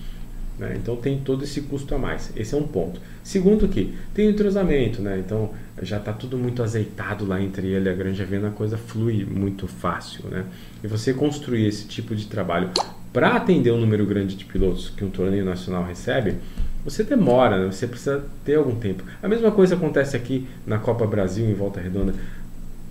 Né? 0.60 0.76
Então 0.76 0.98
tem 0.98 1.20
todo 1.20 1.44
esse 1.44 1.62
custo 1.62 1.96
a 1.96 1.98
mais. 1.98 2.32
Esse 2.36 2.54
é 2.54 2.58
um 2.58 2.68
ponto. 2.68 3.00
Segundo 3.24 3.68
que 3.68 3.96
tem 4.14 4.28
o 4.28 4.32
entrosamento, 4.32 5.02
né? 5.02 5.18
então 5.26 5.52
já 5.82 5.98
está 5.98 6.12
tudo 6.12 6.38
muito 6.38 6.62
azeitado 6.62 7.26
lá 7.26 7.42
entre 7.42 7.68
ele 7.68 7.88
e 7.88 7.92
a 7.92 7.96
Granja 7.96 8.26
Viana, 8.26 8.50
a 8.50 8.52
coisa 8.52 8.78
flui 8.78 9.26
muito 9.26 9.68
fácil. 9.68 10.26
Né? 10.30 10.44
E 10.84 10.88
você 10.88 11.14
construir 11.14 11.66
esse 11.66 11.88
tipo 11.88 12.14
de 12.14 12.28
trabalho 12.28 12.72
para 13.14 13.36
atender 13.36 13.72
um 13.72 13.80
número 13.80 14.06
grande 14.06 14.36
de 14.36 14.44
pilotos 14.44 14.90
que 14.90 15.04
um 15.04 15.10
torneio 15.10 15.46
nacional 15.46 15.86
recebe, 15.86 16.36
você 16.84 17.04
demora, 17.04 17.58
né? 17.58 17.72
você 17.72 17.88
precisa 17.88 18.24
ter 18.44 18.56
algum 18.56 18.76
tempo. 18.76 19.04
A 19.24 19.28
mesma 19.28 19.52
coisa 19.52 19.76
acontece 19.76 20.18
aqui 20.18 20.46
na 20.68 20.78
Copa 20.78 21.08
Brasil 21.08 21.50
em 21.50 21.54
Volta 21.54 21.80
Redonda. 21.80 22.14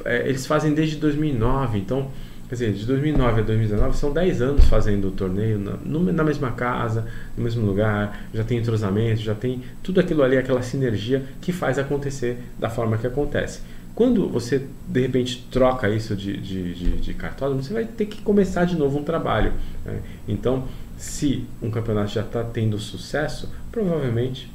É, 0.05 0.27
eles 0.27 0.47
fazem 0.47 0.73
desde 0.73 0.97
2009, 0.97 1.79
então 1.79 2.11
Quer 2.49 2.55
dizer, 2.55 2.73
de 2.73 2.87
2009 2.87 3.41
a 3.43 3.45
2019 3.45 3.97
são 3.97 4.11
10 4.11 4.41
anos 4.41 4.65
fazendo 4.65 5.09
o 5.09 5.11
torneio 5.11 5.59
na, 5.59 5.77
na 6.13 6.25
mesma 6.25 6.51
casa, 6.53 7.07
no 7.37 7.45
mesmo 7.45 7.65
lugar, 7.67 8.27
já 8.33 8.43
tem 8.43 8.59
entrosamento, 8.59 9.21
já 9.21 9.35
tem 9.35 9.63
tudo 9.83 10.01
aquilo 10.01 10.23
ali, 10.23 10.39
aquela 10.39 10.63
sinergia 10.63 11.23
que 11.43 11.53
faz 11.53 11.79
acontecer 11.79 12.39
da 12.59 12.71
forma 12.71 12.97
que 12.97 13.07
acontece. 13.07 13.61
Quando 13.95 14.29
você 14.29 14.63
de 14.87 15.01
repente 15.01 15.47
troca 15.51 15.91
isso 15.91 16.17
de, 16.17 16.39
de, 16.39 16.75
de, 16.75 16.97
de 16.99 17.15
cartódromo, 17.15 17.63
você 17.63 17.75
vai 17.75 17.85
ter 17.85 18.07
que 18.07 18.23
começar 18.23 18.65
de 18.65 18.77
novo 18.77 18.99
um 18.99 19.05
trabalho. 19.05 19.53
Né? 19.85 20.01
Então, 20.27 20.65
se 20.97 21.45
um 21.61 21.71
campeonato 21.71 22.13
já 22.13 22.23
está 22.23 22.43
tendo 22.43 22.79
sucesso, 22.79 23.53
provavelmente, 23.71 24.51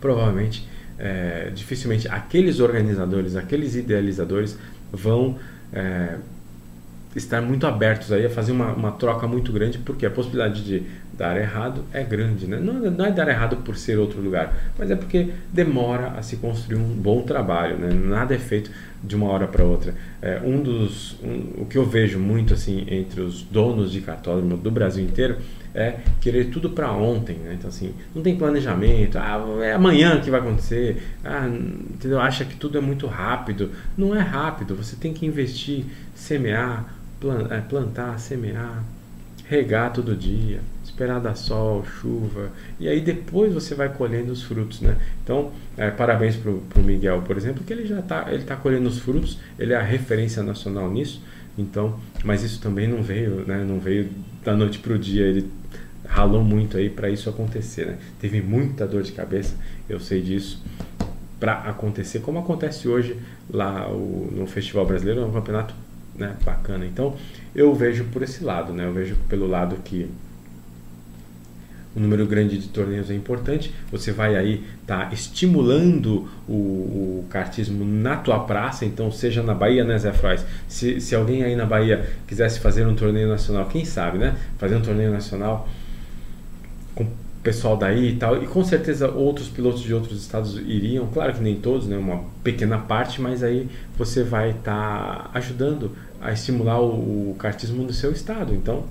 provavelmente, 0.00 0.66
é, 0.98 1.50
dificilmente 1.54 2.08
aqueles 2.08 2.58
organizadores, 2.58 3.36
aqueles 3.36 3.76
idealizadores 3.76 4.58
vão 4.90 5.38
é, 5.72 6.16
estar 7.14 7.40
muito 7.42 7.66
abertos 7.66 8.10
aí 8.12 8.24
a 8.24 8.30
fazer 8.30 8.52
uma, 8.52 8.72
uma 8.72 8.92
troca 8.92 9.26
muito 9.26 9.52
grande, 9.52 9.78
porque 9.78 10.06
a 10.06 10.10
possibilidade 10.10 10.64
de 10.64 10.82
dar 11.16 11.36
errado 11.36 11.84
é 11.92 12.02
grande. 12.02 12.46
Né? 12.46 12.58
Não, 12.58 12.74
não, 12.74 13.04
é 13.04 13.10
dar 13.10 13.28
errado 13.28 13.58
por 13.58 13.76
ser 13.76 13.98
outro 13.98 14.20
lugar, 14.20 14.54
mas 14.78 14.90
é 14.90 14.96
porque 14.96 15.30
demora 15.52 16.08
a 16.16 16.22
se 16.22 16.36
construir 16.36 16.78
um 16.78 16.94
bom 16.94 17.22
trabalho. 17.22 17.76
Né? 17.76 17.92
Nada 17.92 18.34
é 18.34 18.38
feito 18.38 18.70
de 19.02 19.14
uma 19.14 19.26
hora 19.28 19.46
para 19.46 19.64
outra. 19.64 19.94
É, 20.20 20.40
um 20.44 20.62
dos, 20.62 21.16
um, 21.22 21.62
o 21.62 21.66
que 21.66 21.76
eu 21.76 21.84
vejo 21.84 22.18
muito 22.18 22.54
assim 22.54 22.86
entre 22.88 23.20
os 23.20 23.42
donos 23.42 23.92
de 23.92 24.00
cartódromo 24.00 24.56
do 24.56 24.70
Brasil 24.70 25.04
inteiro 25.04 25.36
é 25.74 26.00
querer 26.20 26.50
tudo 26.50 26.70
para 26.70 26.92
ontem, 26.92 27.36
né? 27.36 27.54
Então 27.58 27.68
assim, 27.68 27.94
não 28.14 28.22
tem 28.22 28.36
planejamento, 28.36 29.16
ah, 29.18 29.42
é 29.62 29.72
amanhã 29.72 30.20
que 30.20 30.30
vai 30.30 30.38
acontecer, 30.40 31.02
ah, 31.24 31.48
entendeu? 31.48 32.20
Acha 32.20 32.44
que 32.44 32.56
tudo 32.56 32.76
é 32.76 32.80
muito 32.80 33.06
rápido. 33.06 33.70
Não 33.96 34.14
é 34.14 34.20
rápido, 34.20 34.76
você 34.76 34.96
tem 34.96 35.12
que 35.14 35.24
investir, 35.24 35.84
semear, 36.14 37.01
plantar, 37.68 38.18
semear, 38.18 38.84
regar 39.48 39.92
todo 39.92 40.16
dia, 40.16 40.60
esperar 40.84 41.20
dar 41.20 41.34
sol, 41.34 41.84
chuva, 41.84 42.50
e 42.78 42.88
aí 42.88 43.00
depois 43.00 43.52
você 43.52 43.74
vai 43.74 43.88
colhendo 43.88 44.32
os 44.32 44.42
frutos, 44.42 44.80
né? 44.80 44.96
Então, 45.22 45.52
é, 45.76 45.90
parabéns 45.90 46.36
para 46.36 46.50
o 46.50 46.84
Miguel, 46.84 47.22
por 47.22 47.36
exemplo, 47.36 47.62
que 47.64 47.72
ele 47.72 47.86
já 47.86 48.00
está 48.00 48.32
ele 48.32 48.44
tá 48.44 48.56
colhendo 48.56 48.88
os 48.88 48.98
frutos, 48.98 49.38
ele 49.58 49.72
é 49.72 49.76
a 49.76 49.82
referência 49.82 50.42
nacional 50.42 50.90
nisso, 50.90 51.22
então, 51.56 51.98
mas 52.24 52.42
isso 52.42 52.60
também 52.60 52.88
não 52.88 53.02
veio, 53.02 53.44
né? 53.46 53.64
Não 53.64 53.78
veio 53.78 54.08
da 54.44 54.56
noite 54.56 54.78
para 54.78 54.94
o 54.94 54.98
dia, 54.98 55.24
ele 55.24 55.50
ralou 56.06 56.42
muito 56.42 56.76
aí 56.76 56.90
para 56.90 57.08
isso 57.08 57.28
acontecer, 57.28 57.86
né? 57.86 57.98
Teve 58.20 58.40
muita 58.40 58.86
dor 58.86 59.02
de 59.02 59.12
cabeça, 59.12 59.54
eu 59.88 60.00
sei 60.00 60.20
disso, 60.20 60.62
para 61.38 61.54
acontecer, 61.54 62.20
como 62.20 62.38
acontece 62.38 62.86
hoje 62.86 63.16
lá 63.50 63.88
o, 63.88 64.30
no 64.32 64.46
Festival 64.46 64.86
Brasileiro, 64.86 65.22
é 65.22 65.24
um 65.24 65.32
campeonato 65.32 65.74
né, 66.14 66.36
bacana. 66.44 66.86
Então 66.86 67.16
eu 67.54 67.74
vejo 67.74 68.04
por 68.04 68.22
esse 68.22 68.44
lado, 68.44 68.72
né? 68.72 68.86
Eu 68.86 68.92
vejo 68.92 69.16
pelo 69.28 69.46
lado 69.46 69.76
que 69.84 70.08
o 71.94 72.00
número 72.00 72.26
grande 72.26 72.58
de 72.58 72.68
torneios 72.68 73.10
é 73.10 73.14
importante. 73.14 73.72
Você 73.90 74.12
vai 74.12 74.34
aí 74.34 74.64
tá 74.86 75.10
estimulando 75.12 76.28
o, 76.48 76.52
o 76.52 77.26
kartismo 77.28 77.84
na 77.84 78.16
tua 78.16 78.40
praça, 78.40 78.84
então 78.84 79.10
seja 79.10 79.42
na 79.42 79.54
Bahia, 79.54 79.84
né, 79.84 79.98
Zé 79.98 80.12
Frois? 80.12 80.44
Se, 80.66 81.00
se 81.00 81.14
alguém 81.14 81.42
aí 81.42 81.54
na 81.54 81.66
Bahia 81.66 82.08
quisesse 82.26 82.60
fazer 82.60 82.86
um 82.86 82.94
torneio 82.94 83.28
nacional, 83.28 83.66
quem 83.66 83.84
sabe, 83.84 84.18
né? 84.18 84.36
Fazer 84.58 84.76
um 84.76 84.82
torneio 84.82 85.10
nacional 85.10 85.68
com 86.94 87.06
pessoal 87.42 87.76
daí 87.76 88.10
e 88.10 88.16
tal, 88.16 88.42
e 88.42 88.46
com 88.46 88.62
certeza 88.64 89.10
outros 89.10 89.48
pilotos 89.48 89.82
de 89.82 89.92
outros 89.92 90.20
estados 90.20 90.56
iriam, 90.58 91.08
claro 91.08 91.34
que 91.34 91.42
nem 91.42 91.56
todos, 91.56 91.88
né, 91.88 91.96
uma 91.96 92.24
pequena 92.42 92.78
parte, 92.78 93.20
mas 93.20 93.42
aí 93.42 93.68
você 93.98 94.22
vai 94.22 94.50
estar 94.50 95.24
tá 95.24 95.30
ajudando 95.34 95.90
a 96.20 96.32
estimular 96.32 96.80
o, 96.80 97.30
o 97.30 97.36
kartismo 97.38 97.82
no 97.82 97.92
seu 97.92 98.12
estado, 98.12 98.54
então, 98.54 98.84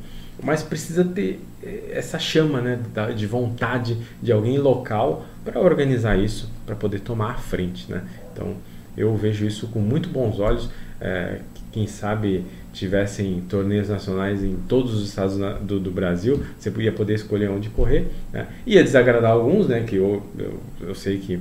mas 0.43 0.61
precisa 0.61 1.05
ter 1.05 1.39
eh, 1.63 1.93
essa 1.93 2.19
chama, 2.19 2.59
né, 2.59 2.79
de 3.15 3.25
vontade 3.25 3.97
de 4.21 4.31
alguém 4.33 4.57
local 4.57 5.25
para 5.45 5.59
organizar 5.59 6.17
isso, 6.17 6.51
para 6.65 6.75
poder 6.75 6.99
tomar 6.99 7.31
a 7.31 7.37
frente, 7.37 7.89
né, 7.89 8.03
então 8.33 8.55
eu 8.97 9.15
vejo 9.15 9.45
isso 9.45 9.67
com 9.67 9.79
muito 9.79 10.09
bons 10.09 10.39
olhos, 10.39 10.69
é, 10.99 11.39
quem 11.71 11.87
sabe 11.87 12.45
tivessem 12.73 13.41
torneios 13.49 13.89
nacionais 13.89 14.43
em 14.43 14.55
todos 14.67 14.93
os 14.93 15.07
estados 15.07 15.37
do, 15.61 15.79
do 15.79 15.91
Brasil, 15.91 16.41
você 16.57 16.71
ia 16.79 16.91
poder 16.91 17.15
escolher 17.15 17.49
onde 17.49 17.69
correr. 17.69 18.07
Né? 18.31 18.47
Ia 18.65 18.83
desagradar 18.83 19.31
alguns, 19.31 19.67
né, 19.67 19.83
que 19.83 19.97
eu, 19.97 20.23
eu, 20.37 20.59
eu 20.81 20.95
sei 20.95 21.17
que 21.17 21.39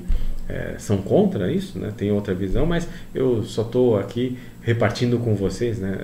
é, 0.49 0.75
são 0.79 0.99
contra 0.99 1.51
isso, 1.53 1.79
né, 1.79 1.93
tem 1.97 2.11
outra 2.11 2.35
visão, 2.35 2.67
mas 2.67 2.89
eu 3.15 3.43
só 3.45 3.63
estou 3.63 3.99
aqui 3.99 4.37
repartindo 4.61 5.19
com 5.19 5.35
vocês 5.35 5.79
né, 5.79 5.97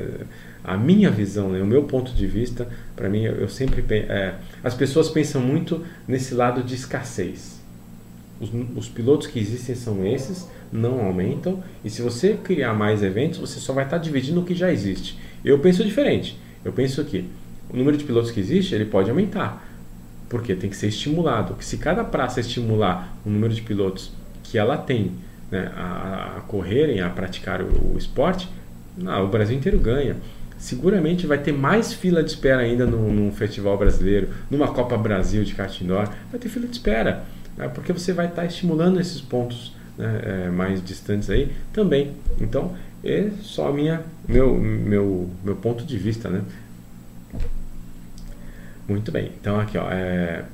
a 0.62 0.76
minha 0.76 1.10
visão, 1.10 1.50
né, 1.50 1.60
o 1.60 1.66
meu 1.66 1.84
ponto 1.84 2.12
de 2.12 2.26
vista. 2.26 2.68
Para 2.94 3.08
mim, 3.08 3.24
eu 3.24 3.48
sempre 3.48 3.84
é, 3.90 4.34
as 4.62 4.74
pessoas 4.74 5.08
pensam 5.08 5.40
muito 5.40 5.84
nesse 6.06 6.34
lado 6.34 6.62
de 6.62 6.74
escassez. 6.74 7.55
Os, 8.40 8.50
os 8.76 8.88
pilotos 8.88 9.26
que 9.26 9.38
existem 9.38 9.74
são 9.74 10.06
esses, 10.06 10.48
não 10.72 11.04
aumentam. 11.04 11.62
E 11.84 11.90
se 11.90 12.02
você 12.02 12.34
criar 12.34 12.74
mais 12.74 13.02
eventos, 13.02 13.38
você 13.38 13.58
só 13.58 13.72
vai 13.72 13.84
estar 13.84 13.98
dividindo 13.98 14.40
o 14.40 14.44
que 14.44 14.54
já 14.54 14.72
existe. 14.72 15.18
Eu 15.44 15.58
penso 15.58 15.84
diferente. 15.84 16.38
Eu 16.64 16.72
penso 16.72 17.04
que 17.04 17.24
o 17.70 17.76
número 17.76 17.96
de 17.96 18.04
pilotos 18.04 18.30
que 18.30 18.40
existe, 18.40 18.74
ele 18.74 18.84
pode 18.84 19.10
aumentar. 19.10 19.66
Porque 20.28 20.54
tem 20.54 20.68
que 20.68 20.76
ser 20.76 20.88
estimulado. 20.88 21.54
Que 21.54 21.64
se 21.64 21.78
cada 21.78 22.04
praça 22.04 22.40
estimular 22.40 23.16
o 23.24 23.30
número 23.30 23.54
de 23.54 23.62
pilotos 23.62 24.12
que 24.42 24.58
ela 24.58 24.76
tem 24.76 25.12
né, 25.50 25.70
a, 25.74 26.36
a, 26.38 26.40
correrem, 26.42 27.00
a 27.00 27.08
praticar 27.08 27.62
o, 27.62 27.94
o 27.94 27.98
esporte, 27.98 28.48
o 28.98 29.26
Brasil 29.28 29.56
inteiro 29.56 29.78
ganha. 29.78 30.16
Seguramente 30.58 31.26
vai 31.26 31.38
ter 31.38 31.52
mais 31.52 31.92
fila 31.92 32.22
de 32.22 32.30
espera 32.30 32.62
ainda 32.62 32.86
num, 32.86 33.12
num 33.12 33.30
festival 33.30 33.76
brasileiro, 33.76 34.28
numa 34.50 34.68
Copa 34.68 34.96
Brasil 34.96 35.44
de 35.44 35.54
kart 35.54 35.80
indoor, 35.80 36.08
vai 36.30 36.40
ter 36.40 36.48
fila 36.48 36.66
de 36.66 36.72
espera, 36.72 37.24
né, 37.56 37.68
porque 37.68 37.92
você 37.92 38.12
vai 38.12 38.26
estar 38.26 38.44
estimulando 38.44 39.00
esses 39.00 39.20
pontos 39.20 39.74
né, 39.96 40.20
é, 40.22 40.50
mais 40.50 40.82
distantes 40.84 41.30
aí, 41.30 41.52
também. 41.72 42.14
Então, 42.40 42.76
é 43.04 43.30
só 43.42 43.72
minha, 43.72 44.02
meu, 44.28 44.56
meu, 44.58 45.30
meu 45.44 45.56
ponto 45.56 45.84
de 45.84 45.96
vista, 45.96 46.28
né? 46.28 46.42
Muito 48.88 49.10
bem. 49.10 49.32
Então, 49.40 49.58
aqui, 49.58 49.76
ó, 49.78 49.90
é, 49.90 50.44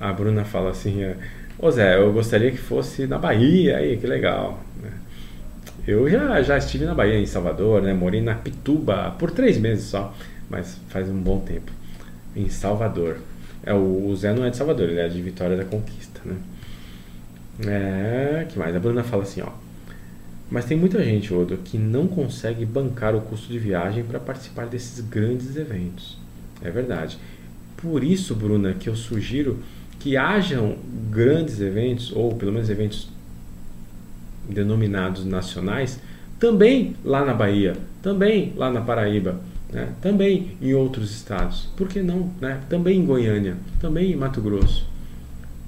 a 0.00 0.12
Bruna 0.12 0.44
fala 0.44 0.70
assim, 0.70 1.02
é, 1.02 1.16
Ô 1.58 1.70
Zé, 1.70 1.96
eu 1.96 2.12
gostaria 2.12 2.50
que 2.50 2.58
fosse 2.58 3.06
na 3.06 3.16
Bahia, 3.16 3.76
aí, 3.78 3.96
que 3.96 4.06
legal. 4.06 4.60
Né? 4.82 4.90
Eu 5.86 6.10
já, 6.10 6.42
já 6.42 6.58
estive 6.58 6.84
na 6.84 6.94
Bahia, 6.94 7.18
em 7.18 7.26
Salvador, 7.26 7.80
né? 7.80 7.94
Morei 7.94 8.20
na 8.20 8.34
Pituba 8.34 9.14
por 9.18 9.30
três 9.30 9.56
meses 9.56 9.84
só, 9.84 10.12
mas 10.50 10.80
faz 10.88 11.08
um 11.08 11.18
bom 11.18 11.40
tempo. 11.40 11.70
Em 12.34 12.48
Salvador. 12.48 13.18
É, 13.64 13.72
o, 13.72 14.14
Zé 14.14 14.34
não 14.34 14.44
é 14.44 14.50
de 14.50 14.56
Salvador, 14.56 14.88
ele 14.88 15.00
é 15.00 15.08
de 15.08 15.20
Vitória 15.22 15.56
da 15.56 15.64
Conquista, 15.64 16.20
né? 16.24 16.36
É, 17.66 18.46
que 18.48 18.58
mais? 18.58 18.74
A 18.74 18.78
Bruna 18.78 19.02
fala 19.02 19.22
assim, 19.22 19.40
ó. 19.40 19.48
Mas 20.50 20.66
tem 20.66 20.76
muita 20.76 21.02
gente, 21.02 21.32
Odo, 21.32 21.56
que 21.58 21.78
não 21.78 22.06
consegue 22.06 22.66
bancar 22.66 23.14
o 23.14 23.20
custo 23.20 23.50
de 23.50 23.58
viagem 23.58 24.04
para 24.04 24.20
participar 24.20 24.66
desses 24.66 25.00
grandes 25.00 25.56
eventos. 25.56 26.18
É 26.62 26.70
verdade. 26.70 27.18
Por 27.76 28.04
isso, 28.04 28.34
Bruna, 28.34 28.74
que 28.74 28.88
eu 28.88 28.96
sugiro 28.96 29.58
que 29.98 30.16
hajam 30.16 30.76
grandes 31.10 31.60
eventos, 31.60 32.12
ou 32.12 32.34
pelo 32.34 32.52
menos 32.52 32.68
eventos 32.68 33.08
denominados 34.48 35.24
nacionais, 35.24 35.98
também 36.38 36.94
lá 37.02 37.24
na 37.24 37.32
Bahia, 37.32 37.74
também 38.02 38.52
lá 38.56 38.70
na 38.70 38.82
Paraíba, 38.82 39.40
né? 39.74 39.88
também 40.00 40.56
em 40.62 40.72
outros 40.72 41.10
estados. 41.10 41.68
Por 41.76 41.88
que 41.88 42.00
não? 42.00 42.30
Né? 42.40 42.60
Também 42.70 43.00
em 43.00 43.04
Goiânia, 43.04 43.56
também 43.80 44.12
em 44.12 44.16
Mato 44.16 44.40
Grosso. 44.40 44.88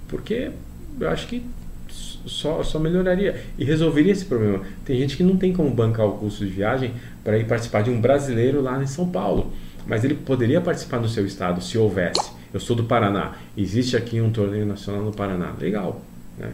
Porque 0.08 0.50
eu 0.98 1.10
acho 1.10 1.26
que 1.26 1.44
só, 1.88 2.62
só 2.62 2.78
melhoraria 2.78 3.42
e 3.58 3.64
resolveria 3.64 4.12
esse 4.12 4.24
problema. 4.24 4.62
Tem 4.84 4.96
gente 4.96 5.16
que 5.16 5.24
não 5.24 5.36
tem 5.36 5.52
como 5.52 5.68
bancar 5.70 6.06
o 6.06 6.12
custo 6.12 6.46
de 6.46 6.52
viagem 6.52 6.92
para 7.24 7.36
ir 7.36 7.46
participar 7.46 7.82
de 7.82 7.90
um 7.90 8.00
brasileiro 8.00 8.62
lá 8.62 8.80
em 8.80 8.86
São 8.86 9.08
Paulo, 9.08 9.52
mas 9.86 10.04
ele 10.04 10.14
poderia 10.14 10.60
participar 10.60 11.00
no 11.00 11.08
seu 11.08 11.26
estado 11.26 11.60
se 11.60 11.76
houvesse. 11.76 12.32
Eu 12.54 12.60
sou 12.60 12.76
do 12.76 12.84
Paraná, 12.84 13.34
existe 13.56 13.96
aqui 13.96 14.20
um 14.20 14.30
torneio 14.30 14.64
nacional 14.64 15.02
no 15.02 15.12
Paraná, 15.12 15.52
legal. 15.60 16.00
Né? 16.38 16.52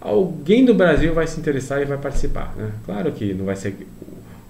Alguém 0.00 0.64
do 0.64 0.74
Brasil 0.74 1.14
vai 1.14 1.26
se 1.26 1.38
interessar 1.38 1.80
e 1.80 1.84
vai 1.84 1.98
participar. 1.98 2.54
Né? 2.56 2.72
Claro 2.84 3.12
que 3.12 3.32
não 3.34 3.44
vai 3.44 3.56
ser, 3.56 3.86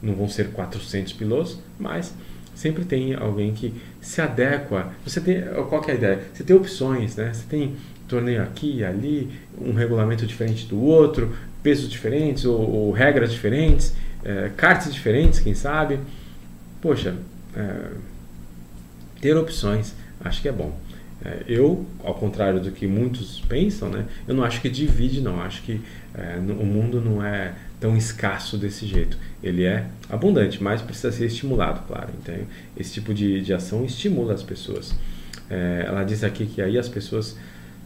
não 0.03 0.14
vão 0.14 0.28
ser 0.28 0.51
400 0.51 1.12
pilotos, 1.12 1.59
mas 1.78 2.14
sempre 2.59 2.84
tem 2.84 3.14
alguém 3.14 3.52
que 3.52 3.72
se 4.00 4.20
adequa. 4.20 4.92
Você 5.06 5.20
tem 5.20 5.42
qual 5.68 5.84
é 5.86 5.92
a 5.92 5.94
ideia? 5.94 6.20
Você 6.34 6.42
tem 6.42 6.56
opções, 6.56 7.14
né? 7.14 7.32
Você 7.32 7.44
tem 7.48 7.76
torneio 8.09 8.42
aqui, 8.42 8.82
ali, 8.82 9.30
um 9.61 9.72
regulamento 9.74 10.26
diferente 10.26 10.66
do 10.66 10.80
outro, 10.82 11.36
pesos 11.62 11.88
diferentes 11.88 12.44
ou, 12.44 12.59
ou 12.59 12.90
regras 12.90 13.30
diferentes, 13.30 13.94
é, 14.24 14.50
cartas 14.56 14.92
diferentes, 14.92 15.38
quem 15.38 15.54
sabe. 15.54 16.00
Poxa, 16.82 17.14
é, 17.56 17.90
ter 19.20 19.36
opções, 19.36 19.94
acho 20.20 20.42
que 20.42 20.48
é 20.48 20.52
bom. 20.52 20.76
É, 21.24 21.44
eu, 21.46 21.86
ao 22.02 22.14
contrário 22.14 22.59
do 22.59 22.72
que 22.72 22.88
muitos 22.88 23.40
pensam, 23.48 23.88
né, 23.88 24.04
eu 24.26 24.34
não 24.34 24.42
acho 24.42 24.61
que 24.61 24.68
divide, 24.68 25.20
não. 25.20 25.40
Acho 25.40 25.62
que 25.62 25.80
é, 26.12 26.38
o 26.38 26.66
mundo 26.66 27.00
não 27.00 27.24
é 27.24 27.54
tão 27.81 27.97
escasso 27.97 28.57
desse 28.57 28.87
jeito. 28.87 29.16
Ele 29.43 29.64
é 29.64 29.87
abundante, 30.09 30.62
mas 30.62 30.83
precisa 30.83 31.12
ser 31.12 31.26
estimulado, 31.26 31.83
claro. 31.87 32.09
Então, 32.20 32.35
esse 32.76 32.95
tipo 32.95 33.14
de, 33.14 33.41
de 33.41 33.53
ação 33.53 33.85
estimula 33.85 34.35
as 34.35 34.43
pessoas. 34.43 34.95
É, 35.49 35.85
ela 35.87 36.05
diz 36.05 36.24
aqui 36.24 36.47
que 36.47 36.61
aí 36.61 36.76
as 36.79 36.89
pessoas 36.89 37.37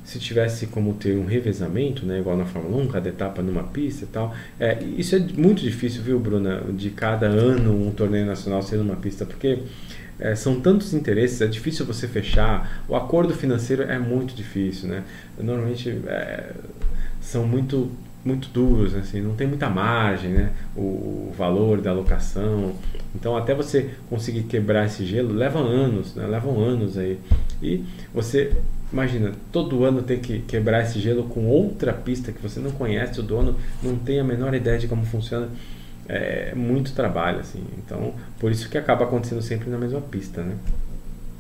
se 0.05 0.18
tivesse 0.18 0.66
como 0.66 0.95
ter 0.95 1.16
um 1.16 1.24
revezamento, 1.24 2.05
né, 2.05 2.18
igual 2.18 2.36
na 2.36 2.45
Fórmula 2.45 2.82
1, 2.82 2.88
cada 2.88 3.09
etapa 3.09 3.40
numa 3.40 3.62
pista 3.62 4.05
e 4.05 4.09
tal, 4.09 4.34
é, 4.59 4.82
isso 4.97 5.14
é 5.14 5.18
muito 5.20 5.62
difícil, 5.62 6.03
viu, 6.03 6.18
Bruna, 6.18 6.61
de 6.72 6.90
cada 6.90 7.26
ano 7.26 7.86
um 7.86 7.90
torneio 7.93 8.26
nacional 8.26 8.62
ser 8.62 8.78
numa 8.78 8.97
pista, 8.97 9.24
porque 9.24 9.61
é, 10.18 10.34
são 10.34 10.61
tantos 10.61 10.93
interesses, 10.93 11.40
é 11.40 11.47
difícil 11.47 11.86
você 11.86 12.09
fechar, 12.09 12.84
o 12.88 12.97
acordo 12.97 13.32
financeiro 13.32 13.84
é 13.84 13.99
muito 13.99 14.34
difícil, 14.34 14.88
né, 14.88 15.05
normalmente 15.38 15.90
é, 16.07 16.51
são 17.20 17.47
muito 17.47 17.90
muito 18.24 18.48
duros, 18.48 18.94
assim, 18.94 19.20
não 19.20 19.34
tem 19.34 19.46
muita 19.46 19.68
margem, 19.68 20.30
né? 20.30 20.52
O, 20.76 21.32
valor 21.36 21.80
da 21.80 21.90
alocação. 21.90 22.74
Então, 23.14 23.36
até 23.36 23.54
você 23.54 23.90
conseguir 24.08 24.44
quebrar 24.44 24.86
esse 24.86 25.04
gelo, 25.04 25.32
leva 25.32 25.58
anos, 25.58 26.14
né? 26.14 26.26
Levam 26.26 26.60
anos 26.60 26.96
aí. 26.96 27.18
E 27.62 27.84
você 28.14 28.52
Imagina, 28.92 29.32
todo 29.50 29.84
ano 29.84 30.02
ter 30.02 30.20
que 30.20 30.40
quebrar 30.40 30.82
esse 30.82 31.00
gelo 31.00 31.24
com 31.24 31.46
outra 31.46 31.94
pista 31.94 32.30
que 32.30 32.42
você 32.42 32.60
não 32.60 32.70
conhece, 32.70 33.18
o 33.20 33.22
dono 33.22 33.56
não 33.82 33.96
tem 33.96 34.20
a 34.20 34.24
menor 34.24 34.54
ideia 34.54 34.78
de 34.78 34.86
como 34.86 35.06
funciona. 35.06 35.48
É 36.06 36.54
muito 36.54 36.92
trabalho, 36.92 37.40
assim. 37.40 37.64
Então, 37.78 38.12
por 38.38 38.52
isso 38.52 38.68
que 38.68 38.76
acaba 38.76 39.04
acontecendo 39.04 39.40
sempre 39.40 39.70
na 39.70 39.78
mesma 39.78 40.00
pista, 40.00 40.42
né? 40.42 40.56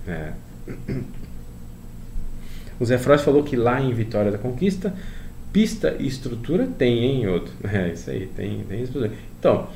É. 0.08 0.32
O 2.80 2.84
Zé 2.84 2.98
Frost 2.98 3.24
falou 3.24 3.44
que 3.44 3.54
lá 3.54 3.80
em 3.80 3.92
Vitória 3.92 4.32
da 4.32 4.38
Conquista, 4.38 4.92
pista 5.52 5.96
e 5.98 6.06
estrutura 6.06 6.66
tem, 6.66 7.04
hein, 7.04 7.28
outro? 7.28 7.52
É, 7.68 7.92
isso 7.92 8.10
aí, 8.10 8.26
tem, 8.26 8.64
tem 8.68 8.82
estrutura. 8.82 9.12
Então, 9.38 9.68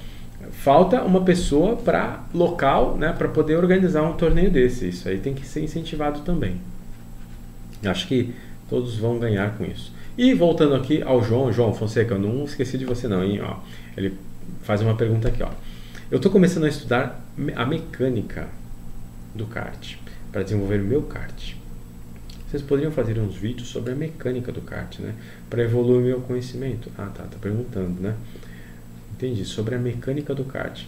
falta 0.50 1.02
uma 1.02 1.22
pessoa 1.22 1.76
para 1.76 2.24
local, 2.34 2.96
né, 2.96 3.12
para 3.12 3.28
poder 3.28 3.56
organizar 3.56 4.02
um 4.02 4.14
torneio 4.14 4.50
desse. 4.50 4.88
Isso 4.88 5.08
aí 5.08 5.18
tem 5.18 5.34
que 5.34 5.46
ser 5.46 5.62
incentivado 5.62 6.20
também. 6.20 6.56
Acho 7.84 8.06
que 8.08 8.34
todos 8.68 8.96
vão 8.96 9.18
ganhar 9.18 9.56
com 9.56 9.64
isso. 9.64 9.92
E 10.16 10.32
voltando 10.32 10.74
aqui 10.74 11.02
ao 11.02 11.22
João, 11.22 11.52
João 11.52 11.74
Fonseca, 11.74 12.14
eu 12.14 12.18
não 12.18 12.44
esqueci 12.44 12.78
de 12.78 12.84
você 12.84 13.06
não, 13.06 13.22
hein? 13.22 13.40
Ó, 13.42 13.56
ele 13.96 14.14
faz 14.62 14.80
uma 14.80 14.94
pergunta 14.94 15.28
aqui, 15.28 15.42
ó. 15.42 15.50
Eu 16.10 16.16
estou 16.16 16.30
começando 16.32 16.64
a 16.64 16.68
estudar 16.68 17.22
a 17.54 17.66
mecânica 17.66 18.48
do 19.34 19.46
kart 19.46 19.96
para 20.32 20.42
desenvolver 20.42 20.80
o 20.80 20.84
meu 20.84 21.02
kart. 21.02 21.54
Vocês 22.48 22.62
poderiam 22.62 22.92
fazer 22.92 23.18
uns 23.18 23.34
vídeos 23.34 23.68
sobre 23.68 23.92
a 23.92 23.96
mecânica 23.96 24.52
do 24.52 24.60
kart, 24.60 25.00
né? 25.00 25.14
Para 25.50 25.62
evoluir 25.62 26.02
meu 26.02 26.20
conhecimento. 26.20 26.90
Ah, 26.96 27.10
tá, 27.12 27.24
tá 27.24 27.36
perguntando, 27.40 28.00
né? 28.00 28.14
Entendi, 29.14 29.44
sobre 29.44 29.74
a 29.74 29.78
mecânica 29.78 30.34
do 30.34 30.44
kart. 30.44 30.84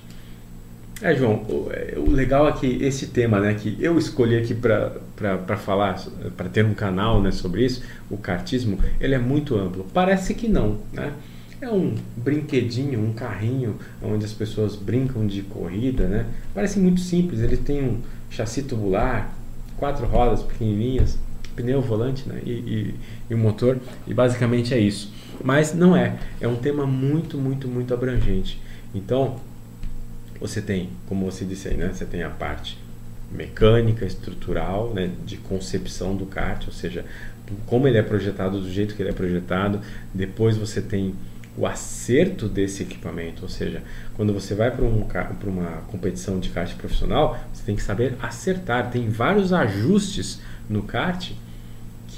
É, 1.00 1.14
João, 1.14 1.44
o, 1.48 1.68
é, 1.72 1.94
o, 1.96 2.10
legal 2.10 2.48
é 2.48 2.52
que 2.52 2.66
esse 2.82 3.08
tema, 3.08 3.38
né, 3.40 3.54
que 3.54 3.76
eu 3.80 3.96
escolhi 3.96 4.36
aqui 4.36 4.52
para 4.54 5.56
falar, 5.56 6.00
para 6.36 6.48
ter 6.48 6.64
um 6.64 6.74
canal 6.74 7.22
né, 7.22 7.30
sobre 7.30 7.64
isso, 7.64 7.82
o 8.10 8.16
cartismo, 8.16 8.78
ele 9.00 9.14
é 9.14 9.18
muito 9.18 9.56
amplo. 9.56 9.86
Parece 9.94 10.34
que 10.34 10.48
não, 10.48 10.78
né? 10.92 11.12
É 11.60 11.68
um 11.68 11.94
brinquedinho, 12.16 13.00
um 13.00 13.12
carrinho 13.12 13.76
onde 14.00 14.24
as 14.24 14.32
pessoas 14.32 14.76
brincam 14.76 15.26
de 15.26 15.42
corrida, 15.42 16.06
né? 16.06 16.26
Parece 16.54 16.78
muito 16.78 17.00
simples, 17.00 17.40
ele 17.40 17.56
tem 17.56 17.82
um 17.82 18.00
chassi 18.30 18.62
tubular, 18.62 19.32
quatro 19.76 20.06
rodas 20.06 20.42
pequenininhas, 20.42 21.18
pneu, 21.58 21.82
volante 21.82 22.28
né? 22.28 22.40
e, 22.44 22.50
e, 22.50 22.94
e 23.30 23.34
o 23.34 23.38
motor, 23.38 23.78
e 24.06 24.14
basicamente 24.14 24.72
é 24.72 24.78
isso. 24.78 25.12
Mas 25.42 25.74
não 25.74 25.96
é, 25.96 26.16
é 26.40 26.46
um 26.46 26.56
tema 26.56 26.86
muito, 26.86 27.36
muito, 27.36 27.66
muito 27.68 27.92
abrangente. 27.92 28.60
Então, 28.94 29.36
você 30.40 30.62
tem, 30.62 30.90
como 31.08 31.30
você 31.30 31.44
disse 31.44 31.68
aí, 31.68 31.76
né? 31.76 31.90
Você 31.92 32.04
tem 32.04 32.22
a 32.22 32.30
parte 32.30 32.78
mecânica, 33.30 34.04
estrutural, 34.04 34.92
né? 34.94 35.10
De 35.26 35.36
concepção 35.36 36.16
do 36.16 36.26
kart, 36.26 36.66
ou 36.66 36.72
seja, 36.72 37.04
como 37.66 37.86
ele 37.88 37.98
é 37.98 38.02
projetado, 38.02 38.60
do 38.60 38.70
jeito 38.70 38.94
que 38.94 39.02
ele 39.02 39.10
é 39.10 39.12
projetado. 39.12 39.80
Depois 40.14 40.56
você 40.56 40.80
tem 40.80 41.14
o 41.56 41.66
acerto 41.66 42.48
desse 42.48 42.84
equipamento, 42.84 43.42
ou 43.42 43.48
seja, 43.48 43.82
quando 44.14 44.32
você 44.32 44.54
vai 44.54 44.70
para 44.70 44.84
um, 44.84 45.04
uma 45.46 45.82
competição 45.88 46.38
de 46.38 46.50
kart 46.50 46.72
profissional, 46.76 47.36
você 47.52 47.64
tem 47.64 47.74
que 47.74 47.82
saber 47.82 48.14
acertar. 48.20 48.90
Tem 48.90 49.08
vários 49.08 49.52
ajustes 49.52 50.40
no 50.68 50.82
kart 50.82 51.32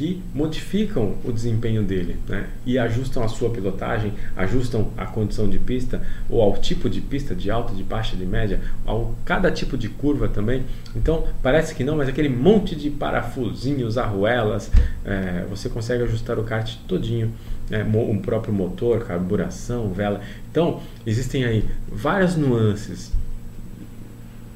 que 0.01 0.23
modificam 0.33 1.17
o 1.23 1.31
desempenho 1.31 1.83
dele 1.83 2.17
né? 2.27 2.47
e 2.65 2.79
ajustam 2.79 3.23
a 3.23 3.29
sua 3.29 3.51
pilotagem, 3.51 4.15
ajustam 4.35 4.89
a 4.97 5.05
condição 5.05 5.47
de 5.47 5.59
pista 5.59 6.01
ou 6.27 6.41
ao 6.41 6.57
tipo 6.57 6.89
de 6.89 7.03
pista, 7.03 7.35
de 7.35 7.51
alta, 7.51 7.75
de 7.75 7.85
baixa, 7.85 8.17
de 8.17 8.25
média, 8.25 8.63
ao 8.87 9.15
cada 9.27 9.51
tipo 9.51 9.77
de 9.77 9.91
curva 9.91 10.27
também. 10.27 10.65
Então 10.97 11.27
parece 11.43 11.75
que 11.75 11.85
não, 11.85 11.99
mas 11.99 12.09
aquele 12.09 12.31
monte 12.31 12.75
de 12.75 12.89
parafusinhos, 12.89 13.99
arruelas, 13.99 14.73
é, 15.05 15.45
você 15.51 15.69
consegue 15.69 16.03
ajustar 16.05 16.39
o 16.39 16.45
kart 16.45 16.77
todinho, 16.89 17.31
né? 17.69 17.87
o 17.93 18.19
próprio 18.23 18.55
motor, 18.55 19.05
carburação, 19.05 19.93
vela. 19.93 20.23
Então 20.51 20.81
existem 21.05 21.45
aí 21.45 21.63
várias 21.87 22.37
nuances 22.37 23.13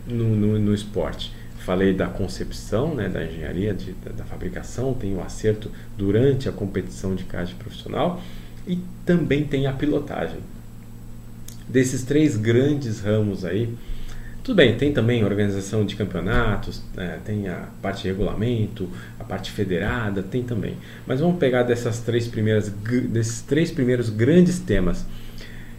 no, 0.09 0.25
no, 0.25 0.59
no 0.59 0.73
esporte. 0.73 1.31
Falei 1.65 1.95
da 1.95 2.07
concepção, 2.09 2.95
né, 2.95 3.09
da 3.09 3.25
engenharia, 3.25 3.73
de, 3.73 3.93
da, 3.93 4.13
da, 4.13 4.25
fabricação, 4.25 4.93
tem 4.93 5.17
o 5.17 5.23
acerto 5.23 5.71
durante 5.97 6.47
a 6.47 6.53
competição 6.53 7.15
de 7.15 7.25
kart 7.25 7.51
profissional 7.55 8.21
e 8.67 8.79
também 9.07 9.45
tem 9.45 9.67
a 9.67 9.73
pilotagem. 9.73 10.41
Desses 11.67 12.03
três 12.03 12.37
grandes 12.37 13.01
ramos 13.01 13.47
aí, 13.47 13.75
Tudo 14.43 14.57
bem, 14.57 14.77
tem 14.77 14.93
também 14.93 15.25
organização 15.25 15.87
de 15.87 15.97
campeonatos, 15.97 16.83
é, 16.99 17.19
tem 17.25 17.49
a 17.49 17.67
parte 17.81 18.03
de 18.03 18.09
regulamento, 18.09 18.91
a 19.19 19.25
parte 19.25 19.51
federada, 19.51 20.23
tem 20.23 20.43
também. 20.43 20.77
Mas 21.07 21.21
vamos 21.21 21.39
pegar 21.39 21.63
dessas 21.63 22.01
três 22.01 22.29
primeiras, 22.29 22.69
desses 22.69 23.41
três 23.41 23.71
primeiros 23.71 24.11
grandes 24.11 24.59
temas. 24.59 25.07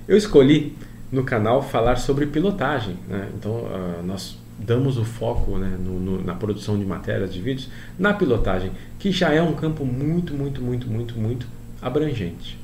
Eu 0.07 0.17
escolhi 0.17 0.75
no 1.11 1.23
canal 1.23 1.61
falar 1.61 1.97
sobre 1.97 2.25
pilotagem, 2.25 2.97
né? 3.07 3.29
então 3.35 3.51
uh, 3.51 4.03
nós 4.03 4.35
damos 4.57 4.97
o 4.97 5.05
foco 5.05 5.57
né, 5.57 5.77
no, 5.79 5.99
no, 5.99 6.23
na 6.23 6.33
produção 6.33 6.77
de 6.77 6.85
matérias, 6.85 7.33
de 7.33 7.41
vídeos, 7.41 7.69
na 7.97 8.13
pilotagem, 8.13 8.71
que 8.97 9.11
já 9.11 9.31
é 9.31 9.41
um 9.41 9.53
campo 9.53 9.85
muito, 9.85 10.33
muito, 10.33 10.61
muito, 10.61 10.87
muito, 10.87 11.17
muito 11.17 11.47
abrangente. 11.81 12.57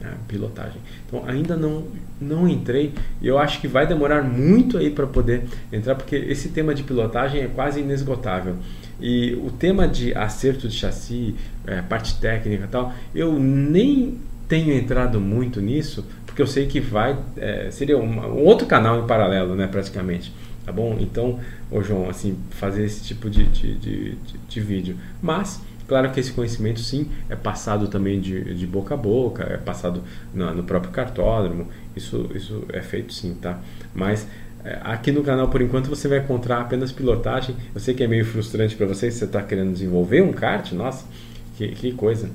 Né, 0.00 0.12
pilotagem. 0.28 0.80
Então 1.06 1.24
ainda 1.26 1.56
não, 1.56 1.84
não 2.20 2.48
entrei 2.48 2.92
e 3.22 3.26
eu 3.26 3.38
acho 3.38 3.60
que 3.60 3.68
vai 3.68 3.86
demorar 3.86 4.22
muito 4.22 4.76
aí 4.76 4.90
para 4.90 5.06
poder 5.06 5.44
entrar, 5.72 5.94
porque 5.94 6.16
esse 6.16 6.48
tema 6.48 6.74
de 6.74 6.82
pilotagem 6.82 7.42
é 7.42 7.46
quase 7.46 7.80
inesgotável. 7.80 8.56
E 9.00 9.34
o 9.34 9.50
tema 9.50 9.88
de 9.88 10.14
acerto 10.14 10.68
de 10.68 10.74
chassi, 10.74 11.34
é, 11.66 11.80
parte 11.82 12.18
técnica 12.20 12.64
e 12.64 12.68
tal, 12.68 12.92
eu 13.14 13.38
nem 13.38 14.18
tenho 14.48 14.72
entrado 14.72 15.20
muito 15.20 15.60
nisso, 15.60 16.04
porque 16.26 16.42
eu 16.42 16.46
sei 16.46 16.66
que 16.66 16.80
vai 16.80 17.16
é, 17.36 17.70
seria 17.70 17.96
um, 17.96 18.04
um, 18.04 18.44
outro 18.44 18.66
canal 18.66 19.02
em 19.02 19.06
paralelo, 19.06 19.54
né, 19.54 19.66
praticamente. 19.66 20.32
Tá 20.64 20.72
bom? 20.72 20.96
Então, 20.98 21.38
ô 21.70 21.82
João, 21.82 22.08
assim, 22.08 22.38
fazer 22.50 22.84
esse 22.84 23.04
tipo 23.04 23.28
de, 23.28 23.44
de, 23.44 23.74
de, 23.74 24.16
de 24.48 24.60
vídeo. 24.60 24.96
Mas, 25.20 25.60
claro 25.86 26.10
que 26.10 26.18
esse 26.18 26.32
conhecimento, 26.32 26.80
sim, 26.80 27.08
é 27.28 27.36
passado 27.36 27.88
também 27.88 28.18
de, 28.20 28.54
de 28.54 28.66
boca 28.66 28.94
a 28.94 28.96
boca, 28.96 29.44
é 29.44 29.58
passado 29.58 30.02
no, 30.32 30.54
no 30.54 30.64
próprio 30.64 30.90
cartódromo, 30.90 31.68
isso, 31.94 32.30
isso 32.34 32.64
é 32.72 32.80
feito 32.80 33.12
sim, 33.12 33.34
tá? 33.34 33.60
Mas 33.94 34.26
é, 34.64 34.78
aqui 34.82 35.12
no 35.12 35.22
canal, 35.22 35.48
por 35.48 35.60
enquanto, 35.60 35.90
você 35.90 36.08
vai 36.08 36.18
encontrar 36.18 36.62
apenas 36.62 36.90
pilotagem. 36.90 37.54
Eu 37.74 37.80
sei 37.80 37.92
que 37.92 38.02
é 38.02 38.08
meio 38.08 38.24
frustrante 38.24 38.74
para 38.74 38.86
você 38.86 39.10
você 39.10 39.26
está 39.26 39.42
querendo 39.42 39.72
desenvolver 39.72 40.22
um 40.22 40.32
kart, 40.32 40.72
nossa, 40.72 41.04
que, 41.58 41.68
que 41.68 41.92
coisa. 41.92 42.30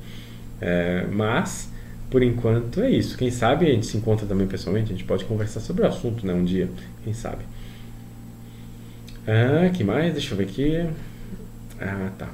É, 0.61 1.07
mas, 1.11 1.71
por 2.11 2.21
enquanto, 2.21 2.82
é 2.82 2.91
isso. 2.91 3.17
Quem 3.17 3.32
sabe 3.32 3.65
a 3.65 3.73
gente 3.73 3.88
se 3.88 3.97
encontra 3.97 4.27
também 4.27 4.45
pessoalmente, 4.45 4.93
a 4.93 4.95
gente 4.95 5.05
pode 5.05 5.25
conversar 5.25 5.59
sobre 5.59 5.82
o 5.82 5.88
assunto 5.88 6.25
né, 6.25 6.34
um 6.34 6.43
dia, 6.43 6.69
quem 7.03 7.13
sabe. 7.13 7.43
Ah, 9.32 9.69
que 9.69 9.84
mais? 9.84 10.11
Deixa 10.13 10.34
eu 10.34 10.38
ver 10.39 10.45
aqui. 10.45 10.89
Ah, 11.80 12.09
tá. 12.17 12.27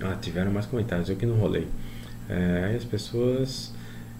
Ah, 0.00 0.16
tiveram 0.20 0.52
mais 0.52 0.66
comentários, 0.66 1.08
eu 1.10 1.16
que 1.16 1.26
não 1.26 1.34
rolei. 1.34 1.66
É, 2.28 2.66
aí 2.66 2.76
as 2.76 2.84
pessoas. 2.84 3.74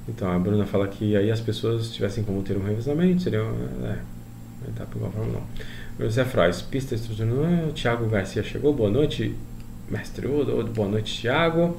Então, 0.08 0.28
a 0.32 0.36
Bruna 0.36 0.66
fala 0.66 0.88
que 0.88 1.16
aí 1.16 1.30
as 1.30 1.40
pessoas 1.40 1.92
tivessem 1.92 2.24
como 2.24 2.42
ter 2.42 2.56
um 2.56 2.64
revezamento, 2.64 3.22
seria. 3.22 3.38
É, 3.38 3.98
não 4.66 4.74
tá 4.74 4.84
por 4.84 4.96
igual 4.96 5.12
forma, 5.12 5.32
não. 5.32 6.04
José 6.04 6.24
Frois, 6.24 6.60
pista 6.60 6.96
estrutural. 6.96 7.70
Tiago 7.72 8.08
Garcia 8.08 8.42
chegou, 8.42 8.74
boa 8.74 8.90
noite, 8.90 9.36
mestre 9.88 10.26
Udo. 10.26 10.64
Boa 10.72 10.88
noite, 10.88 11.20
Tiago. 11.20 11.78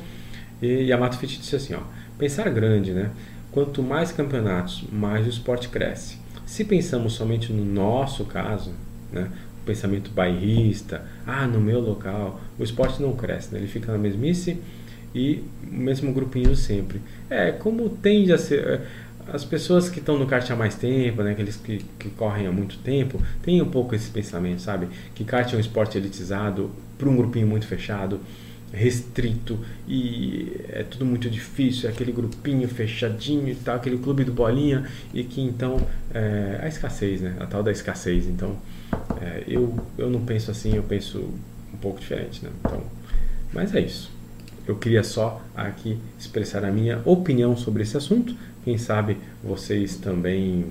E 0.62 0.86
Yamato 0.86 1.18
Fit 1.18 1.38
disse 1.38 1.58
assim: 1.58 1.74
ó, 1.74 1.82
pensar 2.18 2.50
grande, 2.50 2.94
né? 2.94 3.12
Quanto 3.52 3.84
mais 3.84 4.14
campeonatos, 4.14 4.86
mais 4.90 5.26
o 5.26 5.30
esporte 5.30 5.68
cresce. 5.68 6.18
Se 6.46 6.64
pensamos 6.64 7.12
somente 7.12 7.52
no 7.52 7.66
nosso 7.66 8.24
caso, 8.24 8.72
né? 9.12 9.30
O 9.62 9.66
pensamento 9.66 10.10
bairrista, 10.12 11.06
ah, 11.26 11.46
no 11.46 11.60
meu 11.60 11.80
local, 11.80 12.42
o 12.58 12.64
esporte 12.64 13.02
não 13.02 13.14
cresce, 13.14 13.54
né? 13.54 13.60
ele 13.60 13.68
fica 13.68 13.92
na 13.92 13.98
mesmice 13.98 14.58
e 15.14 15.44
o 15.64 15.74
mesmo 15.76 16.12
grupinho 16.14 16.56
sempre. 16.56 17.02
É, 17.30 17.52
como 17.52 17.90
tende 17.90 18.34
a 18.34 18.38
ser. 18.38 18.68
É, 18.68 18.82
as 19.32 19.46
pessoas 19.46 19.88
que 19.88 20.00
estão 20.00 20.18
no 20.18 20.26
kart 20.26 20.50
há 20.50 20.56
mais 20.56 20.76
tempo, 20.76 21.22
né, 21.22 21.32
aqueles 21.32 21.56
que, 21.56 21.86
que 22.00 22.10
correm 22.10 22.48
há 22.48 22.52
muito 22.52 22.80
tempo, 22.80 23.22
têm 23.44 23.62
um 23.62 23.70
pouco 23.70 23.94
esse 23.94 24.10
pensamento, 24.10 24.62
sabe? 24.62 24.88
Que 25.14 25.24
kart 25.24 25.54
é 25.54 25.56
um 25.56 25.60
esporte 25.60 25.98
elitizado 25.98 26.72
para 26.98 27.08
um 27.08 27.16
grupinho 27.16 27.48
muito 27.48 27.68
fechado 27.68 28.20
restrito 28.74 29.60
e 29.88 30.56
é 30.70 30.84
tudo 30.84 31.06
muito 31.06 31.30
difícil, 31.30 31.90
é 31.90 31.92
aquele 31.92 32.12
grupinho 32.12 32.68
fechadinho 32.68 33.50
e 33.50 33.56
tal, 33.56 33.76
aquele 33.76 33.98
clube 33.98 34.24
do 34.24 34.32
bolinha 34.32 34.88
e 35.14 35.24
que 35.24 35.42
então 35.42 35.78
é, 36.14 36.60
a 36.62 36.68
escassez, 36.68 37.22
né? 37.22 37.36
A 37.40 37.46
tal 37.46 37.62
da 37.62 37.72
escassez. 37.72 38.28
Então 38.28 38.58
é, 39.22 39.44
eu, 39.48 39.76
eu 39.98 40.10
não 40.10 40.26
penso 40.26 40.52
assim, 40.52 40.76
eu 40.76 40.84
penso 40.84 41.20
um 41.74 41.78
pouco 41.78 42.00
diferente, 42.00 42.44
né? 42.44 42.52
Então, 42.60 42.84
mas 43.54 43.74
é 43.74 43.82
isso. 43.82 44.12
Eu 44.68 44.76
queria 44.76 45.04
só 45.04 45.42
aqui 45.56 45.98
expressar 46.20 46.64
a 46.64 46.72
minha 46.72 47.02
opinião 47.04 47.58
sobre 47.58 47.84
esse 47.84 47.98
assunto. 47.98 48.36
Quem 48.64 48.78
sabe 48.78 49.18
vocês 49.44 49.98
também 49.98 50.68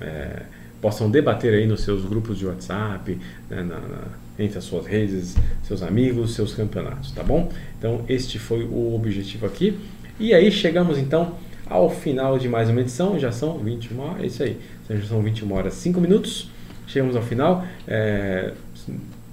é, 0.00 0.42
possam 0.80 1.10
debater 1.10 1.54
aí 1.54 1.66
nos 1.66 1.82
seus 1.82 2.04
grupos 2.04 2.38
de 2.38 2.46
WhatsApp, 2.46 3.18
né, 3.50 3.62
na, 3.62 3.80
na, 3.80 4.04
entre 4.38 4.58
as 4.58 4.64
suas 4.64 4.86
redes, 4.86 5.36
seus 5.62 5.82
amigos, 5.82 6.34
seus 6.34 6.54
campeonatos, 6.54 7.12
tá 7.12 7.22
bom? 7.22 7.52
Então 7.78 8.04
este 8.08 8.38
foi 8.38 8.64
o 8.64 8.94
objetivo 8.94 9.46
aqui. 9.46 9.78
E 10.18 10.32
aí 10.32 10.50
chegamos 10.50 10.98
então 10.98 11.34
ao 11.66 11.90
final 11.90 12.38
de 12.38 12.48
mais 12.48 12.70
uma 12.70 12.80
edição, 12.80 13.18
já 13.18 13.30
são 13.30 13.58
21 13.58 14.00
horas, 14.00 14.22
é 14.22 14.26
isso 14.26 14.42
aí, 14.42 14.60
já 14.88 15.06
são 15.06 15.22
21 15.22 15.52
horas 15.52 15.74
5 15.74 16.00
minutos. 16.00 16.50
Chegamos 16.88 17.14
ao 17.14 17.22
final. 17.22 17.64
É, 17.86 18.52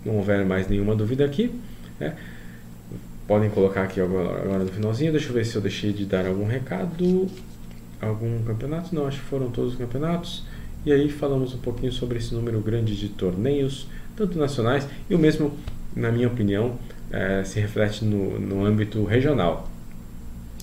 não 0.06 0.18
houver 0.18 0.45
mais 0.45 0.68
nenhuma 0.68 0.95
dúvida 0.95 1.26
aqui, 1.26 1.51
é, 1.99 2.14
podem 3.28 3.49
colocar 3.49 3.84
aqui 3.84 3.99
agora, 3.99 4.41
agora 4.41 4.64
no 4.64 4.72
finalzinho. 4.72 5.12
Deixa 5.12 5.30
eu 5.30 5.34
ver 5.34 5.45
se 5.45 5.56
eu 5.56 5.62
deixei 5.62 5.91
de 5.91 6.06
dar 6.06 6.28
algum 6.28 6.45
recado. 6.45 7.28
Algum 7.99 8.43
campeonato? 8.43 8.93
Não, 8.93 9.08
acho 9.08 9.20
que 9.20 9.26
foram 9.26 9.49
todos 9.49 9.74
os 9.74 9.78
campeonatos. 9.80 10.43
E 10.86 10.91
aí 10.91 11.10
falamos 11.10 11.56
um 11.56 11.58
pouquinho 11.58 11.91
sobre 11.91 12.20
esse 12.20 12.36
número 12.36 12.60
grande 12.60 12.95
de 12.95 13.10
torneios, 13.10 13.88
tanto 14.16 14.38
nacionais 14.38 14.88
e 15.10 15.16
o 15.16 15.18
mesmo, 15.18 15.58
na 15.95 16.12
minha 16.12 16.28
opinião, 16.28 16.78
é, 17.10 17.43
se 17.43 17.60
reflete 17.60 18.06
no, 18.06 18.39
no 18.39 18.64
âmbito 18.64 19.03
regional. 19.03 19.68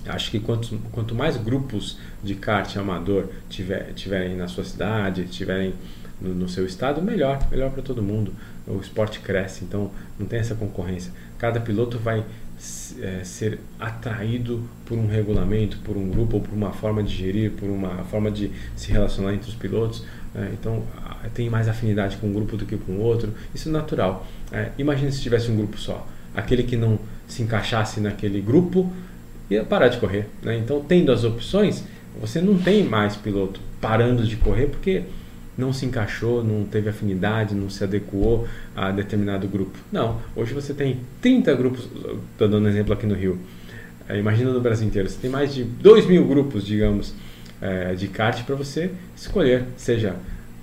Acho 0.07 0.31
que 0.31 0.39
quanto, 0.39 0.79
quanto 0.93 1.15
mais 1.15 1.37
grupos 1.37 1.99
de 2.23 2.35
kart 2.35 2.77
amador 2.77 3.27
tiver, 3.49 3.93
tiverem 3.95 4.37
na 4.37 4.47
sua 4.47 4.65
cidade, 4.65 5.27
tiverem 5.27 5.75
no, 6.23 6.35
no 6.35 6.49
seu 6.49 6.65
estado, 6.65 7.03
melhor, 7.03 7.47
melhor 7.51 7.71
para 7.71 7.83
todo 7.83 8.03
mundo. 8.03 8.33
O 8.67 8.79
esporte 8.79 9.21
cresce, 9.21 9.65
então 9.65 9.91
não 10.19 10.27
tem 10.27 10.39
essa 10.39 10.55
concorrência. 10.55 11.13
Cada 11.39 11.61
piloto 11.61 11.99
vai 11.99 12.25
é, 13.01 13.25
ser 13.25 13.59
atraído 13.81 14.63
por 14.87 14.97
um 14.97 15.09
regulamento, 15.09 15.79
por 15.79 15.97
um 15.97 16.09
grupo, 16.09 16.37
ou 16.37 16.43
por 16.43 16.55
uma 16.55 16.73
forma 16.73 17.03
de 17.03 17.15
gerir, 17.15 17.51
por 17.51 17.69
uma 17.69 18.05
forma 18.05 18.31
de 18.31 18.51
se 18.77 18.93
relacionar 18.93 19.35
entre 19.35 19.49
os 19.49 19.55
pilotos. 19.55 20.05
É, 20.35 20.51
então 20.53 20.85
tem 21.35 21.51
mais 21.51 21.69
afinidade 21.69 22.17
com 22.17 22.29
um 22.29 22.33
grupo 22.33 22.57
do 22.57 22.65
que 22.65 22.77
com 22.77 22.93
o 22.93 23.01
outro. 23.01 23.33
Isso 23.55 23.69
é 23.69 23.73
natural. 23.73 24.27
É, 24.53 24.71
imagine 24.79 25.11
se 25.11 25.21
tivesse 25.21 25.51
um 25.51 25.57
grupo 25.57 25.77
só. 25.79 26.07
Aquele 26.35 26.63
que 26.63 26.77
não 26.77 26.99
se 27.27 27.43
encaixasse 27.43 28.01
naquele 28.01 28.41
grupo 28.41 28.91
ia 29.51 29.65
parar 29.65 29.89
de 29.89 29.99
correr. 29.99 30.29
Né? 30.43 30.57
Então, 30.57 30.81
tendo 30.87 31.13
as 31.13 31.25
opções, 31.25 31.85
você 32.21 32.41
não 32.41 32.57
tem 32.59 32.85
mais 32.85 33.17
piloto 33.17 33.61
parando 33.81 34.25
de 34.25 34.37
correr 34.37 34.67
porque 34.67 35.03
não 35.57 35.73
se 35.73 35.85
encaixou, 35.85 36.43
não 36.43 36.65
teve 36.65 36.89
afinidade, 36.89 37.55
não 37.55 37.69
se 37.69 37.85
adequou 37.85 38.47
a 38.75 38.91
determinado 38.91 39.47
grupo. 39.47 39.79
Não, 39.91 40.21
hoje 40.35 40.55
você 40.55 40.73
tem 40.73 41.01
30 41.21 41.55
grupos, 41.55 41.85
estou 42.33 42.49
dando 42.49 42.65
um 42.65 42.69
exemplo 42.69 42.93
aqui 42.93 43.07
no 43.07 43.15
Rio. 43.15 43.39
É, 44.09 44.19
imagina 44.19 44.53
no 44.53 44.61
Brasil 44.61 44.87
inteiro, 44.87 45.09
você 45.09 45.19
tem 45.21 45.31
mais 45.31 45.55
de 45.55 45.65
2 45.65 46.07
mil 46.07 46.27
grupos, 46.27 46.65
digamos, 46.65 47.15
é, 47.61 47.95
de 47.95 48.09
kart 48.09 48.43
para 48.45 48.55
você 48.55 48.91
escolher, 49.17 49.65
seja 49.77 50.17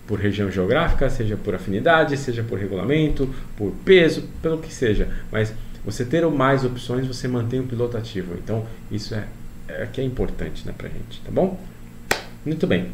por 0.05 0.19
região 0.19 0.51
geográfica, 0.51 1.09
seja 1.09 1.37
por 1.37 1.53
afinidade, 1.53 2.17
seja 2.17 2.43
por 2.43 2.57
regulamento, 2.57 3.29
por 3.55 3.71
peso, 3.85 4.23
pelo 4.41 4.57
que 4.57 4.73
seja. 4.73 5.07
Mas 5.31 5.53
você 5.85 6.03
ter 6.03 6.25
mais 6.27 6.65
opções, 6.65 7.05
você 7.05 7.27
mantém 7.27 7.59
o 7.59 7.63
piloto 7.63 7.95
ativo. 7.95 8.33
Então, 8.43 8.65
isso 8.91 9.13
é, 9.13 9.25
é 9.67 9.85
que 9.85 10.01
é 10.01 10.03
importante 10.03 10.65
né, 10.65 10.73
para 10.75 10.89
gente, 10.89 11.21
tá 11.23 11.31
bom? 11.31 11.59
Muito 12.43 12.65
bem. 12.65 12.89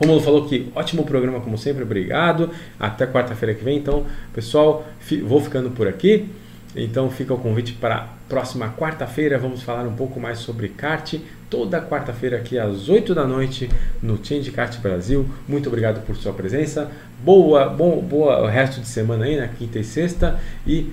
Romulo 0.00 0.20
falou 0.20 0.46
que 0.46 0.70
ótimo 0.74 1.04
programa 1.04 1.40
como 1.40 1.56
sempre, 1.56 1.82
obrigado. 1.82 2.50
Até 2.78 3.06
quarta-feira 3.06 3.54
que 3.54 3.64
vem. 3.64 3.78
Então, 3.78 4.04
pessoal, 4.32 4.86
vou 5.24 5.40
ficando 5.40 5.70
por 5.70 5.86
aqui. 5.86 6.28
Então 6.76 7.08
fica 7.10 7.32
o 7.32 7.38
convite 7.38 7.72
para 7.72 7.96
a 7.96 8.06
próxima 8.28 8.68
quarta-feira. 8.70 9.38
Vamos 9.38 9.62
falar 9.62 9.86
um 9.86 9.94
pouco 9.94 10.18
mais 10.18 10.38
sobre 10.38 10.68
kart. 10.68 11.14
Toda 11.48 11.80
quarta-feira 11.80 12.36
aqui 12.36 12.58
às 12.58 12.88
8 12.88 13.14
da 13.14 13.24
noite 13.24 13.70
no 14.02 14.18
Change 14.22 14.50
Kart 14.50 14.76
Brasil. 14.80 15.28
Muito 15.46 15.68
obrigado 15.68 16.04
por 16.04 16.16
sua 16.16 16.32
presença. 16.32 16.90
Boa, 17.22 17.68
bom, 17.68 18.00
boa 18.00 18.50
resto 18.50 18.80
de 18.80 18.88
semana 18.88 19.24
aí 19.24 19.36
na 19.36 19.46
quinta 19.46 19.78
e 19.78 19.84
sexta 19.84 20.40
e 20.66 20.92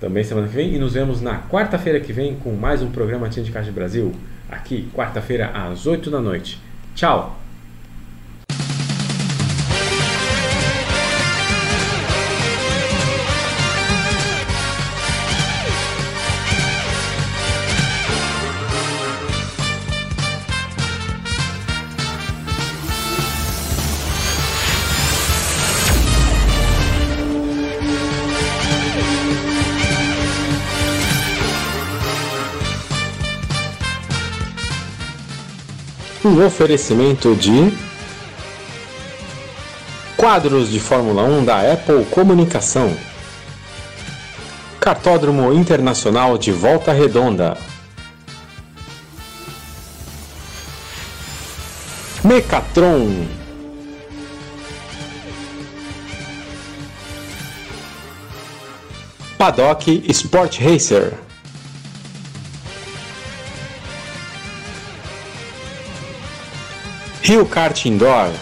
também 0.00 0.22
semana 0.22 0.46
que 0.46 0.54
vem. 0.54 0.74
E 0.74 0.78
nos 0.78 0.94
vemos 0.94 1.20
na 1.20 1.40
quarta-feira 1.40 1.98
que 1.98 2.12
vem 2.12 2.36
com 2.36 2.52
mais 2.52 2.80
um 2.82 2.90
programa 2.90 3.30
Change 3.30 3.50
Kart 3.50 3.68
Brasil. 3.70 4.12
Aqui, 4.48 4.88
quarta-feira 4.94 5.50
às 5.52 5.86
8 5.86 6.08
da 6.08 6.20
noite. 6.20 6.60
Tchau! 6.94 7.39
Um 36.30 36.46
oferecimento 36.46 37.34
de 37.34 37.76
quadros 40.16 40.70
de 40.70 40.78
Fórmula 40.78 41.24
1 41.24 41.44
da 41.44 41.72
Apple 41.72 42.04
Comunicação. 42.04 42.96
Cartódromo 44.78 45.52
Internacional 45.52 46.38
de 46.38 46.52
Volta 46.52 46.92
Redonda. 46.92 47.58
Mecatron. 52.22 53.26
Paddock 59.36 60.04
Sport 60.08 60.60
Racer. 60.60 61.29
Rio 67.30 67.46
Kart 67.46 67.84
Indoor. 67.86 68.32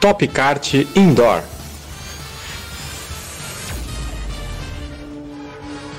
Top 0.00 0.26
Kart 0.28 0.72
Indoor. 0.94 1.42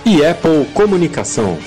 E 0.03 0.25
Apple 0.25 0.65
Comunicação. 0.73 1.59